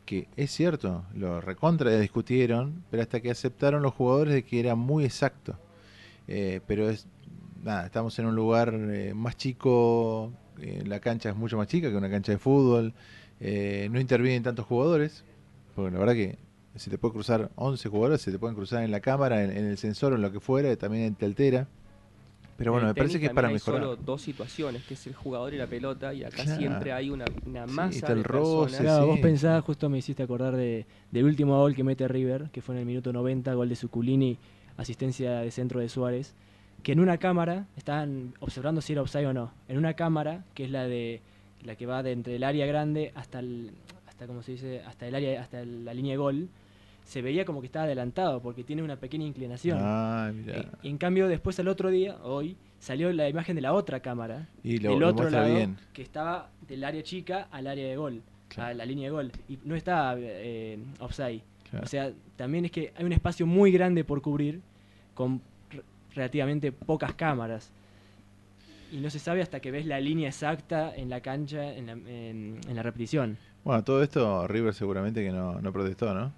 [0.05, 4.75] que es cierto, lo recontra discutieron, pero hasta que aceptaron los jugadores de que era
[4.75, 5.57] muy exacto.
[6.27, 7.07] Eh, pero es,
[7.63, 11.89] nada, estamos en un lugar eh, más chico, eh, la cancha es mucho más chica
[11.89, 12.93] que una cancha de fútbol,
[13.39, 15.23] eh, no intervienen tantos jugadores,
[15.75, 16.37] porque la verdad que
[16.75, 19.65] se te puede cruzar 11 jugadores, se te pueden cruzar en la cámara, en, en
[19.65, 21.67] el sensor o en lo que fuera, también te altera.
[22.57, 23.81] Pero bueno, En me parece que es para mejorar.
[23.81, 26.59] Solo dos situaciones, que es el jugador y la pelota, y acá Claro.
[26.59, 28.77] siempre hay una, una Sí, masa está el de roce.
[28.77, 29.21] Claro, vos sí.
[29.23, 32.81] pensás, justo me hiciste acordar de, del último gol que mete River, que fue en
[32.81, 34.37] el minuto 90, gol de Suculini,
[34.77, 36.35] asistencia de centro de Suárez,
[36.83, 40.65] que en una cámara, estaban observando si era offside o no, en una cámara, que
[40.65, 41.21] es la de
[41.63, 43.71] la que va de entre el área grande hasta el,
[44.07, 46.49] hasta como se dice, hasta el área, hasta la línea de gol,
[47.03, 49.77] se veía como que estaba adelantado, porque tiene una pequeña inclinación.
[49.81, 50.57] Ah, mira.
[50.59, 53.99] Eh, y en cambio, después al otro día, hoy, salió la imagen de la otra
[53.99, 55.77] cámara, Y lo- del otro lado, bien.
[55.93, 58.71] que estaba del área chica al área de gol, Claro.
[58.71, 61.41] a la línea de gol, y no estaba eh, offside.
[61.69, 61.85] Claro.
[61.85, 64.61] O sea, también es que hay un espacio muy grande por cubrir
[65.13, 65.41] con
[66.15, 67.71] relativamente pocas cámaras.
[68.91, 71.91] Y no se sabe hasta que ves la línea exacta en la cancha, en la,
[71.93, 73.37] en- en la repetición.
[73.63, 76.33] Bueno, todo esto River seguramente que no, no protestó, ¿no?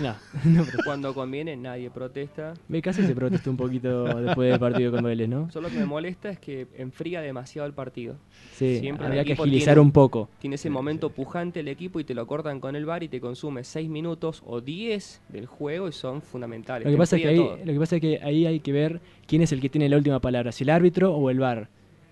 [0.00, 2.54] No, no, pero Cuando conviene, nadie protesta.
[2.68, 5.50] me casi se protestó un poquito después del partido con Vélez, ¿no?
[5.50, 8.16] Solo que me molesta es que enfría demasiado el partido.
[8.52, 10.28] Sí, Siempre habría que agilizar tiene- un poco.
[10.38, 13.20] Tiene ese momento pujante el equipo y te lo cortan con el bar y te
[13.20, 16.84] consume 6 minutos o 10 del juego y son fundamentales.
[16.86, 19.00] Lo que, pasa es que ahí, lo que pasa es que ahí hay que ver
[19.26, 21.68] quién es el que tiene la última palabra, si el árbitro o el VAR.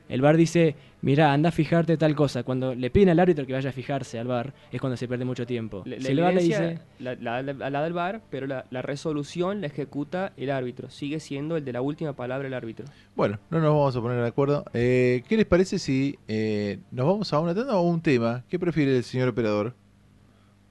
[0.09, 2.43] El VAR dice, mira, anda a fijarte tal cosa.
[2.43, 5.25] Cuando le piden al árbitro que vaya a fijarse al VAR, es cuando se pierde
[5.25, 5.83] mucho tiempo.
[5.87, 8.67] La, si la el VAR le dice, la, la- la- la del VAR, pero la,
[8.71, 10.91] la resolución la ejecuta el árbitro.
[10.91, 12.85] Sigue siendo el de la última palabra el árbitro.
[13.17, 14.65] Bueno, no nos vamos a poner de acuerdo.
[14.75, 18.45] Eh, ¿Qué les parece si eh, nos vamos a una tanda o a un tema?
[18.49, 19.75] ¿Qué prefiere el señor operador?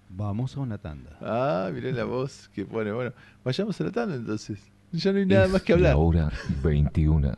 [0.10, 1.18] Vamos a una tanda.
[1.22, 2.92] Ah, miré la voz que pone.
[2.92, 3.14] Bueno,
[3.46, 4.60] vayamos a la tanda entonces.
[4.92, 5.94] Ya no hay nada más que hablar.
[5.94, 6.32] La hora
[6.64, 7.34] 21.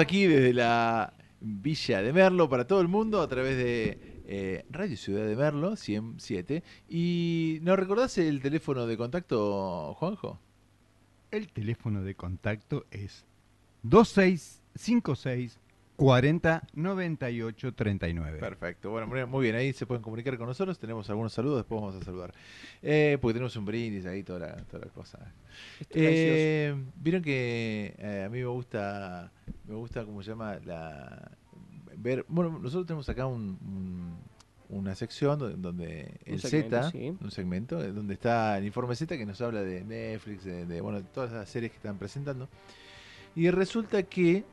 [0.00, 4.96] Aquí desde la Villa de Merlo para todo el mundo a través de eh, Radio
[4.96, 6.62] Ciudad de Merlo 107.
[6.88, 10.40] ¿Y nos recordás el teléfono de contacto, Juanjo?
[11.30, 13.24] El teléfono de contacto es
[13.82, 15.58] 2656
[16.00, 18.38] 40 98 39.
[18.38, 21.78] Perfecto, bueno, muy- muy bien, ahí se pueden comunicar con nosotros, tenemos algunos saludos, después
[21.78, 22.32] vamos a saludar.
[22.82, 25.18] Eh, porque tenemos un brindis ahí, toda la, toda la cosa.
[25.90, 29.30] Eh, Vieron que eh, a mí me gusta,
[29.68, 30.58] me gusta, ¿cómo se llama?
[30.64, 31.32] La,
[31.98, 34.30] ver, bueno, nosotros tenemos acá un, un-
[34.70, 37.14] una sección donde, donde Un el segmento, Z, sí.
[37.20, 41.02] un segmento, donde está el informe Z que nos habla de Netflix, de, de, bueno,
[41.02, 42.48] de todas las series que están presentando.
[43.36, 44.44] Y resulta que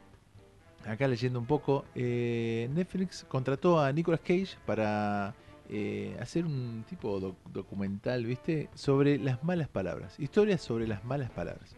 [0.86, 5.34] acá leyendo un poco, eh, Netflix contrató a Nicolas Cage para
[5.70, 8.70] eh, hacer un tipo doc- documental, ¿viste?
[8.74, 10.20] Sobre las malas palabras.
[10.20, 11.76] Historias sobre las malas palabras.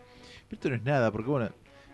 [0.48, 1.50] Pero esto no es nada, porque bueno,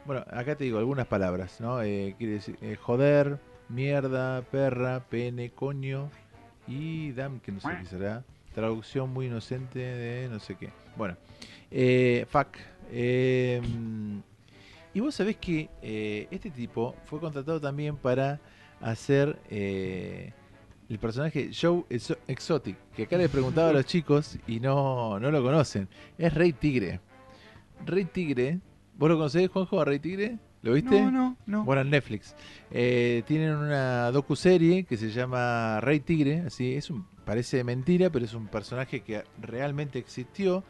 [0.05, 1.81] bueno acá te digo algunas palabras, ¿no?
[1.81, 6.09] Eh, quiere decir eh, joder, mierda, perra, pene, coño
[6.67, 8.23] y dam, que no sé qué será.
[8.53, 10.69] Traducción muy inocente de no sé qué.
[10.95, 11.15] Bueno,
[11.71, 12.47] eh, fuck.
[14.95, 18.39] Y vos sabés que eh, este tipo fue contratado también para
[18.81, 20.33] hacer eh,
[20.89, 25.29] el personaje Joe Exo- Exotic, que acá les preguntaba a los chicos y no, no
[25.31, 25.87] lo conocen.
[26.17, 26.99] Es Rey Tigre.
[27.85, 28.59] Rey Tigre,
[28.97, 30.37] ¿vos lo conocés, Juanjo, a Rey Tigre?
[30.61, 30.99] ¿Lo viste?
[30.99, 31.63] No, no, no.
[31.63, 32.33] Bueno, en Netflix.
[32.71, 38.25] Eh, tienen una docuserie que se llama Rey Tigre, así es un parece mentira, pero
[38.25, 40.63] es un personaje que realmente existió.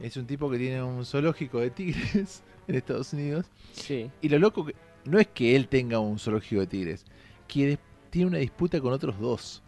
[0.00, 3.46] Es un tipo que tiene un zoológico de tigres en Estados Unidos.
[3.72, 4.10] Sí.
[4.22, 4.74] Y lo loco que
[5.04, 7.04] no es que él tenga un zoológico de tigres,
[7.48, 7.78] que
[8.10, 9.62] tiene una disputa con otros dos.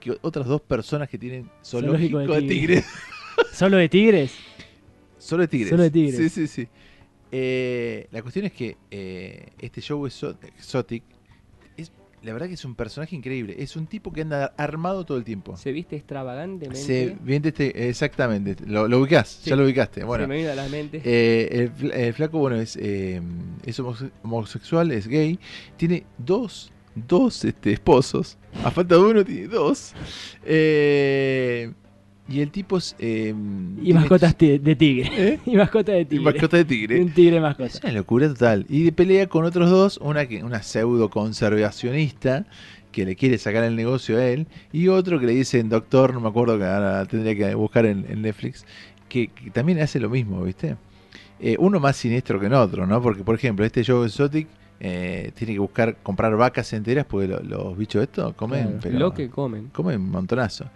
[0.00, 2.84] Que otras dos personas que tienen zoológico, de, tigres.
[3.52, 4.32] ¿Solo de tigres?
[5.18, 5.70] Solo de tigres.
[5.70, 6.16] Solo de tigres.
[6.16, 6.68] Sí, sí, sí.
[7.32, 11.13] Eh, la cuestión es que eh, este show exo- exotic es
[12.24, 13.54] la verdad que es un personaje increíble.
[13.58, 15.56] Es un tipo que anda armado todo el tiempo.
[15.56, 16.80] Se viste extravagantemente.
[16.80, 19.50] Se viene este, exactamente, lo, lo ubicás, Sí.
[19.50, 20.04] ya lo ubicaste.
[20.04, 21.00] Bueno, Se me a la mente.
[21.04, 23.20] eh, el, fl- el flaco, bueno, es, eh,
[23.64, 23.78] es
[24.22, 25.38] homosexual, es gay,
[25.76, 28.38] tiene dos dos este, esposos.
[28.64, 29.92] A falta de uno tiene dos.
[30.44, 31.72] Eh,
[32.28, 32.96] y el tipo es...
[32.98, 33.34] eh,
[33.78, 35.40] Y tiene- mascotas de tigre.
[35.46, 36.24] Y mascota de y tigre.
[36.24, 37.00] mascota de tigre.
[37.00, 37.66] Un tigre mascota.
[37.68, 38.64] Es una locura total.
[38.68, 42.46] Y pelea con otros dos, una que una pseudo conservacionista
[42.92, 46.20] que le quiere sacar el negocio a él, y otro que le dicen doctor, no
[46.20, 48.64] me acuerdo que ahora tendría que buscar en, en Netflix,
[49.08, 50.76] que, que también hace lo mismo, ¿viste?
[51.40, 53.02] Eh, uno más siniestro que en otro, ¿no?
[53.02, 54.46] Porque, por ejemplo, este Joe Exotic
[54.78, 58.98] eh, tiene que buscar comprar vacas enteras porque lo- los bichos estos comen, Claro, pero
[59.00, 59.68] lo que comen.
[59.72, 60.66] comen un montonazo.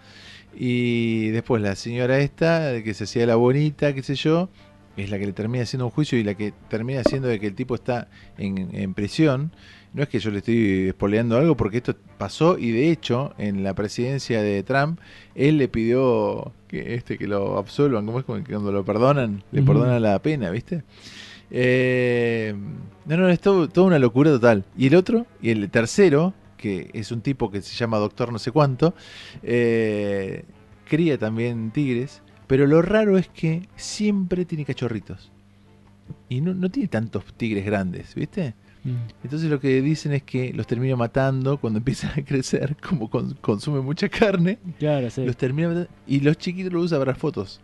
[0.55, 4.49] Y después la señora esta, que se hacía la bonita, qué sé yo,
[4.97, 7.47] es la que le termina haciendo un juicio y la que termina haciendo de que
[7.47, 8.07] el tipo está
[8.37, 9.51] en, en prisión.
[9.93, 13.63] No es que yo le estoy espoleando algo, porque esto pasó y de hecho en
[13.63, 14.99] la presidencia de Trump
[15.33, 19.61] él le pidió que este que lo absuelvan, como es que cuando lo perdonan, le
[19.61, 19.67] Ujú.
[19.73, 20.83] perdonan la pena, ¿viste?
[21.51, 22.53] Eh,
[23.05, 24.65] no, no, es todo, toda una locura total.
[24.77, 28.37] Y el otro, y el tercero, que es un tipo que se llama Doctor no
[28.39, 28.93] sé cuánto,
[29.43, 30.43] eh,
[30.85, 35.31] cría también tigres, pero lo raro es que siempre tiene cachorritos.
[36.27, 38.55] Y no, no tiene tantos tigres grandes, ¿viste?
[38.83, 38.95] Mm.
[39.23, 43.33] Entonces lo que dicen es que los termina matando cuando empiezan a crecer, como con-
[43.35, 45.25] consume mucha carne, Claro, sí.
[45.25, 47.61] los termina matando, y los chiquitos los usa para fotos.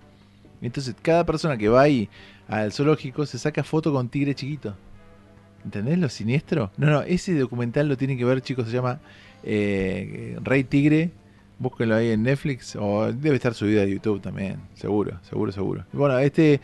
[0.62, 2.08] Entonces cada persona que va ahí
[2.48, 4.76] al zoológico se saca foto con tigre chiquito.
[5.66, 6.72] ¿Entendés lo siniestro?
[6.78, 9.00] No, no, ese documental lo tienen que ver, chicos, se llama
[9.44, 11.12] eh, Rey Tigre.
[11.58, 15.86] Búsquenlo ahí en Netflix o debe estar subido a YouTube también, seguro, seguro, seguro.
[15.94, 16.60] Bueno, este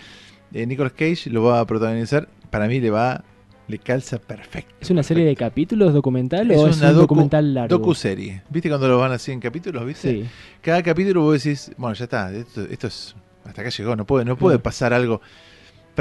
[0.54, 3.24] eh, Nicolas Cage lo va a protagonizar, para mí le va,
[3.70, 4.76] le calza perfecto.
[4.82, 7.78] ¿Es una serie de capítulos documental Es o es una un docu- documental largo?
[7.78, 8.42] Docuserie.
[8.50, 10.12] ¿Viste cuando lo van así en capítulos, viste?
[10.12, 10.26] Sí.
[10.62, 13.16] Cada capítulo vos decís, bueno, ya está, esto, esto es
[13.46, 14.64] hasta acá llegó, no puede no puede Claro.
[14.64, 15.22] pasar algo.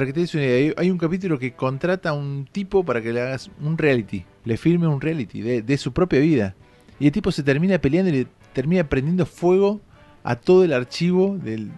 [0.00, 3.02] Para que te des una idea, hay, un capítulo que contrata a un tipo para
[3.02, 6.54] que le hagas un reality, le filme un reality de, su propia vida.
[6.98, 9.78] Y el tipo se termina peleando y le termina prendiendo fuego
[10.24, 11.70] a todo el archivo del...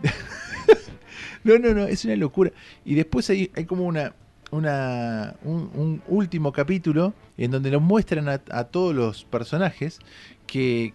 [1.43, 2.53] no, no, no, es una locura.
[2.85, 4.15] Y después hay, como una,
[4.53, 9.99] un, último capítulo en donde nos muestran a, todos los personajes
[10.47, 10.95] que,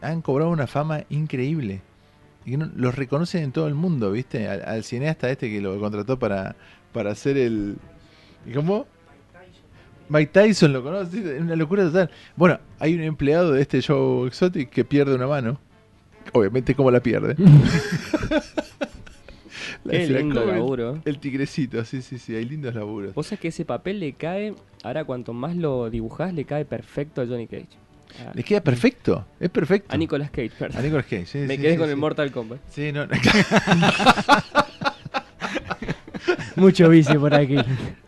[0.00, 1.82] han cobrado una fama increíble.
[2.46, 4.48] Y que no- los reconocen en todo el mundo, ¿viste?
[4.48, 6.56] Al, al cineasta este que lo contrató para,
[6.92, 7.76] para hacer el...
[8.46, 8.86] ¿y ¿Cómo?
[10.08, 12.08] Mike Tyson lo conoce, es una locura total.
[12.36, 15.58] Bueno, hay un empleado de este show Exotic que pierde una mano.
[16.32, 17.34] Obviamente, ¿cómo la pierde?
[19.84, 21.00] La- Qué lindo el- laburo.
[21.04, 23.14] El tigrecito, sí, sí, sí, hay lindos laburos.
[23.14, 27.20] Vos sabés que ese papel le cae, ahora cuanto más lo dibujás, le cae perfecto
[27.22, 27.68] a Johnny Cage.
[28.26, 29.94] A- Le queda perfecto, es perfecto.
[29.94, 30.78] A Nicolas Cage, perdón.
[30.78, 31.90] A Nicolas Cage, sí, Me sí, quedé sí, con sí.
[31.92, 32.60] el Mortal Kombat.
[32.70, 33.06] Sí, no.
[36.56, 37.56] Mucho vicio por aquí.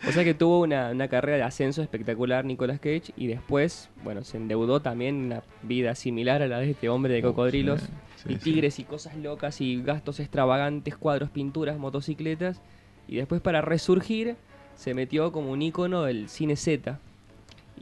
[0.08, 4.24] O sea que tuvo una, una carrera de ascenso espectacular Nicolas Cage y después, bueno,
[4.24, 8.28] se endeudó también una vida similar a la de este hombre de cocodrilos sí, sí,
[8.30, 8.38] y sí.
[8.40, 12.60] tigres y cosas locas y gastos extravagantes, cuadros, pinturas, motocicletas
[13.06, 14.36] y después para resurgir
[14.74, 16.98] se metió como un ícono del cine Z.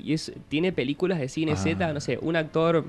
[0.02, 1.56] Y es, tiene películas de cine Ah.
[1.56, 2.84] Z, no sé, un actor,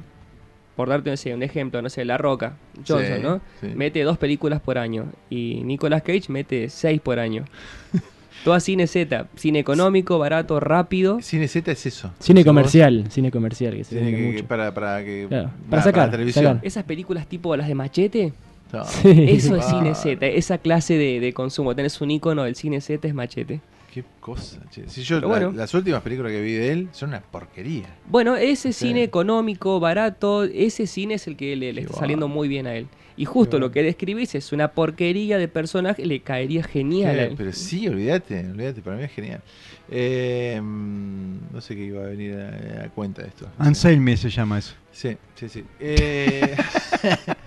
[0.76, 2.54] por darte no sé, un ejemplo, no sé, La Roca,
[2.88, 3.42] Johnson, Sí, ¿no?
[3.62, 3.68] sí.
[3.76, 7.46] Mete dos películas por año y Nicolas Cage mete seis por año.
[8.44, 11.20] Toda cine Z, cine económico, barato, rápido.
[11.22, 12.14] Cine Z es eso.
[12.20, 12.46] Cine ¿Vos?
[12.46, 14.46] comercial, cine comercial que se que- mucho.
[14.48, 16.46] para, para que Claro, va- para sacar, la televisión.
[16.46, 16.66] sacar.
[16.66, 18.34] Esas películas tipo las de Machete,
[18.72, 18.84] No.
[18.86, 19.26] Sí.
[19.30, 21.76] eso es Ah, cine Z, esa clase de, de consumo.
[21.76, 23.60] Tenés un icono del cine Z, es Machete.
[23.98, 24.88] Qué cosa, che.
[24.88, 25.52] Si yo, Pero la- bueno.
[25.58, 27.88] las últimas películas que vi de él son una porquería.
[28.08, 28.88] Bueno, ese Sí.
[28.90, 32.00] cine económico, barato, ese cine es el que le, está va.
[32.00, 32.88] saliendo muy bien a él.
[33.16, 37.34] Y justo lo que describís es una porquería de personaje, le caería genial.
[37.36, 39.42] Pero sí, olvídate, olvídate, para mí es genial.
[39.90, 43.50] Eh, mm, no sé qué iba a venir a, a cuenta de esto.
[43.58, 44.76] Anselme se llama eso.
[44.92, 45.64] Sí, sí, sí.
[45.80, 46.56] Eh,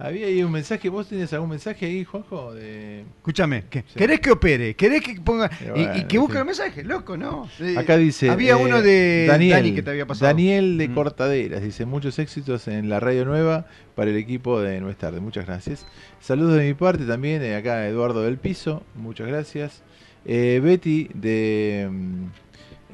[0.00, 2.54] había ahí un mensaje, ¿vos tenés algún mensaje ahí, Juanjo?
[2.54, 3.02] De...
[3.18, 3.94] Escúchame, ¿qué- Sí.
[3.98, 4.74] ¿querés que opere?
[4.74, 6.38] ¿Querés que ponga Y y, bueno, y que busque sí.
[6.40, 6.84] el mensaje?
[6.84, 7.48] Loco, no.
[7.60, 8.30] Eh, Acá dice.
[8.30, 10.26] Había eh, uno de Daniel, Dani que te había pasado.
[10.26, 10.94] Daniel de Mm.
[10.94, 15.20] Cortaderas dice: Muchos éxitos en la radio nueva para el equipo de No es tarde.
[15.20, 15.86] Muchas gracias.
[16.20, 17.42] Saludos de mi parte también.
[17.42, 18.82] eh, acá Eduardo del Piso.
[18.94, 19.82] Muchas gracias.
[20.24, 22.24] Eh, Betty de mm,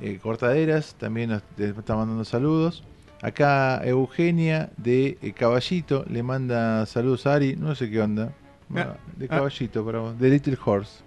[0.02, 2.84] eh, Cortaderas también nos está mandando saludos.
[3.22, 7.56] Acá Eugenia de eh, Caballito le manda saludos a Ari.
[7.56, 8.32] No sé qué onda.
[8.68, 9.28] Bueno, de ah.
[9.28, 10.18] Caballito para vos.
[10.18, 11.02] De Little Horse.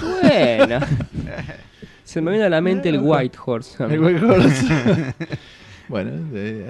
[0.00, 0.80] Bueno.
[2.04, 3.82] Se me viene a la mente el White Horse.
[3.84, 5.14] El White Horse.
[5.88, 6.12] bueno,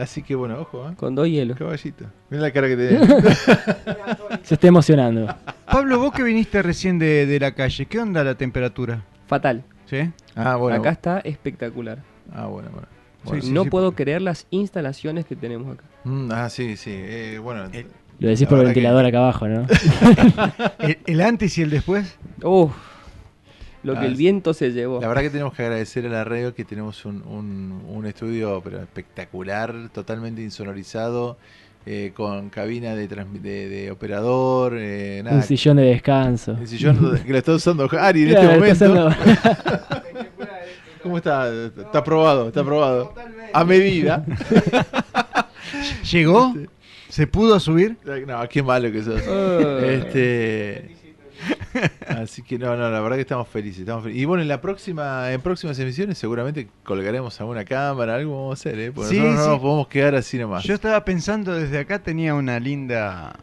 [0.01, 0.95] así que bueno, ojo, ¿eh?
[0.97, 1.59] Con dos hielos.
[1.59, 2.07] Caballito.
[2.31, 2.99] Mira la cara que te
[4.45, 5.35] Se está emocionando.
[5.67, 9.03] Pablo, vos que viniste recién de, de la calle, ¿qué onda la temperatura?
[9.27, 9.63] Fatal.
[9.87, 10.11] ¿Sí?
[10.35, 10.79] Ah, bueno.
[10.79, 11.99] Acá está espectacular.
[12.33, 12.95] Ah, bueno, bueno.
[13.27, 13.44] Bueno.
[13.51, 15.85] no puedo creer las instalaciones que tenemos acá.
[16.05, 16.93] Mm, ah, sí, sí.
[16.94, 17.65] eh, bueno,
[18.19, 19.66] Lo decís por el verdad que- ventilador acá abajo, ¿no?
[20.81, 22.16] el, el antes y el después.
[22.43, 22.73] Uf,
[23.82, 24.19] lo que Ah, el sí.
[24.19, 25.01] viento se llevó.
[25.01, 28.61] La verdad que tenemos que agradecer a la radio que tenemos un, un- un estudio
[28.65, 31.36] pero espectacular, totalmente insonorizado,
[31.89, 36.57] eh, con cabina de, de, de operador, eh, nada, Un sillón de descanso.
[36.61, 39.16] el sillón que lo está usando Ari en Claro, este momento.
[41.07, 41.49] ¿Cómo está?
[41.66, 43.15] Está aprobado, está aprobado.
[43.53, 44.24] A medida.
[46.11, 46.55] ¿Llegó?
[47.09, 47.97] ¿Se pudo subir?
[48.27, 49.20] No, qué malo que sos.
[49.27, 50.03] Eh.
[50.07, 50.97] Este,
[52.09, 54.23] así que no, no, la verdad que estamos felices, estamos felices.
[54.23, 58.61] Y bueno, en la próxima, en próximas emisiones seguramente colgaremos alguna cámara, algo vamos a
[58.61, 58.93] hacer, ¿eh?
[58.93, 60.65] Porque Sí, nosotros no nos podemos quedar así nomás.
[60.65, 63.37] Yo estaba pensando desde acá, tenía una linda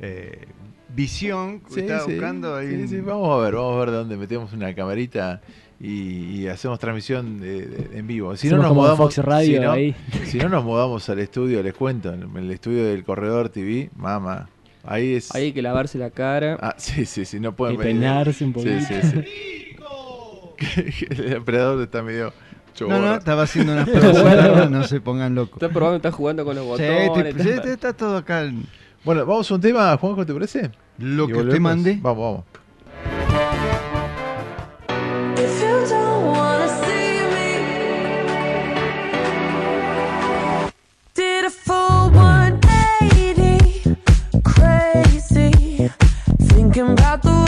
[0.00, 0.46] eh,
[0.94, 1.62] visión.
[1.68, 2.68] Sí, estaba buscando ahí.
[2.68, 5.40] sí, un- sí, vamos a ver, vamos a ver de dónde metemos una camarita
[5.80, 8.34] y, y hacemos transmisión de- de- en vivo.
[8.36, 9.94] Si no nos mudamos, Radio si no, ahí.
[10.24, 14.48] si no nos mudamos al estudio, les cuento, en el estudio del Corredor TV, mamá,
[14.84, 15.34] ahí es...
[15.34, 16.58] Hay que lavarse la cara.
[16.60, 17.92] Ah, sí, sí, sí, no pueden Y venir.
[17.94, 20.54] peinarse un Sí, sí, poquito.
[20.58, 21.06] sí.
[21.10, 22.32] el emperador está medio
[22.80, 23.16] No, no, chorra.
[23.16, 25.62] estaba haciendo unas pruebas, no se pongan locos.
[25.62, 27.36] Está probando, está jugando con los botones.
[27.36, 28.44] te- sí, te- está todo acá.
[28.44, 28.64] en-
[29.04, 30.70] Bueno, vamos a un tema, Juanjo, ¿te parece?
[30.98, 31.60] Lo Y que usted volvemos.
[31.60, 31.98] mande.
[32.00, 32.44] Vamos, vamos.
[46.76, 47.45] Thinking about the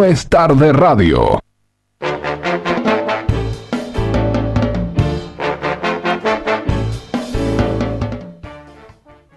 [0.00, 1.38] no es tarde radio.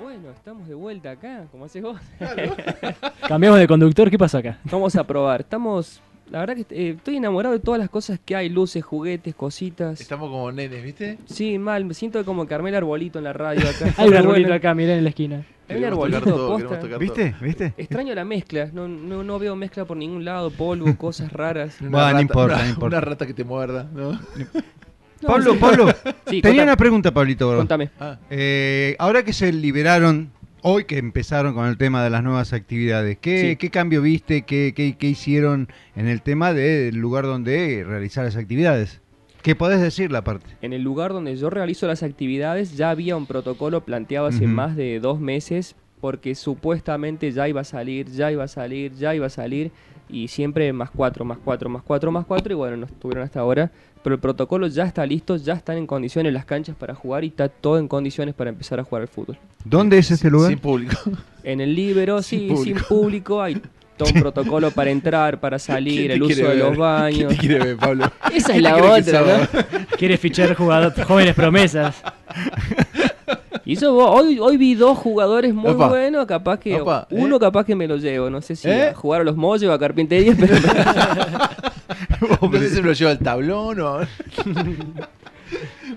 [0.02, 2.00] Bueno, estamos de vuelta acá, como haces vos.
[3.28, 4.58] Cambiamos de conductor, ¿qué pasó acá?
[4.64, 5.42] Vamos a probar.
[5.42, 9.36] Estamos La verdad que eh, estoy enamorado de todas las cosas que hay, luces, juguetes,
[9.36, 10.00] cositas.
[10.00, 11.18] Estamos como nenes, ¿viste?
[11.26, 13.94] Sí, mal, me siento como que armé el arbolito en la radio acá.
[14.02, 14.56] Hay un arbolito bueno.
[14.56, 15.46] acá, mirá en la esquina.
[15.70, 16.98] Hay un arbolito, posta.
[16.98, 17.36] ¿Viste?
[17.42, 17.74] ¿Viste?
[17.78, 21.80] Extraño la mezcla, no, no, no veo mezcla por ningún lado, polvo, cosas raras.
[21.82, 22.98] Una Bueno, no rata- importa, una- no importa.
[22.98, 24.12] Una rata que te muerda, ¿no?
[24.14, 24.20] No,
[25.30, 25.58] Pablo, sí.
[25.60, 25.88] Pablo,
[26.28, 26.64] Sí, tenía contame.
[26.64, 27.48] una pregunta, Pablito.
[27.50, 27.58] bro.
[27.60, 27.90] Contame.
[28.00, 30.32] Ah, Eh, ahora que se liberaron,
[30.64, 33.56] hoy que empezaron con el tema de las nuevas actividades, ¿qué, Sí.
[33.56, 34.42] qué cambio viste?
[34.42, 39.00] ¿Qué, qué, qué hicieron en el tema del lugar donde realizar las actividades?
[39.44, 40.46] ¿Qué podés decir la parte?
[40.62, 44.78] En el lugar donde yo realizo las actividades ya había un protocolo planteado hace más
[44.78, 49.26] de dos meses porque supuestamente ya iba a salir, ya iba a salir, ya iba
[49.26, 49.72] a salir
[50.10, 53.42] y siempre más cuatro, más cuatro, más cuatro, más cuatro y bueno, no estuvieron hasta
[53.42, 53.70] ahora.
[54.02, 57.28] Pero el protocolo ya está listo, ya están en condiciones las canchas para jugar y
[57.28, 59.38] está todo en condiciones para empezar a jugar al fútbol.
[59.66, 60.50] ¿Dónde es este lugar?
[60.50, 60.96] Sin público.
[61.44, 62.80] En el libero, Sin sí, público.
[62.80, 63.62] sin público, hay
[63.98, 67.18] todo un protocolo para entrar, para salir, ¿Quién te el uso de los baños.
[67.18, 68.12] ¿Quién te quiere ver, Pablo?
[68.34, 69.22] Esa es ¿Quién la otra?
[69.22, 69.88] ¿no?
[69.98, 71.96] Quiere fichar jugador, jóvenes promesas.
[73.66, 75.88] Y eso hoy, hoy vi dos jugadores muy Opa.
[75.88, 77.16] buenos, capaz que Opa, ¿eh?
[77.18, 78.90] uno capaz que me lo llevo, no sé si ¿Eh?
[78.90, 80.54] a jugar a los molles o a carpintería, pero
[82.52, 84.00] No sé si me lo lleva al tablón o...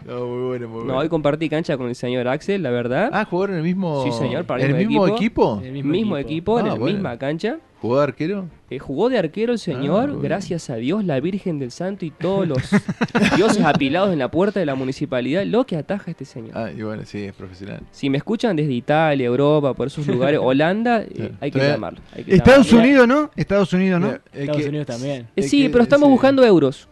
[0.06, 0.84] no, muy bueno, muy bueno.
[0.84, 3.10] no, hoy compartí cancha con el señor Axel, la verdad.
[3.12, 4.04] Ah, ¿jugaron en el mismo...
[4.04, 5.60] Sí, señor, para ¿En el mismo equipo?
[5.64, 6.94] El mismo, mismo equipo, en Ah, la bueno.
[6.94, 7.56] misma cancha.
[7.86, 8.48] ¿Jugó de arquero?
[8.68, 12.10] Eh, jugó de arquero el señor, Ah, gracias a Dios, la Virgen del Santo y
[12.10, 12.58] todos los
[13.36, 16.50] dioses apilados en la puerta de la municipalidad, lo que ataja este señor.
[16.54, 17.80] Ah, y bueno, sí, es profesional.
[17.92, 21.34] Si me escuchan desde Italia, Europa, por esos lugares, Holanda, eh, Claro.
[21.40, 22.00] hay que Todavía- llamarlo.
[22.14, 22.88] hay que Estados llamarlo.
[22.90, 23.30] Unidos, ¿no?
[23.36, 24.12] Estados Unidos, ¿no?
[24.32, 25.28] Estados que- Unidos también.
[25.36, 26.10] Eh, sí, que- pero estamos sí.
[26.12, 26.88] buscando euros.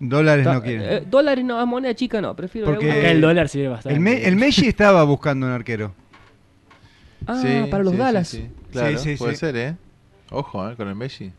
[0.00, 0.82] Dólares Ta- no quieren.
[0.82, 2.98] eh, dólares no, a moneda chica no, prefiero Porque- euros.
[3.00, 3.94] Acá el dólar sirve bastante.
[3.94, 5.94] El, Me- el Messi estaba buscando un arquero.
[7.26, 8.28] Ah, Sí, para los sí, sí, Dallas.
[8.28, 8.46] sí.
[8.72, 9.38] Claro, Sí, sí, puede sí.
[9.40, 9.76] ser, ¿eh?
[10.32, 10.76] Ojo, ¿eh?
[10.76, 11.30] Con el Messi.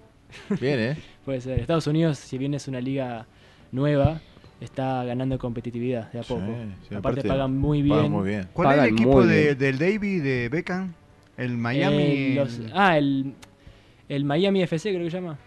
[0.61, 0.97] Bien, ¿eh?
[1.25, 1.59] Puede ser.
[1.59, 3.25] Estados Unidos, si bien es una liga
[3.71, 4.21] nueva,
[4.61, 6.45] está ganando competitividad de a Sí, poco.
[6.45, 7.95] sí, aparte, aparte, pagan muy bien.
[7.97, 8.47] Pagan muy bien.
[8.53, 10.93] ¿Cuál es Pagan el equipo de- del David, de Beckham?
[11.37, 12.03] El Miami.
[12.03, 13.33] Eh, los- ah, el,
[14.09, 15.37] el Miami FC creo que se llama.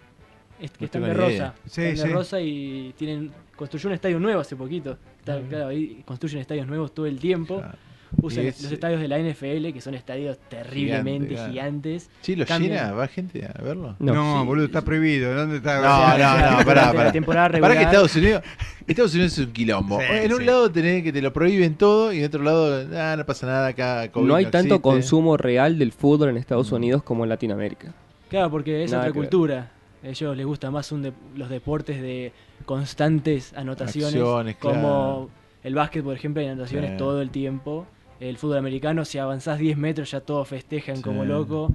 [0.60, 1.54] Es, que No están de rosa.
[1.66, 2.12] Sí, están de sí.
[2.14, 4.98] rosa y tienen construyó un estadio nuevo hace poquito.
[5.18, 7.58] Está- claro, ahí construyen estadios nuevos todo el tiempo.
[7.58, 7.78] Claro.
[8.22, 12.08] Usan es- los estadios de la NFL, que son estadios terriblemente gigantes.
[12.22, 12.92] Sí, ¿lo Cambian- llena?
[12.92, 13.96] ¿Va gente a verlo?
[13.98, 14.46] No, No, sí.
[14.46, 15.34] boludo, está prohibido.
[15.34, 15.76] ¿Dónde está?
[15.80, 17.12] No, no, no, pará, pará.
[17.12, 17.76] temporada Pará regular.
[17.78, 18.42] que Estados Unidos,
[18.86, 19.98] Estados Unidos es un quilombo.
[20.00, 20.44] Sí, en un sí.
[20.44, 23.66] lado tenés que te lo prohíben todo y en otro lado, ah, no pasa nada
[23.68, 24.10] acá.
[24.12, 26.74] COVID No hay tanto consumo real del fútbol en Estados Mm.
[26.76, 27.92] Unidos como en Latinoamérica.
[28.28, 29.70] Claro, porque es Nada otra cultura.
[30.04, 32.32] A ellos les gusta más un de- los deportes de
[32.64, 35.30] constantes anotaciones, Acciones, como claro.
[35.64, 36.96] el básquet, por ejemplo, hay anotaciones Sí.
[36.96, 37.86] todo el tiempo.
[38.20, 41.72] El fútbol americano, si avanzás 10 metros ya todos festejan como loco.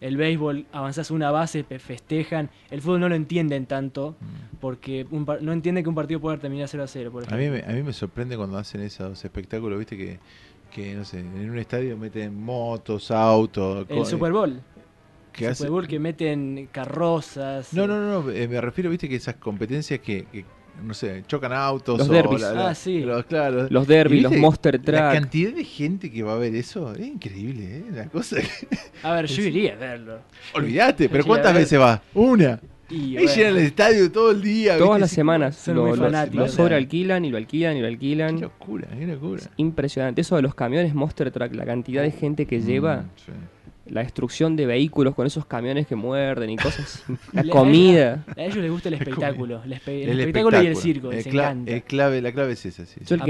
[0.00, 2.50] El béisbol, avanzás una base, festejan.
[2.70, 4.16] El fútbol no lo entienden tanto,
[4.60, 7.36] porque un par- no entienden que un partido puede terminar 0 a 0, por A
[7.36, 10.18] mí, me, a mí me sorprende cuando hacen esos espectáculos, viste, que,
[10.74, 13.86] que no sé, en un estadio meten motos, autos.
[13.88, 14.60] el co- Super Bowl.
[15.32, 17.72] que el Super Bowl que meten carrozas.
[17.72, 20.44] No, no, no, no, eh, me refiero, viste, que esas competencias que, que,
[20.84, 21.98] no sé, chocan autos.
[21.98, 22.40] Los o derbis.
[22.40, 23.00] la- la- Ah, sí.
[23.00, 25.12] Los, claro, Los derbis, ¿Y los Monster La Truck.
[25.22, 27.84] cantidad de gente que va a ver eso es increíble, ¿eh?
[27.92, 28.36] La cosa.
[29.02, 30.18] A ver, yo iría a verlo.
[30.54, 32.02] Olvídate, pero ¿cuántas veces va?
[32.14, 32.60] Una.
[32.90, 34.72] Y, Ahí llenan el estadio todo el día.
[34.76, 35.00] Todas ¿viste?
[35.00, 36.38] las semanas son lo, muy lo- fanáticos.
[36.40, 38.40] lo sobrealquilan y lo alquilan y lo Qué alquilan.
[38.40, 39.42] locura, qué locura.
[39.56, 40.20] Impresionante.
[40.20, 43.32] Eso de los camiones Monster Truck, la cantidad de gente que lleva, Mm, sí.
[43.92, 47.04] La destrucción de vehículos con esos camiones que muerden y cosas.
[47.32, 48.24] la comida.
[48.36, 49.62] A ellos les gusta el espectáculo.
[49.64, 51.12] El, espe- el El espectáculo y el circo.
[51.12, 51.70] El encanta.
[51.70, 53.00] el clave, la clave es esa, sí.
[53.16, 53.22] No-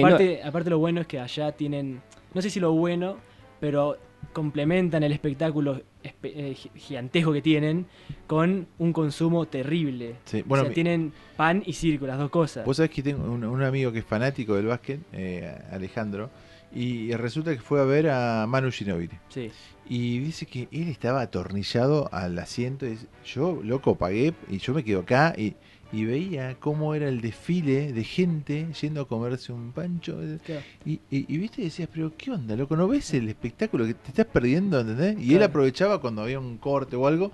[0.44, 2.01] Aparte, lo bueno es que allá tienen,
[2.32, 3.16] no sé si lo bueno,
[3.60, 3.98] pero
[4.32, 7.86] complementan el espectáculo espe- eh, gi- gigantesco que tienen
[8.28, 10.14] con un consumo terrible.
[10.24, 12.64] Sí, bueno, o sea, mi- tienen pan y circo, las dos cosas.
[12.64, 16.30] Vos sabés que tengo un, un amigo que es fanático del básquet, eh, Alejandro,
[16.74, 19.10] y resulta que fue a ver a Manu Ginóbili.
[19.28, 19.51] Sí.
[19.88, 22.86] Y dice que él estaba atornillado al asiento.
[22.86, 25.54] y dice, yo, loco, pagué y yo me quedo acá y,
[25.92, 30.18] y veía cómo era el desfile de gente yendo a comerse un pancho.
[30.46, 30.62] Claro.
[30.86, 32.76] Y, y, y viste, y decías, pero ¿qué onda, loco?
[32.76, 35.18] ¿No ves el espectáculo que te estás perdiendo, ¿entendés?
[35.20, 37.32] Y él aprovechaba cuando había un corte o algo,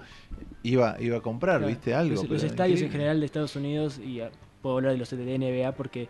[0.63, 1.69] iba, iba a comprar, Claro.
[1.69, 1.95] ¿viste?
[1.95, 2.25] Algo.
[2.25, 4.31] Los, estadios en general de Estados Unidos, y ah,
[4.63, 6.09] puedo hablar de los de NBA porque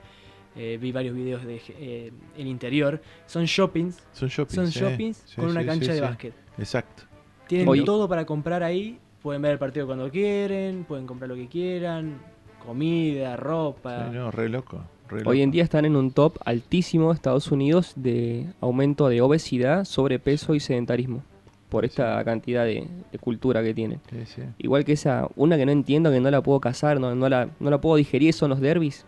[0.59, 4.55] eh, vi varios videos de eh, el interior, son shoppings, Son shoppings.
[4.55, 6.01] son shoppings sí, con una sí, cancha sí, de sí.
[6.03, 6.35] básquet.
[6.59, 7.05] Exacto.
[7.47, 11.49] Tienen todo para comprar ahí, pueden ver el partido cuando quieren, pueden comprar lo que
[11.49, 12.19] quieran,
[12.65, 14.09] comida, ropa.
[14.11, 14.83] Sí, no, re loco.
[15.09, 19.21] re Hoy en día están en un top altísimo de Estados Unidos de aumento de
[19.23, 21.23] obesidad, sobrepeso y sedentarismo.
[21.71, 24.01] por esta cantidad de, de cultura que tienen.
[24.11, 24.43] Sí, sí.
[24.59, 27.51] Igual que esa, una que no entiendo, que no la puedo cazar, no, no, la,
[27.61, 29.05] no la puedo digerir, son los derbis,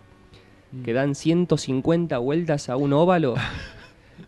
[0.73, 0.83] Mm.
[0.83, 3.35] que dan 150 vueltas a un óvalo.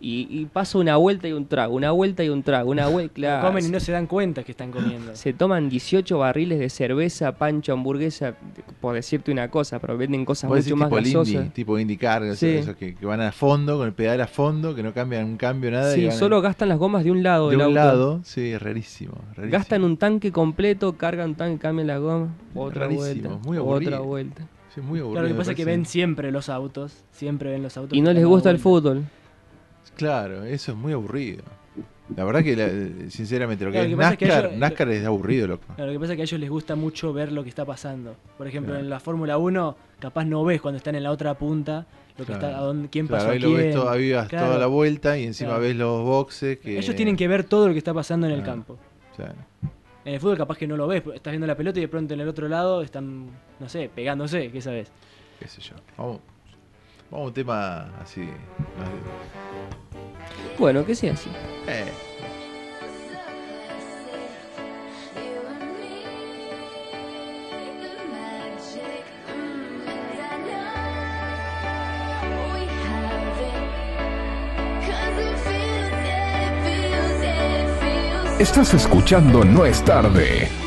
[0.00, 3.14] Y, y pasa una vuelta y un trago, una vuelta y un trago, una vuelta.
[3.14, 5.14] claro, Comen y no se dan cuenta que están comiendo.
[5.14, 8.34] se toman 18 barriles de cerveza, pancho, hamburguesa,
[8.80, 11.34] por decirte una cosa, pero venden cosas mucho decís más tipo gasosas.
[11.34, 12.48] indie, tipo IndyCar, esos, Sí.
[12.48, 15.36] esos que, que van a fondo, con el pedal a fondo, que no cambian un
[15.36, 15.92] cambio, nada.
[15.96, 17.86] y Sí, van solo gastan las gomas de un lado de del un auto.
[17.86, 18.20] lado.
[18.24, 19.12] Sí, es rarísimo.
[19.36, 19.52] rarísimo.
[19.52, 24.00] Gastan un tanque completo, cargan un tanque, cambian la goma, otra Rarísimo, vuelta, muy otra
[24.00, 24.48] vuelta.
[24.74, 25.12] Sí, muy aburrido.
[25.12, 27.04] Claro, lo que pasa es que ven siempre los autos.
[27.12, 27.96] Siempre ven los autos.
[27.96, 29.04] Y no les gusta el fútbol.
[29.96, 31.42] Claro, eso es muy aburrido.
[32.16, 34.46] La verdad que, la- sinceramente, lo que Claro, es lo que pasa es que NASCAR,
[34.46, 35.64] ellos- NASCAR es aburrido, loco.
[35.76, 37.64] Claro, lo que pasa es que a ellos les gusta mucho ver lo que está
[37.64, 38.16] pasando.
[38.36, 38.84] Por ejemplo, Claro.
[38.84, 41.86] en la Fórmula 1, capaz no ves cuando están en la otra punta
[42.18, 42.46] lo que Claro.
[42.48, 43.56] está, a dónde, quién Claro, pasó ahí a lo quién.
[43.60, 44.46] ves todo, ahí ves Claro.
[44.46, 45.62] toda la vuelta y encima Claro.
[45.62, 46.78] ves los boxes que...
[46.78, 48.78] Ellos tienen que ver todo lo que está pasando en el campo.
[49.16, 49.34] Claro.
[50.04, 52.14] En el fútbol capaz que no lo ves, estás viendo la pelota y de pronto
[52.14, 53.30] en el otro lado están,
[53.60, 54.90] no sé, pegándose, ¿qué sabes?
[55.38, 55.74] qué sé yo.
[55.96, 56.20] Vamos,
[57.10, 58.20] vamos a un tema así.
[58.20, 58.28] no
[60.58, 61.30] Bueno, que sea así.
[61.68, 61.92] Eh,
[78.42, 80.61] Estás escuchando No es tarde.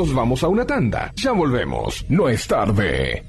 [0.00, 1.12] Nos vamos a una tanda.
[1.14, 2.06] Ya volvemos.
[2.08, 3.22] No es tarde.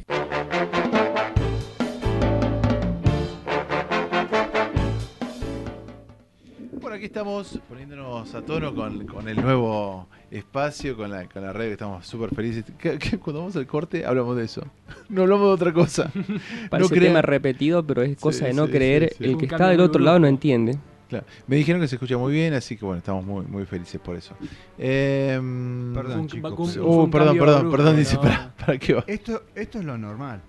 [6.93, 11.67] aquí estamos poniéndonos a tono con, con el nuevo espacio, con la, con la red,
[11.67, 12.65] que estamos súper felices.
[13.23, 14.63] Cuando vamos al corte hablamos de eso.
[15.09, 16.11] No hablamos de otra cosa.
[16.69, 19.09] Parece crean- tema repetido, pero es cosa Sí, de no sí, creer.
[19.17, 19.23] sí, sí.
[19.31, 20.77] El que está del de otro lado no entiende.
[21.11, 21.25] Claro.
[21.45, 24.15] Me dijeron que se escucha muy bien, así que bueno, estamos muy, muy felices por
[24.15, 24.33] eso.
[24.77, 28.21] Em, Perdón, un- chicos, fue un- pero- uh, un perdón, perdón, perdón, dice, no.
[28.21, 29.03] ¿para, para qué va?
[29.07, 30.41] Esto, esto es lo normal.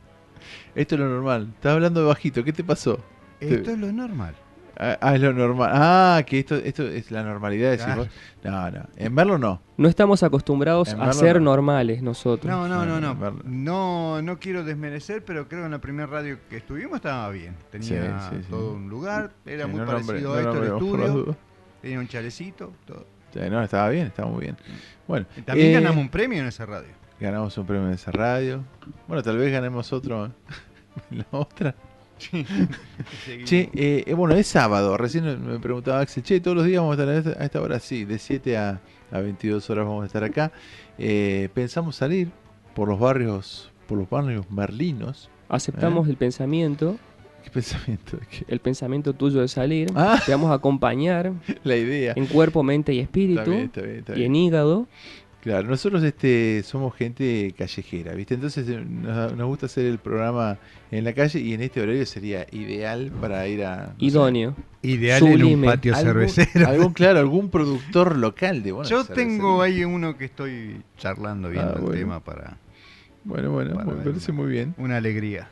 [0.76, 1.48] Esto es lo normal.
[1.55, 3.01] Estás hablando de bajito, ¿qué te pasó?
[3.40, 4.36] Esto Te- es lo normal.
[4.84, 5.70] Ah, ah, es lo normal.
[5.72, 8.09] Ah, que esto, esto es la normalidad, vos.
[8.42, 8.82] No, no.
[8.96, 9.62] En verlo no.
[9.76, 11.42] No estamos acostumbrados a ser no.
[11.52, 12.50] normales nosotros.
[12.50, 13.14] No, no, no, no.
[13.44, 17.54] No, no quiero desmerecer, pero creo que en la primera radio que estuvimos estaba bien.
[17.70, 18.50] Tenía Sí, sí, sí.
[18.50, 21.36] todo un lugar, era Sí, muy no parecido nombre- a no esto el estudio.
[21.80, 23.06] Tenía un chalecito, todo.
[23.32, 24.56] Sí, no, estaba bien, estaba muy bien.
[25.06, 26.88] Bueno, También eh, ganamos un premio en esa radio.
[27.20, 28.64] Ganamos un premio en esa radio.
[29.06, 30.26] Bueno, tal vez ganemos otro
[31.10, 31.74] en la otra.
[33.44, 34.97] Che, eh, eh, bueno, es sábado.
[34.97, 37.61] Recién me preguntaba Axel, che, todos los días vamos a estar a esta, a esta
[37.61, 37.81] hora.
[37.81, 38.81] Sí, de 7 a,
[39.11, 40.53] a 22 horas vamos a estar acá.
[40.99, 42.31] Eh, pensamos salir
[42.74, 45.31] por los barrios, por los barrios merlinos.
[45.49, 46.11] Aceptamos ¿Eh?
[46.11, 46.97] el pensamiento.
[47.44, 48.19] ¿Qué pensamiento?
[48.47, 49.90] El pensamiento tuyo de salir.
[49.97, 50.20] Ah.
[50.24, 51.32] Te vamos a acompañar.
[51.65, 52.12] La idea.
[52.16, 53.40] En cuerpo, mente y espíritu.
[53.40, 54.27] Está bien, está bien, está y bien.
[54.27, 54.86] en hígado.
[55.43, 58.35] Claro, nosotros este somos gente callejera, ¿viste?
[58.35, 60.56] Entonces eh, nos, nos gusta hacer el programa
[60.93, 63.86] en la calle y en este horario sería ideal para ir a...
[63.86, 64.55] no sé, Idóneo.
[64.82, 66.69] Ideal en un patio algún- cervecero.
[66.69, 71.74] Algún, claro, algún productor local de buena Yo tengo ahí uno que estoy charlando viendo
[71.77, 72.56] Ah, el tema para.
[73.24, 74.74] Bueno, bueno, para me ver parece muy bien.
[74.78, 75.48] Una alegría.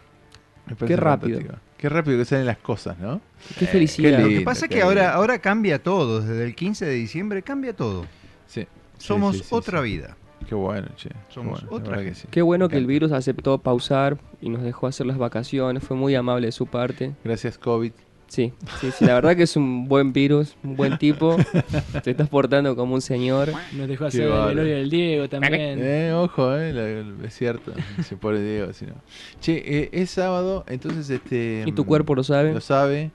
[0.87, 1.39] Qué rápido.
[1.41, 1.67] fantástico.
[1.79, 3.21] Qué rápido que salen las cosas, ¿no?
[3.59, 4.21] Qué Eh, felicidad.
[4.21, 6.21] Lo que pasa es que ahora, ahora cambia todo.
[6.21, 8.07] Desde el 15 de diciembre cambia todo.
[8.47, 8.67] Sí.
[9.05, 9.85] Somos sí, sí, otra sí.
[9.85, 10.16] vida.
[10.48, 11.10] Qué bueno, che.
[11.10, 12.27] Qué Somos bueno, otra que sí.
[12.31, 15.82] Qué bueno que el virus aceptó pausar y nos dejó hacer las vacaciones.
[15.85, 17.12] Fue muy amable de su parte.
[17.24, 17.93] Gracias, COVID.
[18.27, 19.05] Sí, sí, sí.
[19.05, 21.36] La verdad que es un buen virus, un buen tipo.
[22.05, 23.51] Te estás portando como un señor.
[23.72, 24.48] Nos dejó hacer el bárbaro.
[24.51, 25.78] velorio del Diego también.
[25.82, 27.72] Eh, ojo, eh, la- es cierto.
[28.05, 28.94] Se pone Diego, si no.
[29.40, 31.64] Che, eh, es sábado, entonces este.
[31.66, 32.55] ¿Y tu cuerpo lo sabe?
[32.55, 33.10] Lo sabe.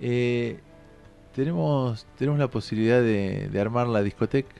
[0.00, 0.58] Eh,
[1.34, 4.54] tenemos, tenemos la posibilidad de, de armar la discoteca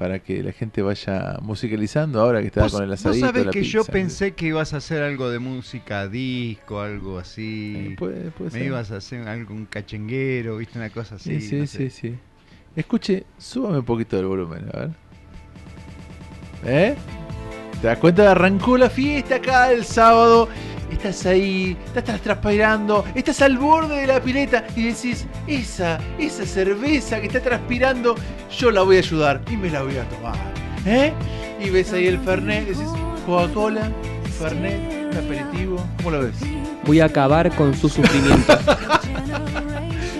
[0.00, 3.26] para que la gente vaya musicalizando ahora que está Vos, con el vos asadito.
[3.26, 3.92] sabés la que yo pizza.
[3.92, 7.90] pensé que ibas a hacer algo de música disco, algo así.
[7.92, 8.66] Eh, puede- puede Me ser.
[8.66, 11.38] ibas a hacer algún cachenguero, viste, una cosa así.
[11.42, 11.90] Sí, sí, no sí, sé.
[11.90, 12.14] sí.
[12.74, 14.90] Escuche, súbame un poquito del volumen, a ver.
[16.64, 16.94] ¿Eh?
[17.80, 18.30] ¿Te das cuenta?
[18.30, 20.48] Arrancó la fiesta acá el sábado.
[20.92, 27.20] Estás ahí, estás transpirando, estás al borde de la pileta y decís, esa, esa cerveza
[27.20, 28.16] que está transpirando,
[28.58, 30.34] yo la voy a ayudar y me la voy a tomar.
[30.84, 31.12] ¿Eh?
[31.64, 32.88] Y ves ahí el Fernet, decís,
[33.24, 33.92] Coca-Cola,
[34.36, 36.34] Fernet, un aperitivo, ¿cómo lo ves?
[36.84, 38.58] Voy a acabar con su sufrimiento.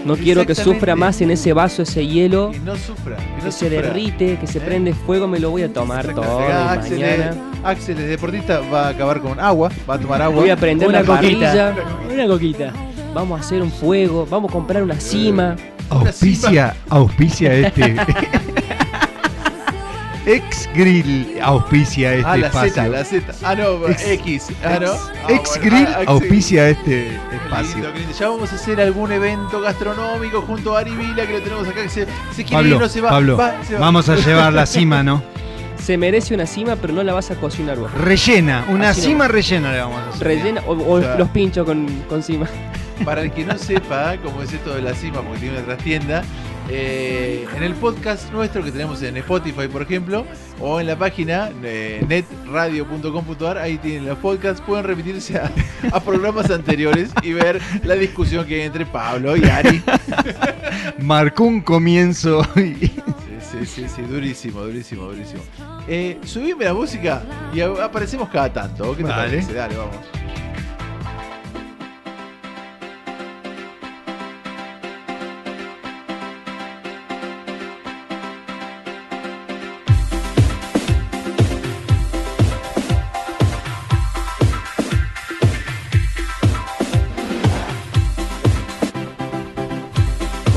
[0.05, 2.51] No quiero que sufra más en ese vaso ese hielo.
[2.53, 4.63] Que no sufra, que, se derrite, que se ¿Eh?
[4.63, 7.37] prende fuego, me lo voy a tomar todo y Axel, mañana.
[7.65, 10.41] Axel es deportista, va a acabar con agua, va a tomar agua.
[10.41, 11.75] Voy a prender Una la coquita.
[12.13, 12.73] Una coquita.
[13.15, 14.27] Vamos a hacer un fuego.
[14.31, 15.57] Vamos a comprar una cima.
[15.91, 17.97] Auspicia, auspicia este.
[20.27, 22.73] Ex Grill auspicia este ah, la espacio.
[22.75, 23.33] Z, la Z.
[23.43, 24.49] Ah, no, Ex- X.
[24.63, 24.93] Ah, no.
[24.93, 27.75] Ex, Ah, Ex bueno, Grill ah, auspicia este espacio.
[27.77, 28.15] lindo, qué lindo.
[28.19, 31.83] Ya vamos a hacer algún evento gastronómico junto a Ari Vila, que lo tenemos acá,
[31.83, 32.07] que se,
[32.37, 33.11] se quiere ir, Pablo, no se va.
[33.11, 33.81] Pablo, va, se va.
[33.81, 35.23] vamos a llevar la cima, ¿no?
[35.81, 37.91] Se merece una cima, pero no la vas a cocinar vos.
[37.95, 40.27] Rellena, una Así cima rellena le vamos a hacer.
[40.27, 42.47] Rellena o, los pincho con, con cima.
[43.03, 46.23] Para el que no sepa cómo es esto de la cima, porque tiene una trastienda,
[46.71, 50.25] eh, en el podcast nuestro que tenemos en Spotify, por ejemplo,
[50.61, 55.51] o en la página eh, netradio.com.ar, ahí tienen los podcasts, pueden remitirse a,
[55.93, 59.83] a programas anteriores y ver la discusión que hay entre Pablo y Ari.
[60.99, 62.47] Marcó un comienzo.
[62.57, 62.91] y-
[63.51, 65.43] Sí, sí, sí, sí, durísimo, durísimo, durísimo.
[65.89, 67.23] Eh, subime la música
[67.53, 68.93] y aparecemos cada tanto.
[68.97, 69.29] ¿Qué te Vale.
[69.31, 69.53] parece?
[69.55, 69.97] Dale, vamos.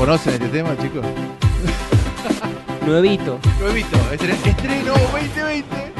[0.04, 1.02] ¿Conocen este tema, chicos?
[2.86, 3.38] Nuevito.
[3.58, 5.93] Nuevito, estre- estreno 2020.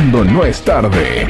[0.00, 1.26] No es tarde.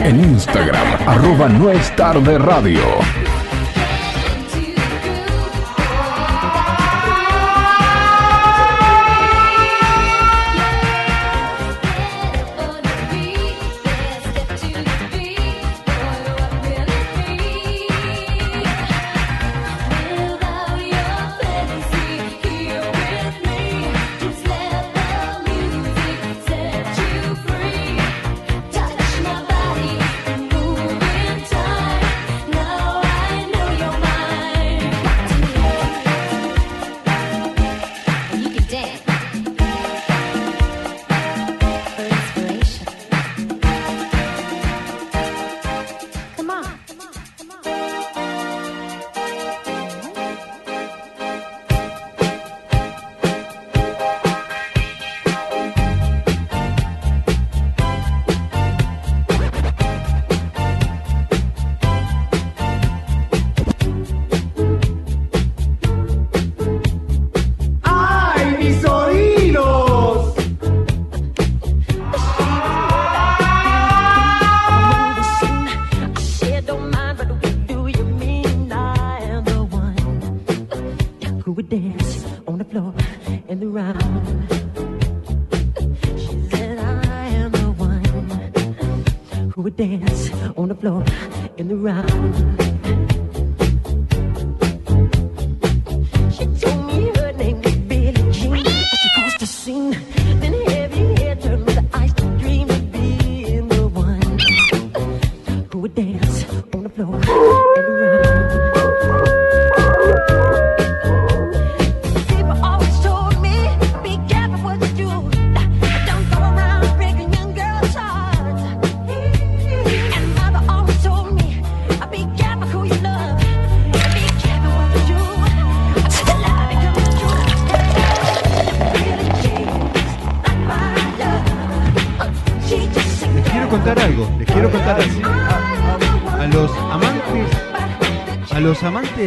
[0.00, 3.21] En Instagram, arroba No es tarde radio.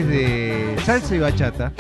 [0.04, 1.72] De salsa y bachata,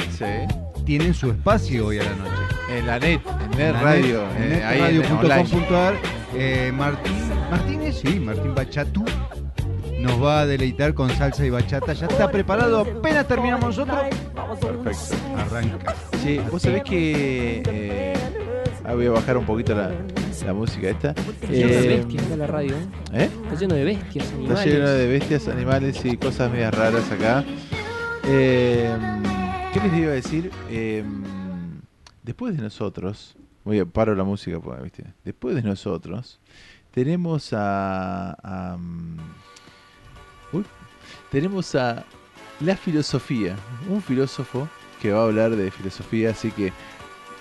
[0.86, 2.32] tienen su espacio hoy a la noche.
[2.78, 5.94] En la net, en net En la radio, en eh, netradio.com.ar,
[6.36, 7.14] eh, Martín
[7.52, 9.06] Martínez, sí, Martín Bachatu
[10.00, 11.94] nos va a deleitar con salsa y bachata.
[11.94, 13.98] Ya está preparado, apenas terminamos nosotros.
[14.84, 15.16] Perfecto.
[15.38, 15.96] Arranca.
[16.24, 17.64] Sí, vos sabés que.
[17.68, 18.14] eh,
[18.84, 19.92] ah, voy a bajar un poquito la,
[20.46, 21.10] la música esta.
[21.10, 22.76] Está lleno de Eh, bestias acá la radio.
[23.14, 23.30] ¿Eh?
[23.46, 24.66] Está lleno de bestias, Está animales.
[24.74, 27.44] lleno de bestias, animales y cosas medias raras acá.
[28.28, 28.98] Eh,
[29.72, 30.52] ¿Qué les iba a decir?
[30.70, 31.04] Eh,
[32.24, 35.04] después de nosotros, voy a paro la música, porque, ¿viste?
[35.24, 36.40] Después de nosotros,
[36.92, 38.32] tenemos a.
[38.32, 39.20] a, mm,
[40.54, 40.66] uy,
[41.30, 42.04] tenemos a
[42.62, 43.56] la filosofía,
[43.90, 44.68] un filósofo
[45.02, 46.74] que va a hablar de filosofía, así que.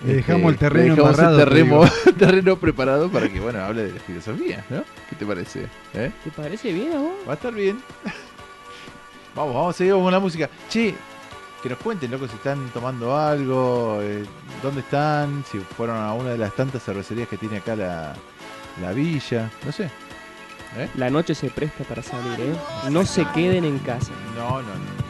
[0.05, 3.93] Le dejamos el terreno le dejamos embarrado, el terreno preparado para que bueno hable de
[3.93, 4.83] la filosofía, ¿no?
[5.09, 5.67] ¿Qué te parece?
[5.93, 6.11] ¿Eh?
[6.23, 7.13] ¿Te parece bien a vos?
[7.27, 7.79] Va a estar bien.
[9.35, 10.49] Vamos, vamos a seguir con la música.
[10.69, 10.95] Che,
[11.61, 14.23] que nos cuenten, loco, si están tomando algo, eh,
[14.63, 18.13] dónde están, si fueron a una de las tantas cervecerías que tiene acá la,
[18.81, 19.89] la villa, no sé.
[20.77, 20.89] ¿Eh?
[20.95, 22.55] La noche se presta para salir, ¿eh?
[22.89, 24.11] No se queden en casa.
[24.35, 25.04] No, no, no.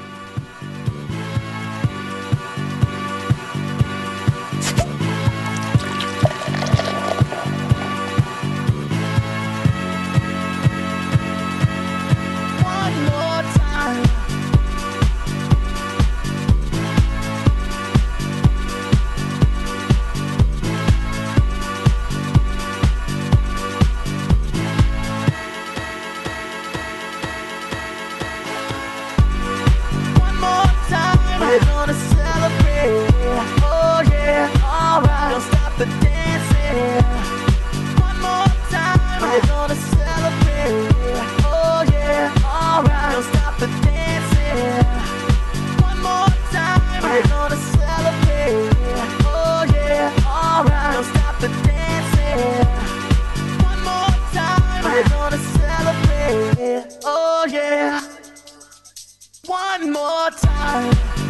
[59.47, 61.24] One more time.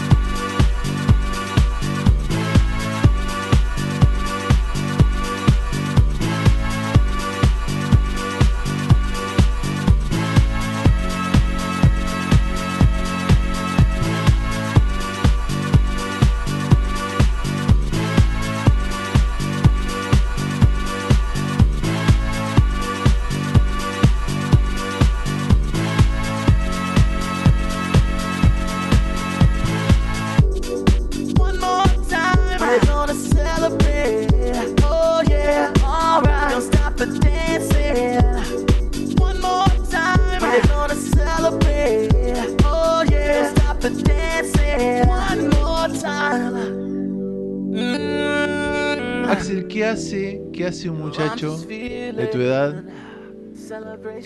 [49.76, 52.84] ¿Qué hace, qué hace un muchacho de tu edad?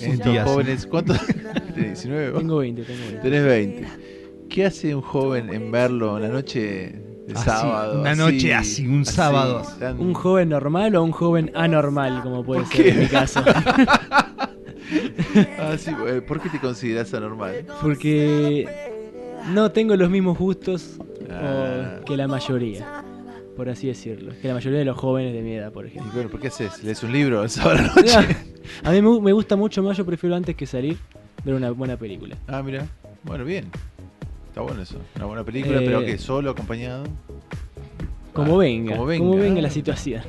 [0.02, 1.18] En estos jóvenes, ¿cuántos?
[1.74, 2.32] ¿Tenés 19?
[2.32, 2.40] vos?
[2.42, 3.20] Tengo 20, tengo 20.
[3.22, 3.88] Tenés 20.
[4.50, 6.60] ¿Qué hace un joven en verlo en la noche
[7.28, 8.02] de Así, sábado?
[8.02, 9.64] una noche así, un sábado.
[9.80, 12.90] tan- ¿Un joven normal o un joven anormal, como puede ¿Por ser qué?
[12.92, 13.44] en mi caso?
[15.60, 15.92] Ah, sí,
[16.28, 17.64] ¿Por qué te consideras anormal?
[17.80, 18.68] Porque
[19.54, 20.98] no tengo los mismos gustos
[21.30, 22.00] Ah.
[22.08, 23.04] que la mayoría,
[23.60, 24.32] por así decirlo.
[24.42, 26.10] Que la mayoría de los jóvenes de mi edad, por ejemplo.
[26.14, 26.82] bueno, ¿por qué haces?
[26.82, 28.38] ¿Lees un libro el sábado a la noche?
[28.86, 30.98] A mí me, gu- me gusta mucho más, yo prefiero antes que salir
[31.44, 32.38] ver una buena película.
[32.48, 32.88] Ah, mira.
[33.24, 33.66] Bueno, bien.
[34.48, 34.96] Está bueno eso.
[35.18, 37.04] Una buena película, Eh, pero que solo, acompañado.
[38.32, 39.42] Como Ah, venga, como como venga.
[39.44, 39.64] venga, Ah.
[39.64, 40.24] la situación.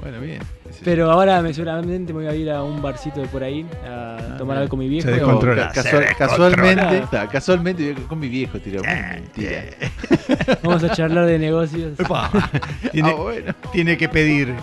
[0.00, 0.44] Bueno, bueno,
[0.84, 4.36] Pero ahora me seguramente me voy a ir a un barcito de por ahí a
[4.38, 5.08] tomar algo con mi viejo.
[5.08, 5.72] Se descontrola.
[5.74, 8.82] Se casualmente, está, casualmente voy con mi viejo, tiró.
[8.82, 9.62] Mentira.
[10.62, 11.96] Vamos a charlar de negocios.
[12.92, 13.54] Tiene, Ah, bueno.
[13.72, 14.54] tiene que pedir.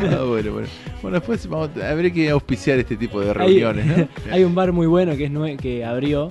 [0.00, 0.68] Ah, bueno, bueno.
[1.02, 4.08] Bueno, después vamos a, habrá que auspiciar este tipo de Hay, reuniones, ¿no?
[4.32, 6.30] hay un bar muy bueno que es que abrió,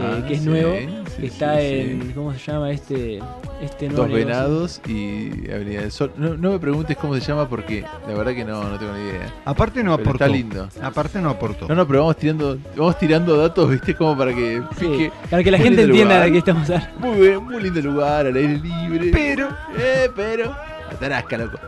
[0.00, 2.12] Ah, eh, que es sí, nuevo, sí, que está sí, en sí.
[2.14, 3.18] ¿cómo se llama este
[3.60, 4.26] este nuevo Dos negocio?
[4.26, 6.12] Venados y Avenida del Sol.
[6.16, 9.08] No, no me preguntes cómo se llama porque la verdad que no, no tengo ni
[9.08, 9.32] idea.
[9.44, 10.24] Aparte no Pero aportó.
[10.24, 10.68] Está lindo.
[10.80, 11.66] Aparte no aportó.
[11.68, 13.94] No, no, pero vamos tirando, vamos tirando datos, ¿viste?
[13.94, 15.10] Como para que pique.
[15.30, 16.26] para que la Muy gente entienda lugar.
[16.26, 16.98] de qué estamos hablando.
[17.00, 19.10] Muy bien, muy lindo lugar, al aire libre.
[19.12, 20.54] Pero, eh, pero.
[20.90, 21.58] La tarasca, loco.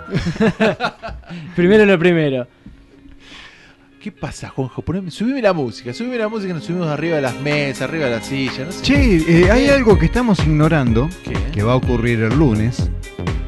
[1.56, 2.46] Primero lo primero.
[4.00, 4.80] ¿Qué pasa, Juanjo?
[4.80, 8.12] Poneme, subime la música, subime la música, nos subimos arriba de las mesas, arriba de
[8.12, 8.82] las sillas, no sé.
[8.82, 11.34] Che, eh, hay algo que estamos ignorando ¿Qué?
[11.52, 12.88] que va a ocurrir el lunes.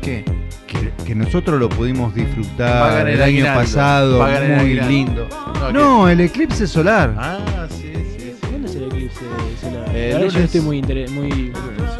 [0.02, 0.24] ¿Qué?
[0.66, 3.60] Que, que nosotros lo pudimos disfrutar el el, año aguinaldo.
[3.60, 5.26] pasado, Pagan muy lindo.
[5.54, 7.14] No, No, el eclipse solar.
[7.16, 8.32] Ah, sí, sí, sí.
[8.46, 9.20] ¿Cuándo es el eclipse
[9.62, 9.90] solar?
[9.94, 10.36] Eh, yo lunes.
[10.36, 11.52] estoy muy inter- muy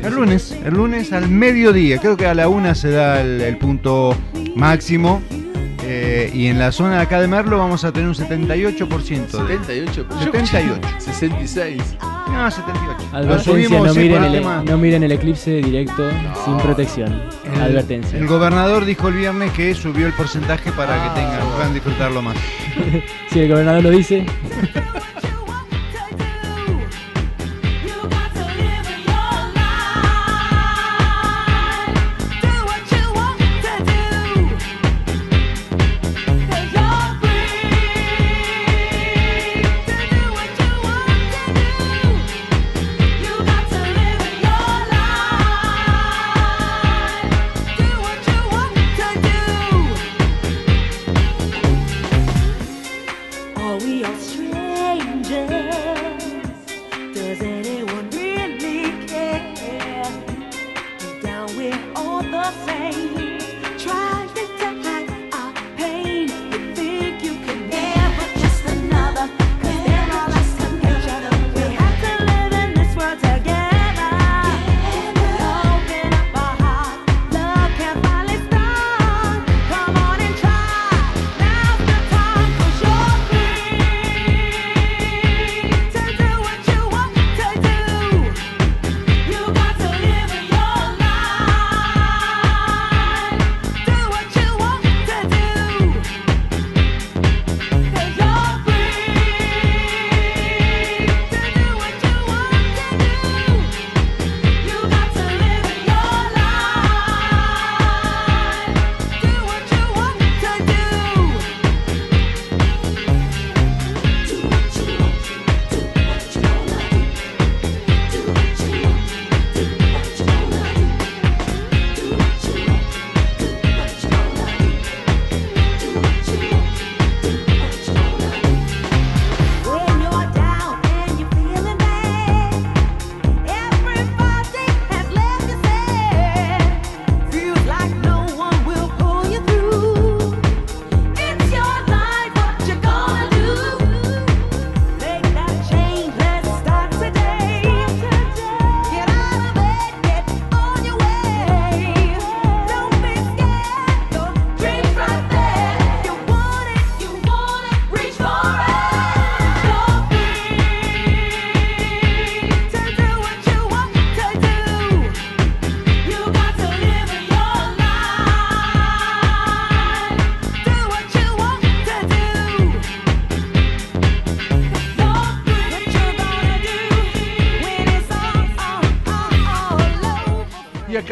[0.03, 3.57] El lunes, el lunes al mediodía, creo que a la una se da el, el
[3.57, 4.15] punto
[4.57, 5.23] máximo.
[5.85, 9.39] Eh, y en la zona de acá de Merlo vamos a tener un 78%.
[9.47, 10.81] de- 78, 78.
[10.99, 11.83] 66.
[12.33, 13.09] No, 78.
[13.13, 16.09] Lo Advertencia, subimos no miren, el tema- no miren el eclipse directo
[16.45, 17.23] sin protección.
[17.55, 18.19] El- Advertencia.
[18.19, 21.55] El gobernador dijo el viernes que subió el porcentaje para Ah, que tengan, bueno.
[21.57, 22.37] puedan disfrutarlo más.
[23.31, 24.25] si el gobernador lo dice,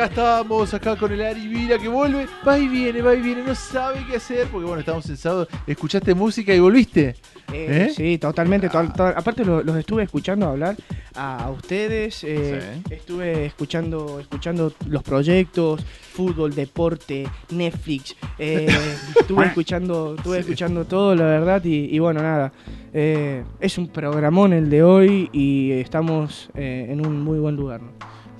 [0.00, 3.42] acá estamos, acá con el Ari, mira que vuelve, va y viene, va y viene,
[3.42, 7.08] no sabe qué hacer, porque bueno, estamos en sábado, escuchaste música y volviste.
[7.52, 7.92] Eh, ¿Eh?
[7.94, 8.68] Sí, totalmente.
[8.68, 10.76] to- to- aparte lo- los estuve escuchando hablar
[11.14, 12.22] a, a ustedes.
[12.24, 15.82] eh, Estuve escuchando, escuchando los proyectos,
[16.12, 18.16] fútbol, deporte, Netflix.
[18.38, 18.68] eh,
[19.20, 21.62] estuve escuchando, estuve escuchando todo, la verdad.
[21.64, 22.52] Y, y bueno, nada.
[22.94, 27.82] eh, es un programón el de hoy y estamos en un muy buen lugar.
[27.82, 27.90] ¿no?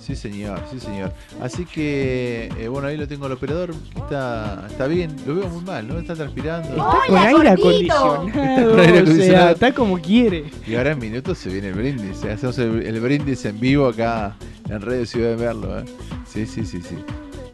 [0.01, 1.13] Sí, señor, sí, señor.
[1.41, 5.63] Así que, eh, bueno, ahí lo tengo al operador, está, está bien, lo veo muy
[5.63, 5.99] mal, ¿no?
[5.99, 6.69] Está transpirando.
[6.71, 8.27] Está con aire acondicionado.
[8.27, 10.45] Está con aire o sea, está como quiere.
[10.67, 12.25] Y ahora en minutos se viene el brindis.
[12.25, 12.33] ¿eh?
[12.33, 14.37] Hacemos el, el brindis en vivo acá
[14.69, 15.79] en Radio Ciudad de Merlo.
[15.79, 15.85] ¿eh?
[16.27, 16.97] Sí, sí, sí, sí.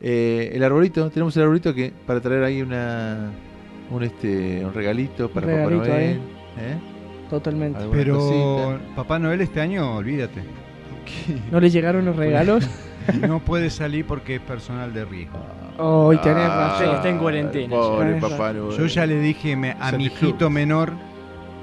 [0.01, 3.33] Eh, el arbolito, tenemos el arbolito que para traer ahí una
[3.91, 6.21] un este un regalito para regalito Papá Noel.
[6.59, 6.79] ¿eh?
[7.31, 7.79] Totalmente.
[7.79, 8.95] Alguna Pero cosita.
[8.95, 10.66] Papá Noel este año, olvídate.
[11.51, 12.69] ¿No le llegaron los regalos?
[13.21, 15.39] No puede salir porque es personal de riesgo.
[15.79, 16.97] Hoy tenés Ah, razón.
[16.97, 17.77] Está en cuarentena.
[17.77, 18.67] Pobre Tenés Papá razón.
[18.71, 18.79] Noel.
[18.79, 20.93] Yo ya le dije me- a mi hijito menor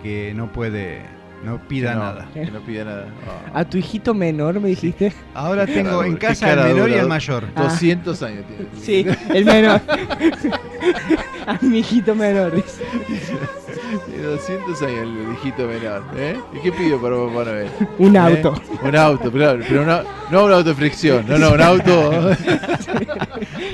[0.02, 1.02] que no puede,
[1.44, 2.28] no pida Que no, nada.
[2.34, 3.08] Que no pida nada.
[3.54, 3.60] Ah.
[3.60, 5.12] A tu hijito menor me dijiste.
[5.34, 7.44] Ahora tengo en casa el menor y el mayor.
[7.58, 7.64] Ah.
[7.64, 8.66] 200 años tiene.
[8.80, 9.82] Sí, el menor.
[11.46, 12.54] a mi hijito menor.
[14.06, 14.12] Dice.
[14.18, 16.04] Tiene 200 años el hijito menor.
[16.18, 16.38] ¿eh?
[16.54, 17.68] ¿Y qué pidió para Papá Noel?
[18.00, 18.20] Un ¿Eh?
[18.20, 18.54] auto.
[18.84, 19.60] Un auto, claro.
[19.68, 20.02] Pero no,
[20.32, 21.26] no un auto de fricción.
[21.28, 22.32] No, no, un auto.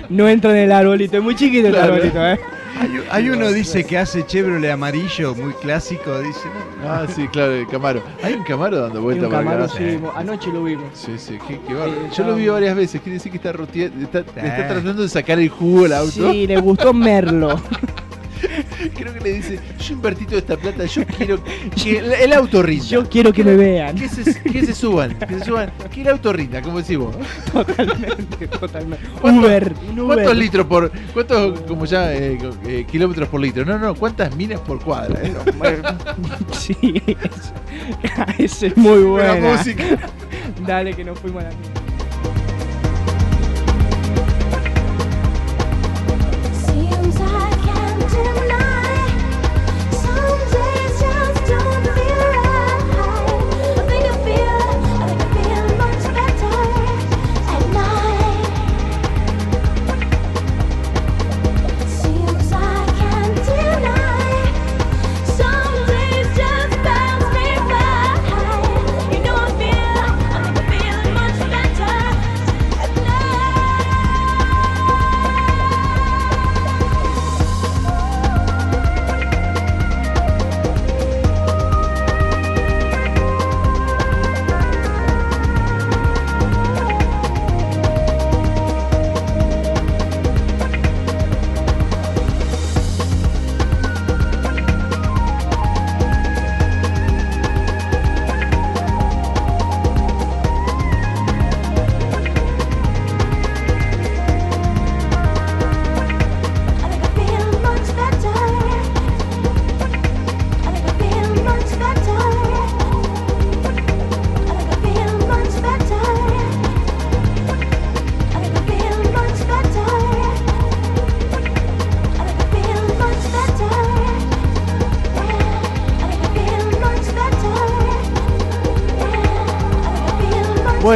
[0.10, 2.40] No entra en el arbolito, es muy chiquito el arbolito, ¿eh?
[2.80, 6.48] Hay, hay uno dice que hace Chevrolet amarillo, muy clásico, dice.
[6.82, 6.90] ¿no?
[6.92, 8.02] Ah, sí, claro, el Camaro.
[8.24, 9.74] Hay un Camaro dando vuelta un Camaro, acá.
[9.78, 10.86] sí, anoche lo vimos.
[10.94, 11.74] Sí, sí, qué, qué.
[11.74, 13.02] Eh, Yo lo vi varias veces.
[13.02, 16.32] Quiere decir que está, rotea- está, está tratando de sacar el jugo al auto.
[16.32, 17.60] Sí, le gustó Merlo.
[18.96, 20.86] Creo que le dice: Yo invertí toda esta plata.
[20.86, 21.40] Yo quiero
[21.76, 22.86] que el, el auto rinda.
[22.86, 23.96] Yo quiero que me vean.
[23.96, 27.16] Que se, que se suban, que se suban, que el auto rinda, como decís vos.
[27.52, 29.06] Totalmente, totalmente.
[29.22, 29.74] ¿Cuántos- Uber.
[30.06, 33.66] ¿Cuántos litros por, cuántos, como ya, eh, eh, kilómetros por litro?
[33.66, 35.20] No, no, ¿cuántas minas por cuadra?
[35.24, 35.34] eh?
[36.52, 36.76] Sí,
[37.08, 37.54] es-
[38.38, 39.84] ese es muy música.
[40.66, 41.79] Dale que nos fuimos a la mierda.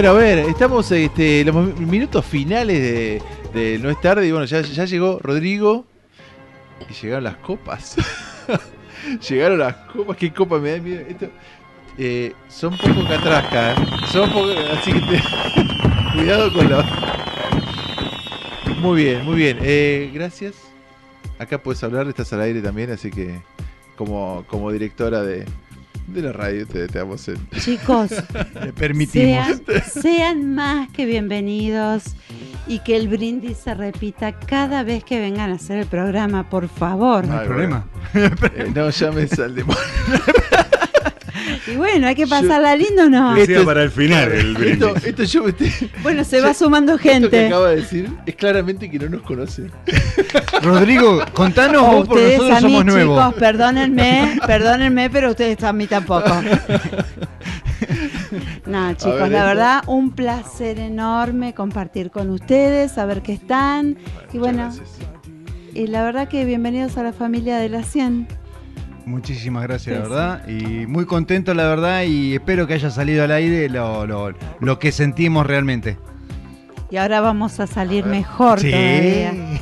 [0.03, 3.21] Bueno, a ver, estamos este, los minutos finales
[3.53, 5.85] de, No es tarde y bueno, ya, llegó Rodrigo
[6.89, 7.95] y llegaron las copas.
[9.29, 11.03] llegaron las copas, qué copa me da miedo.
[11.07, 11.29] Esto,
[11.97, 13.85] eh, son poco catrascas, ¿eh?
[14.11, 15.21] son poco, así que
[16.17, 16.85] cuidado con la...
[18.81, 20.55] Muy bien, muy bien, eh, gracias.
[21.39, 23.39] Acá puedes hablar, estás al aire también, así que
[23.95, 25.45] como, como directora de,
[26.07, 27.37] de la radio te, te damos el...
[27.59, 28.11] Chicos,
[28.61, 29.61] Le permitimos.
[29.65, 32.03] Sean, sean más que bienvenidos
[32.67, 36.69] y que el brindis se repita cada vez que vengan a hacer el programa, por
[36.69, 37.25] favor.
[37.27, 37.87] No hay Ay, problema.
[38.13, 39.81] Eh, no llames al demonio.
[41.65, 43.35] Y bueno, hay que pasarla lindo, ¿no?
[43.45, 44.57] Sea para el final el.
[44.63, 45.45] Esto, esto yo
[46.01, 47.47] Bueno, se va sumando Esto que gente.
[47.47, 49.67] acaba de decir es claramente que no nos conoce.
[50.61, 53.17] Rodrigo, contanos O vos porque nosotros a mí, somos nuevos.
[53.25, 56.29] chicos, perdónenme, perdónenme, pero ustedes a mí tampoco.
[58.65, 59.47] No, chicos, ver, la esto.
[59.47, 63.97] verdad, un placer enorme compartir con ustedes, saber que están.
[64.31, 64.69] Y bueno,
[65.73, 68.27] y la verdad que bienvenidos a la familia de la 100.
[69.05, 70.47] Muchísimas gracias, Sí, la verdad.
[70.47, 72.03] Y muy contento, la verdad.
[72.03, 75.97] Y espero que haya salido al aire lo, lo- lo que sentimos realmente.
[76.89, 78.69] Y ahora vamos a salir mejor Sí.
[78.71, 79.33] todavía.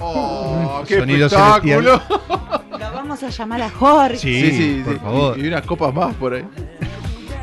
[0.00, 2.00] ¡Oh, qué sonido espectáculo!
[2.70, 4.16] Lo vamos a llamar a Jorge.
[4.18, 5.00] Sí, sí, por sí.
[5.00, 5.38] favor.
[5.38, 6.44] Y, y unas copas más por ahí.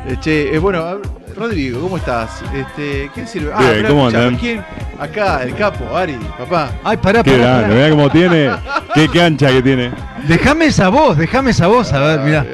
[0.06, 0.98] Eh, che, eh, bueno, a
[1.36, 2.42] Rodrigo, ¿cómo estás?
[2.54, 3.48] Este, ¿Quién sirve?
[3.56, 4.36] Bien, espera, ¿cómo andan?
[4.36, 4.64] ¿Quién?
[4.98, 6.70] Acá, el capo, Ari, papá.
[6.84, 7.74] Ay, pará, Qué pará, grande, pará.
[7.74, 8.50] mirá cómo tiene.
[8.94, 9.90] Qué cancha que tiene.
[10.28, 12.46] Déjame esa voz, déjame esa voz, a ver, mirá.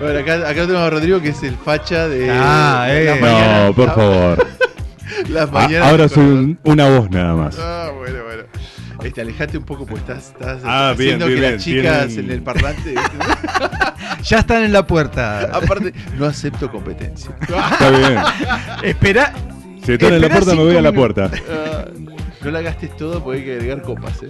[0.00, 3.20] Bueno, acá, acá tenemos a Rodrigo que es el facha de Ah, de eh.
[3.20, 4.46] No, por favor.
[5.28, 5.88] Las mañanas.
[5.88, 7.56] ahora soy un- una voz nada más.
[7.60, 8.42] Ah, bueno, bueno.
[9.02, 12.06] Este, alejate un poco porque estás, estás Ah, bien, haciendo bien, que bien, las chicas
[12.08, 12.94] tienen- en el parlante.
[14.22, 15.50] Ya están en la puerta.
[15.52, 17.30] Aparte, no acepto competencia.
[17.42, 18.16] Está bien.
[18.82, 19.32] Espera.
[19.84, 21.30] Si están en la puerta, me voy a la puerta.
[22.42, 24.28] No la gastes todo porque hay que agregar copas, ¿eh?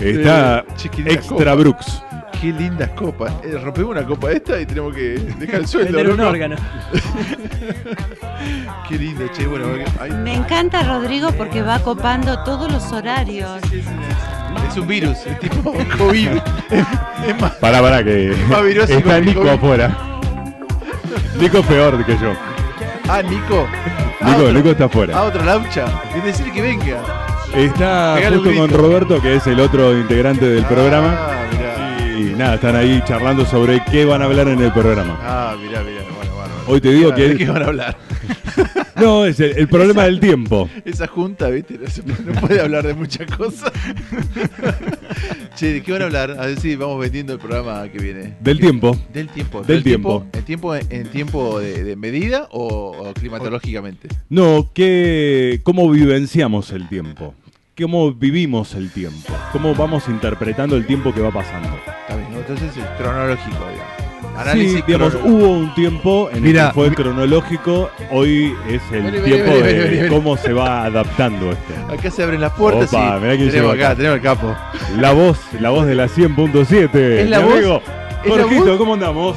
[0.00, 1.56] Está che, qué lindas Extra copas.
[1.58, 2.02] Brooks.
[2.40, 3.32] Qué lindas copas.
[3.44, 5.96] Eh, rompemos una copa esta y tenemos que dejar el sueldo.
[5.96, 6.56] Vender un órgano.
[8.88, 9.46] Qué lindo, che.
[9.46, 9.66] Bueno,
[9.98, 13.60] ay, Me encanta Rodrigo porque va copando todos los horarios.
[14.68, 16.28] es un virus, es tipo COVID.
[16.70, 16.70] Es,
[17.28, 20.15] es más, Pará, pará, que Más virósico está Nico afuera.
[21.40, 22.32] Nico es peor que yo.
[23.08, 23.66] Ah, Nico.
[24.20, 25.14] Ah, Nico, otro- Nico está afuera.
[25.16, 25.84] Ah, otra laucha.
[26.16, 26.98] Es decir, que venga.
[27.54, 28.70] Está Pegale un junto con.
[28.70, 31.16] Roberto, que es el otro integrante del programa.
[31.18, 32.18] Ah, mirá.
[32.18, 35.18] Y nada, están ahí charlando sobre qué van a hablar en el programa.
[35.22, 36.02] Ah, mirá, mirá.
[36.16, 36.54] Bueno, bárbaro.
[36.66, 37.96] Hoy te digo ¿De que- qué van a hablar?
[38.96, 40.68] No, es el, el problema del tiempo.
[40.84, 41.78] Esa junta, ¿viste?
[41.78, 43.72] No, se puede, no puede hablar de muchas cosas.
[45.54, 46.30] che, ¿de qué van a hablar?
[46.32, 48.36] A ver si vamos vendiendo el programa que viene.
[48.40, 48.96] Del tiempo.
[49.12, 49.62] Del tiempo.
[49.62, 50.26] Del tiempo.
[50.32, 54.08] ¿En tiempo, en tiempo de, de medida o, o climatológicamente?
[54.28, 57.34] No, ¿qué, ¿cómo vivenciamos el tiempo?
[57.78, 59.34] ¿Cómo vivimos el tiempo?
[59.52, 61.68] ¿Cómo vamos interpretando el tiempo que va pasando?
[61.86, 62.38] Está bien, ¿no?
[62.38, 63.66] entonces es cronológico.
[64.36, 69.02] Análisis sí, digamos, hubo un tiempo en Mira, el que fue cronológico, hoy es el
[69.04, 71.72] Vení, tiempo vení, de vení, cómo se va adaptando esto.
[71.92, 73.96] Acá se abren las puertas Opa, y mirá quién tenemos acá, acá.
[73.96, 74.56] tenemos el capo.
[74.98, 76.94] La voz, la voz de la 100.7.
[76.94, 77.54] ¿Es la mi voz?
[77.54, 77.82] amigo.
[78.24, 78.76] ¿Es la Jorgito, voz?
[78.78, 79.36] ¿cómo andamos?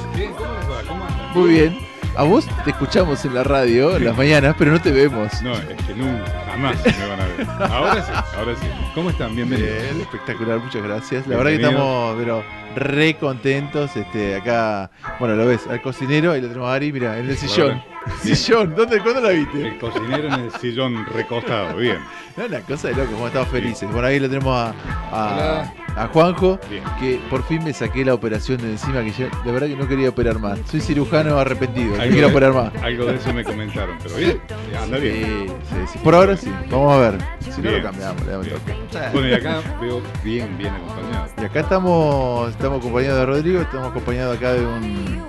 [1.33, 1.88] Muy bien.
[2.15, 5.41] A vos te escuchamos en la radio en las mañanas, pero no te vemos.
[5.41, 7.47] No, es que nunca, jamás me van a ver.
[7.71, 8.67] Ahora sí, ahora sí.
[8.93, 9.35] ¿Cómo están?
[9.35, 9.71] Bienvenidos.
[9.71, 11.27] Bien, espectacular, muchas gracias.
[11.27, 12.43] La verdad que estamos pero,
[12.75, 13.95] re contentos.
[13.95, 17.37] Este, acá, bueno, lo ves, al cocinero, ahí lo tenemos a Ari, mira, en el
[17.37, 17.81] sillón.
[18.23, 18.35] Bien.
[18.35, 19.67] Sillón, ¿dónde, ¿cuándo la viste?
[19.67, 21.99] El cocinero en el sillón recostado, bien.
[22.37, 23.89] No, una cosa de loco, como estamos felices.
[23.91, 24.73] Por ahí lo tenemos
[25.11, 25.69] a.
[26.03, 26.83] a Juanjo, Bien.
[26.99, 29.87] que por fin me saqué la operación de encima, que yo de verdad que no
[29.87, 30.59] quería operar más.
[30.69, 32.83] Soy cirujano arrepentido, no quiero de- operar más.
[32.83, 34.39] Algo de eso me comentaron, pero bien,
[34.81, 35.15] anda bien.
[35.15, 35.99] Sí, sí, sí.
[36.03, 37.17] Por ahora sí, vamos a ver.
[37.53, 38.57] Si no lo cambiamos, le damos Bien.
[38.59, 39.09] toque.
[39.13, 41.27] Bueno, y acá veo bien, bien acompañado.
[41.41, 45.21] Y acá estamos, estamos acompañados de Rodrigo, estamos acompañados acá de un,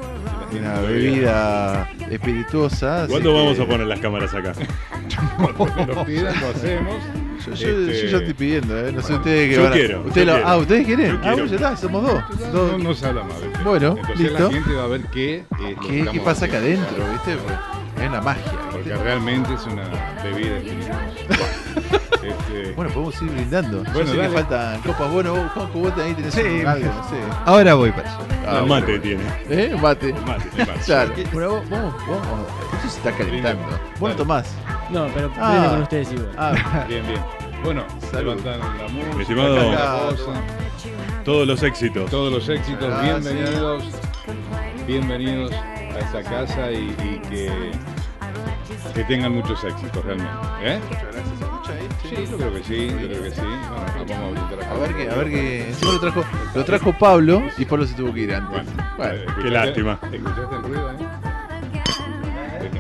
[0.52, 3.06] de una bebida espirituosa.
[3.08, 4.52] ¿Cuándo que- vamos a poner las cámaras acá?
[5.56, 6.94] Cuando me lo pidan, lo hacemos.
[7.46, 8.92] Yo, yo, Este, yo ya estoy pidiendo, ¿eh?
[8.92, 10.48] No sé ustedes Yo van a- quiero, ustedes yo lo- quiero.
[10.48, 11.12] Ah, ¿ustedes quieren?
[11.12, 12.22] Yo Ah, bueno, ya está, somos dos.
[12.38, 12.72] Ya Dos.
[12.72, 13.40] No, no se habla más.
[13.42, 13.58] ¿viste?
[13.64, 14.38] Bueno, Entonces listo.
[14.48, 17.36] la gente va a ver qué que ¿Qué, qué pasa acá adentro, viste?
[17.36, 18.44] Porque Es una magia.
[18.72, 19.82] Porque realmente es una
[20.24, 20.56] bebida.
[22.22, 23.82] Este, Bueno, podemos ir brindando.
[23.84, 25.10] Yo Bueno, sé que faltan copas.
[25.10, 26.40] Bueno, vos, Juanjo, vos ahí tenés Sí.
[26.42, 27.16] un- algo, no sé.
[27.46, 28.18] Ahora voy para eso.
[28.46, 29.02] Ah, Un bueno, mate bueno.
[29.02, 29.22] tiene.
[29.48, 29.76] ¿Eh?
[29.80, 30.12] Mate.
[30.26, 30.44] Mate.
[30.84, 31.12] Claro.
[31.32, 32.20] Bueno, vos, vos, vos,
[32.74, 33.62] esto se está calentando.
[33.62, 34.16] Vos no Dale.
[34.16, 34.54] tomás.
[34.92, 35.52] No, pero Ah.
[35.52, 36.32] viene con ustedes igual.
[36.36, 37.20] Ah, bien, bien.
[37.64, 38.34] Bueno, Salud.
[38.36, 40.32] levantaron la música, Mi estimado- la cosa,
[41.24, 42.10] Todos los éxitos.
[42.10, 43.22] todos los éxitos, Gracias.
[43.24, 43.84] bienvenidos,
[44.86, 47.70] bienvenidos a esta casa y, y que,
[48.94, 50.32] que tengan muchos éxitos realmente.
[50.62, 50.80] ¿eh?
[50.88, 51.38] muchas gracias.
[51.38, 51.88] ¿Se escucha ahí?
[52.02, 52.16] che?
[52.16, 53.40] Sí, yo creo que sí, yo creo que sí.
[53.42, 54.70] Bueno, vamos a.
[54.74, 55.68] A ver que, a ver que.
[55.68, 58.50] Encima lo trajo, lo trajo Pablo y Pablo se tuvo que ir antes.
[58.50, 59.98] Bueno, Bueno, eh, ¿escuchaste- qué lástima.
[60.10, 60.90] ¿Escuchaste el ruido?
[60.92, 60.94] Eh?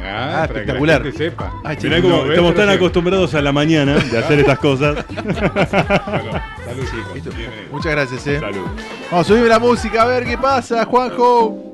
[0.02, 1.02] Ah, para que la espectacular.
[1.02, 1.52] gente sepa.
[1.64, 5.04] Ah, Mirá cómo ves, estamos tan acostumbrados a la mañana de hacer estas cosas.
[5.14, 7.34] Bueno, salud, chicos.
[7.72, 8.40] Muchas gracias, eh.
[8.40, 8.66] Salud.
[9.10, 11.69] Vamos, subime la música a ver qué pasa, Juanjo.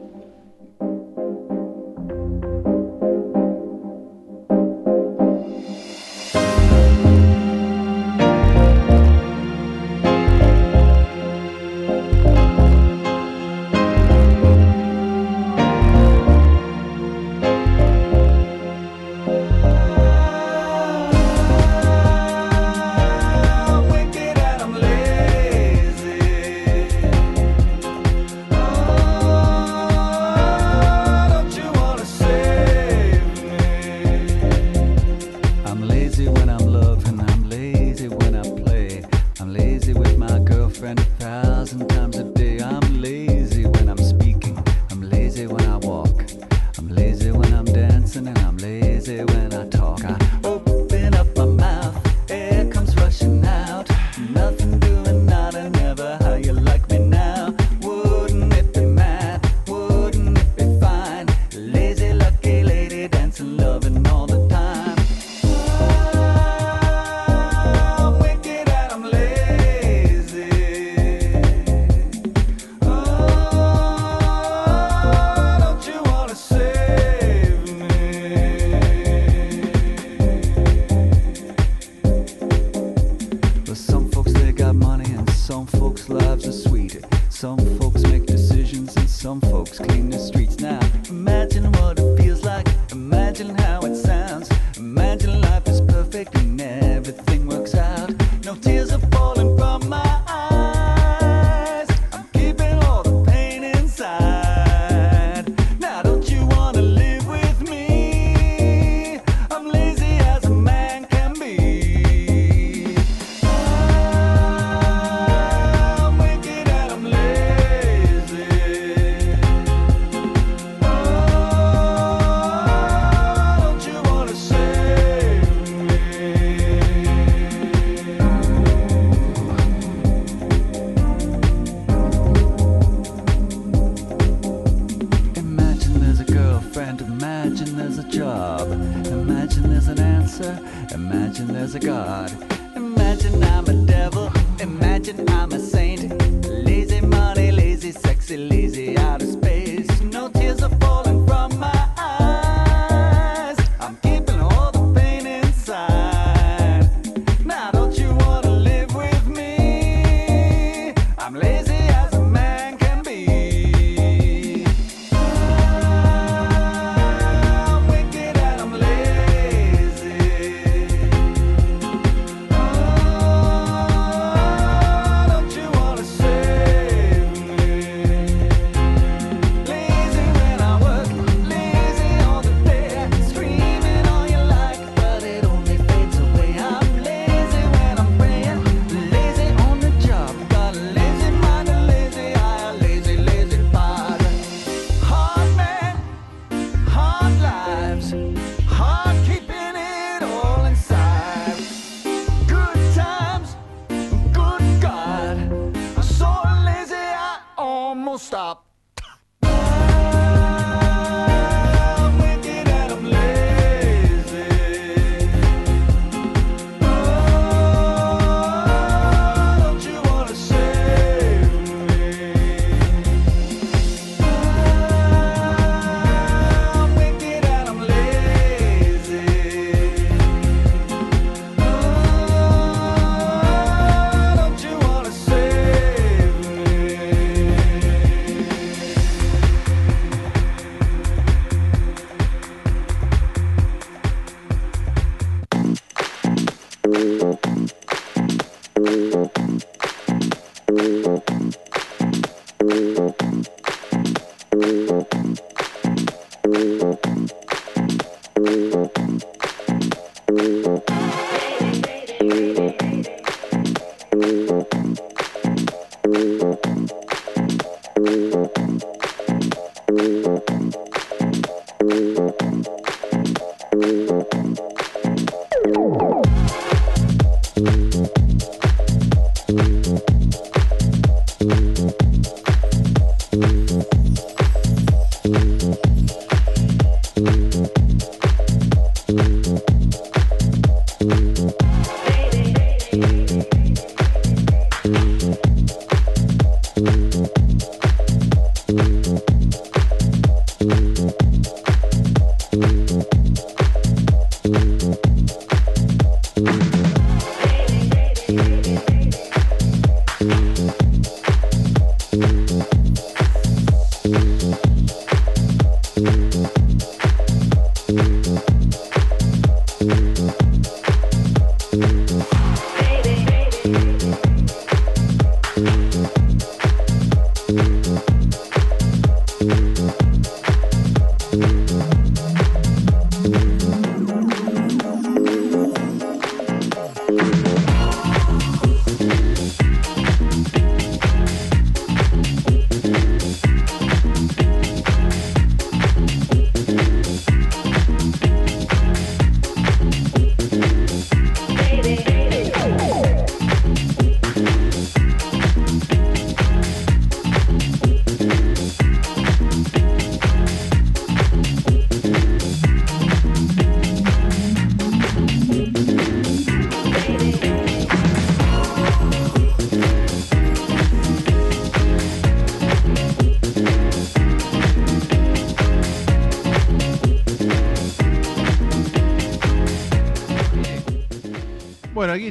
[252.66, 252.95] Mm-hmm.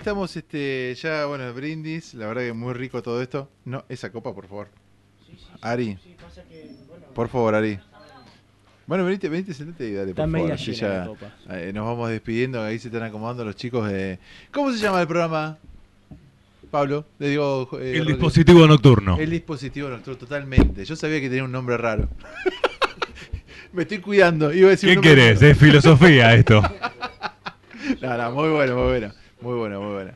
[0.06, 2.14] Estamos este, ya, bueno, brindis.
[2.14, 3.50] La verdad que muy rico todo esto.
[3.66, 4.68] No, esa copa, por favor.
[5.62, 5.98] Ari.
[7.16, 7.80] Por favor, Ari.
[8.86, 10.62] Bueno, venite, venite, sentate y dale, Está por media favor.
[10.62, 11.10] así ya,
[11.50, 12.62] eh, nos vamos despidiendo.
[12.62, 14.20] Ahí se están acomodando los chicos de...
[14.52, 15.58] ¿Cómo se llama el programa?
[16.70, 17.68] Pablo, le digo...
[17.82, 19.18] eh, El dispositivo nocturno.
[19.18, 20.86] El dispositivo nocturno, totalmente.
[20.86, 22.08] Yo sabía que tenía un nombre raro.
[23.74, 24.54] Me estoy cuidando.
[24.54, 25.42] Iba a decir ¿Qué un nombre querés?
[25.42, 25.52] raro.
[25.52, 26.62] Es filosofía esto.
[28.02, 29.14] No, no, muy bueno, muy bueno.
[29.46, 30.12] Muy bueno, muy bueno.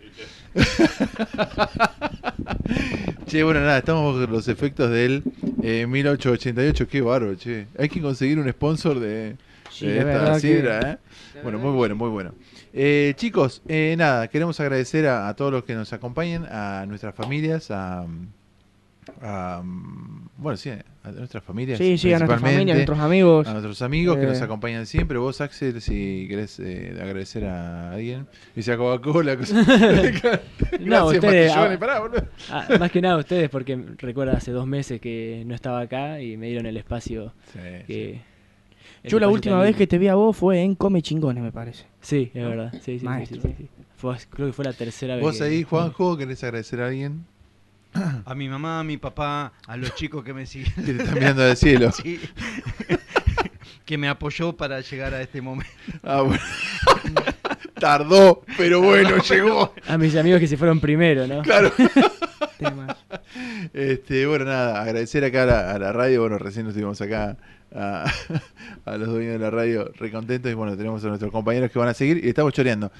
[3.27, 5.21] che, bueno, nada, estamos con los efectos del
[5.61, 6.87] eh, 1888.
[6.87, 7.67] Qué bárbaro, che.
[7.77, 9.35] Hay que conseguir un sponsor de,
[9.69, 10.97] Sí, de de esta que- sidra, ¿eh?
[11.43, 12.33] Bueno, muy bueno, muy bueno.
[12.73, 17.13] Eh, chicos, eh, nada, queremos agradecer a, a todos los que nos acompañan, a nuestras
[17.13, 18.07] familias, a.
[19.21, 19.61] a,
[20.37, 21.77] bueno, sí, a nuestras familias.
[21.77, 23.47] Sí, sí, a nuestra familia, a nuestros amigos.
[23.47, 24.27] A nuestros amigos que Eh.
[24.27, 25.17] nos acompañan siempre.
[25.17, 28.27] Vos, Axel, si querés eh, agradecer a alguien.
[28.55, 29.37] Dice a Coca-Cola.
[30.79, 31.51] No, ustedes.
[31.79, 32.01] Pará,
[32.51, 36.37] ah, más que nada ustedes, porque recuerdo hace dos meses que no estaba acá y
[36.37, 37.33] me dieron el espacio.
[37.87, 38.21] que,
[39.03, 41.51] el Yo la última vez que te vi a vos fue en Come Chingones, me
[41.51, 41.85] parece.
[42.01, 42.71] Sí, es verdad.
[42.73, 43.41] Sí, sí, sí, Maestro.
[43.41, 43.69] sí, sí, sí.
[43.95, 45.23] Fue- creo que fue la tercera vez.
[45.23, 47.25] Vos que- ahí, Juanjo, ¿querés agradecer a alguien?
[47.93, 50.73] A mi mamá, a mi papá, a los chicos que me siguen.
[50.75, 51.91] Que te están mirando del cielo.
[52.03, 52.19] Sí.
[53.85, 55.71] que me apoyó para llegar a este momento.
[56.03, 56.39] Ah, bueno.
[57.79, 59.73] Tardó, pero bueno, Tardó, pero- llegó.
[59.87, 61.41] A mis amigos que se fueron primero, ¿no?
[61.41, 61.71] Claro.
[63.73, 66.21] Este, bueno, nada, agradecer acá a la, a la radio.
[66.21, 67.37] Bueno, recién nos estuvimos acá
[67.73, 68.05] a,
[68.85, 70.51] a los dueños de la radio recontentos.
[70.51, 72.91] Y bueno, tenemos a nuestros compañeros que van a seguir y estamos choreando.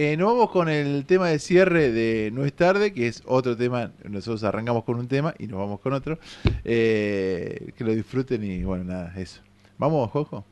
[0.00, 3.56] Eh, nos vamos con el tema de cierre de No es tarde, que es otro
[3.56, 3.90] tema.
[4.04, 6.20] Nosotros arrancamos con un tema y nos vamos con otro.
[6.64, 9.40] Eh, que lo disfruten y bueno, nada, eso.
[9.76, 10.44] Vamos, Jojo.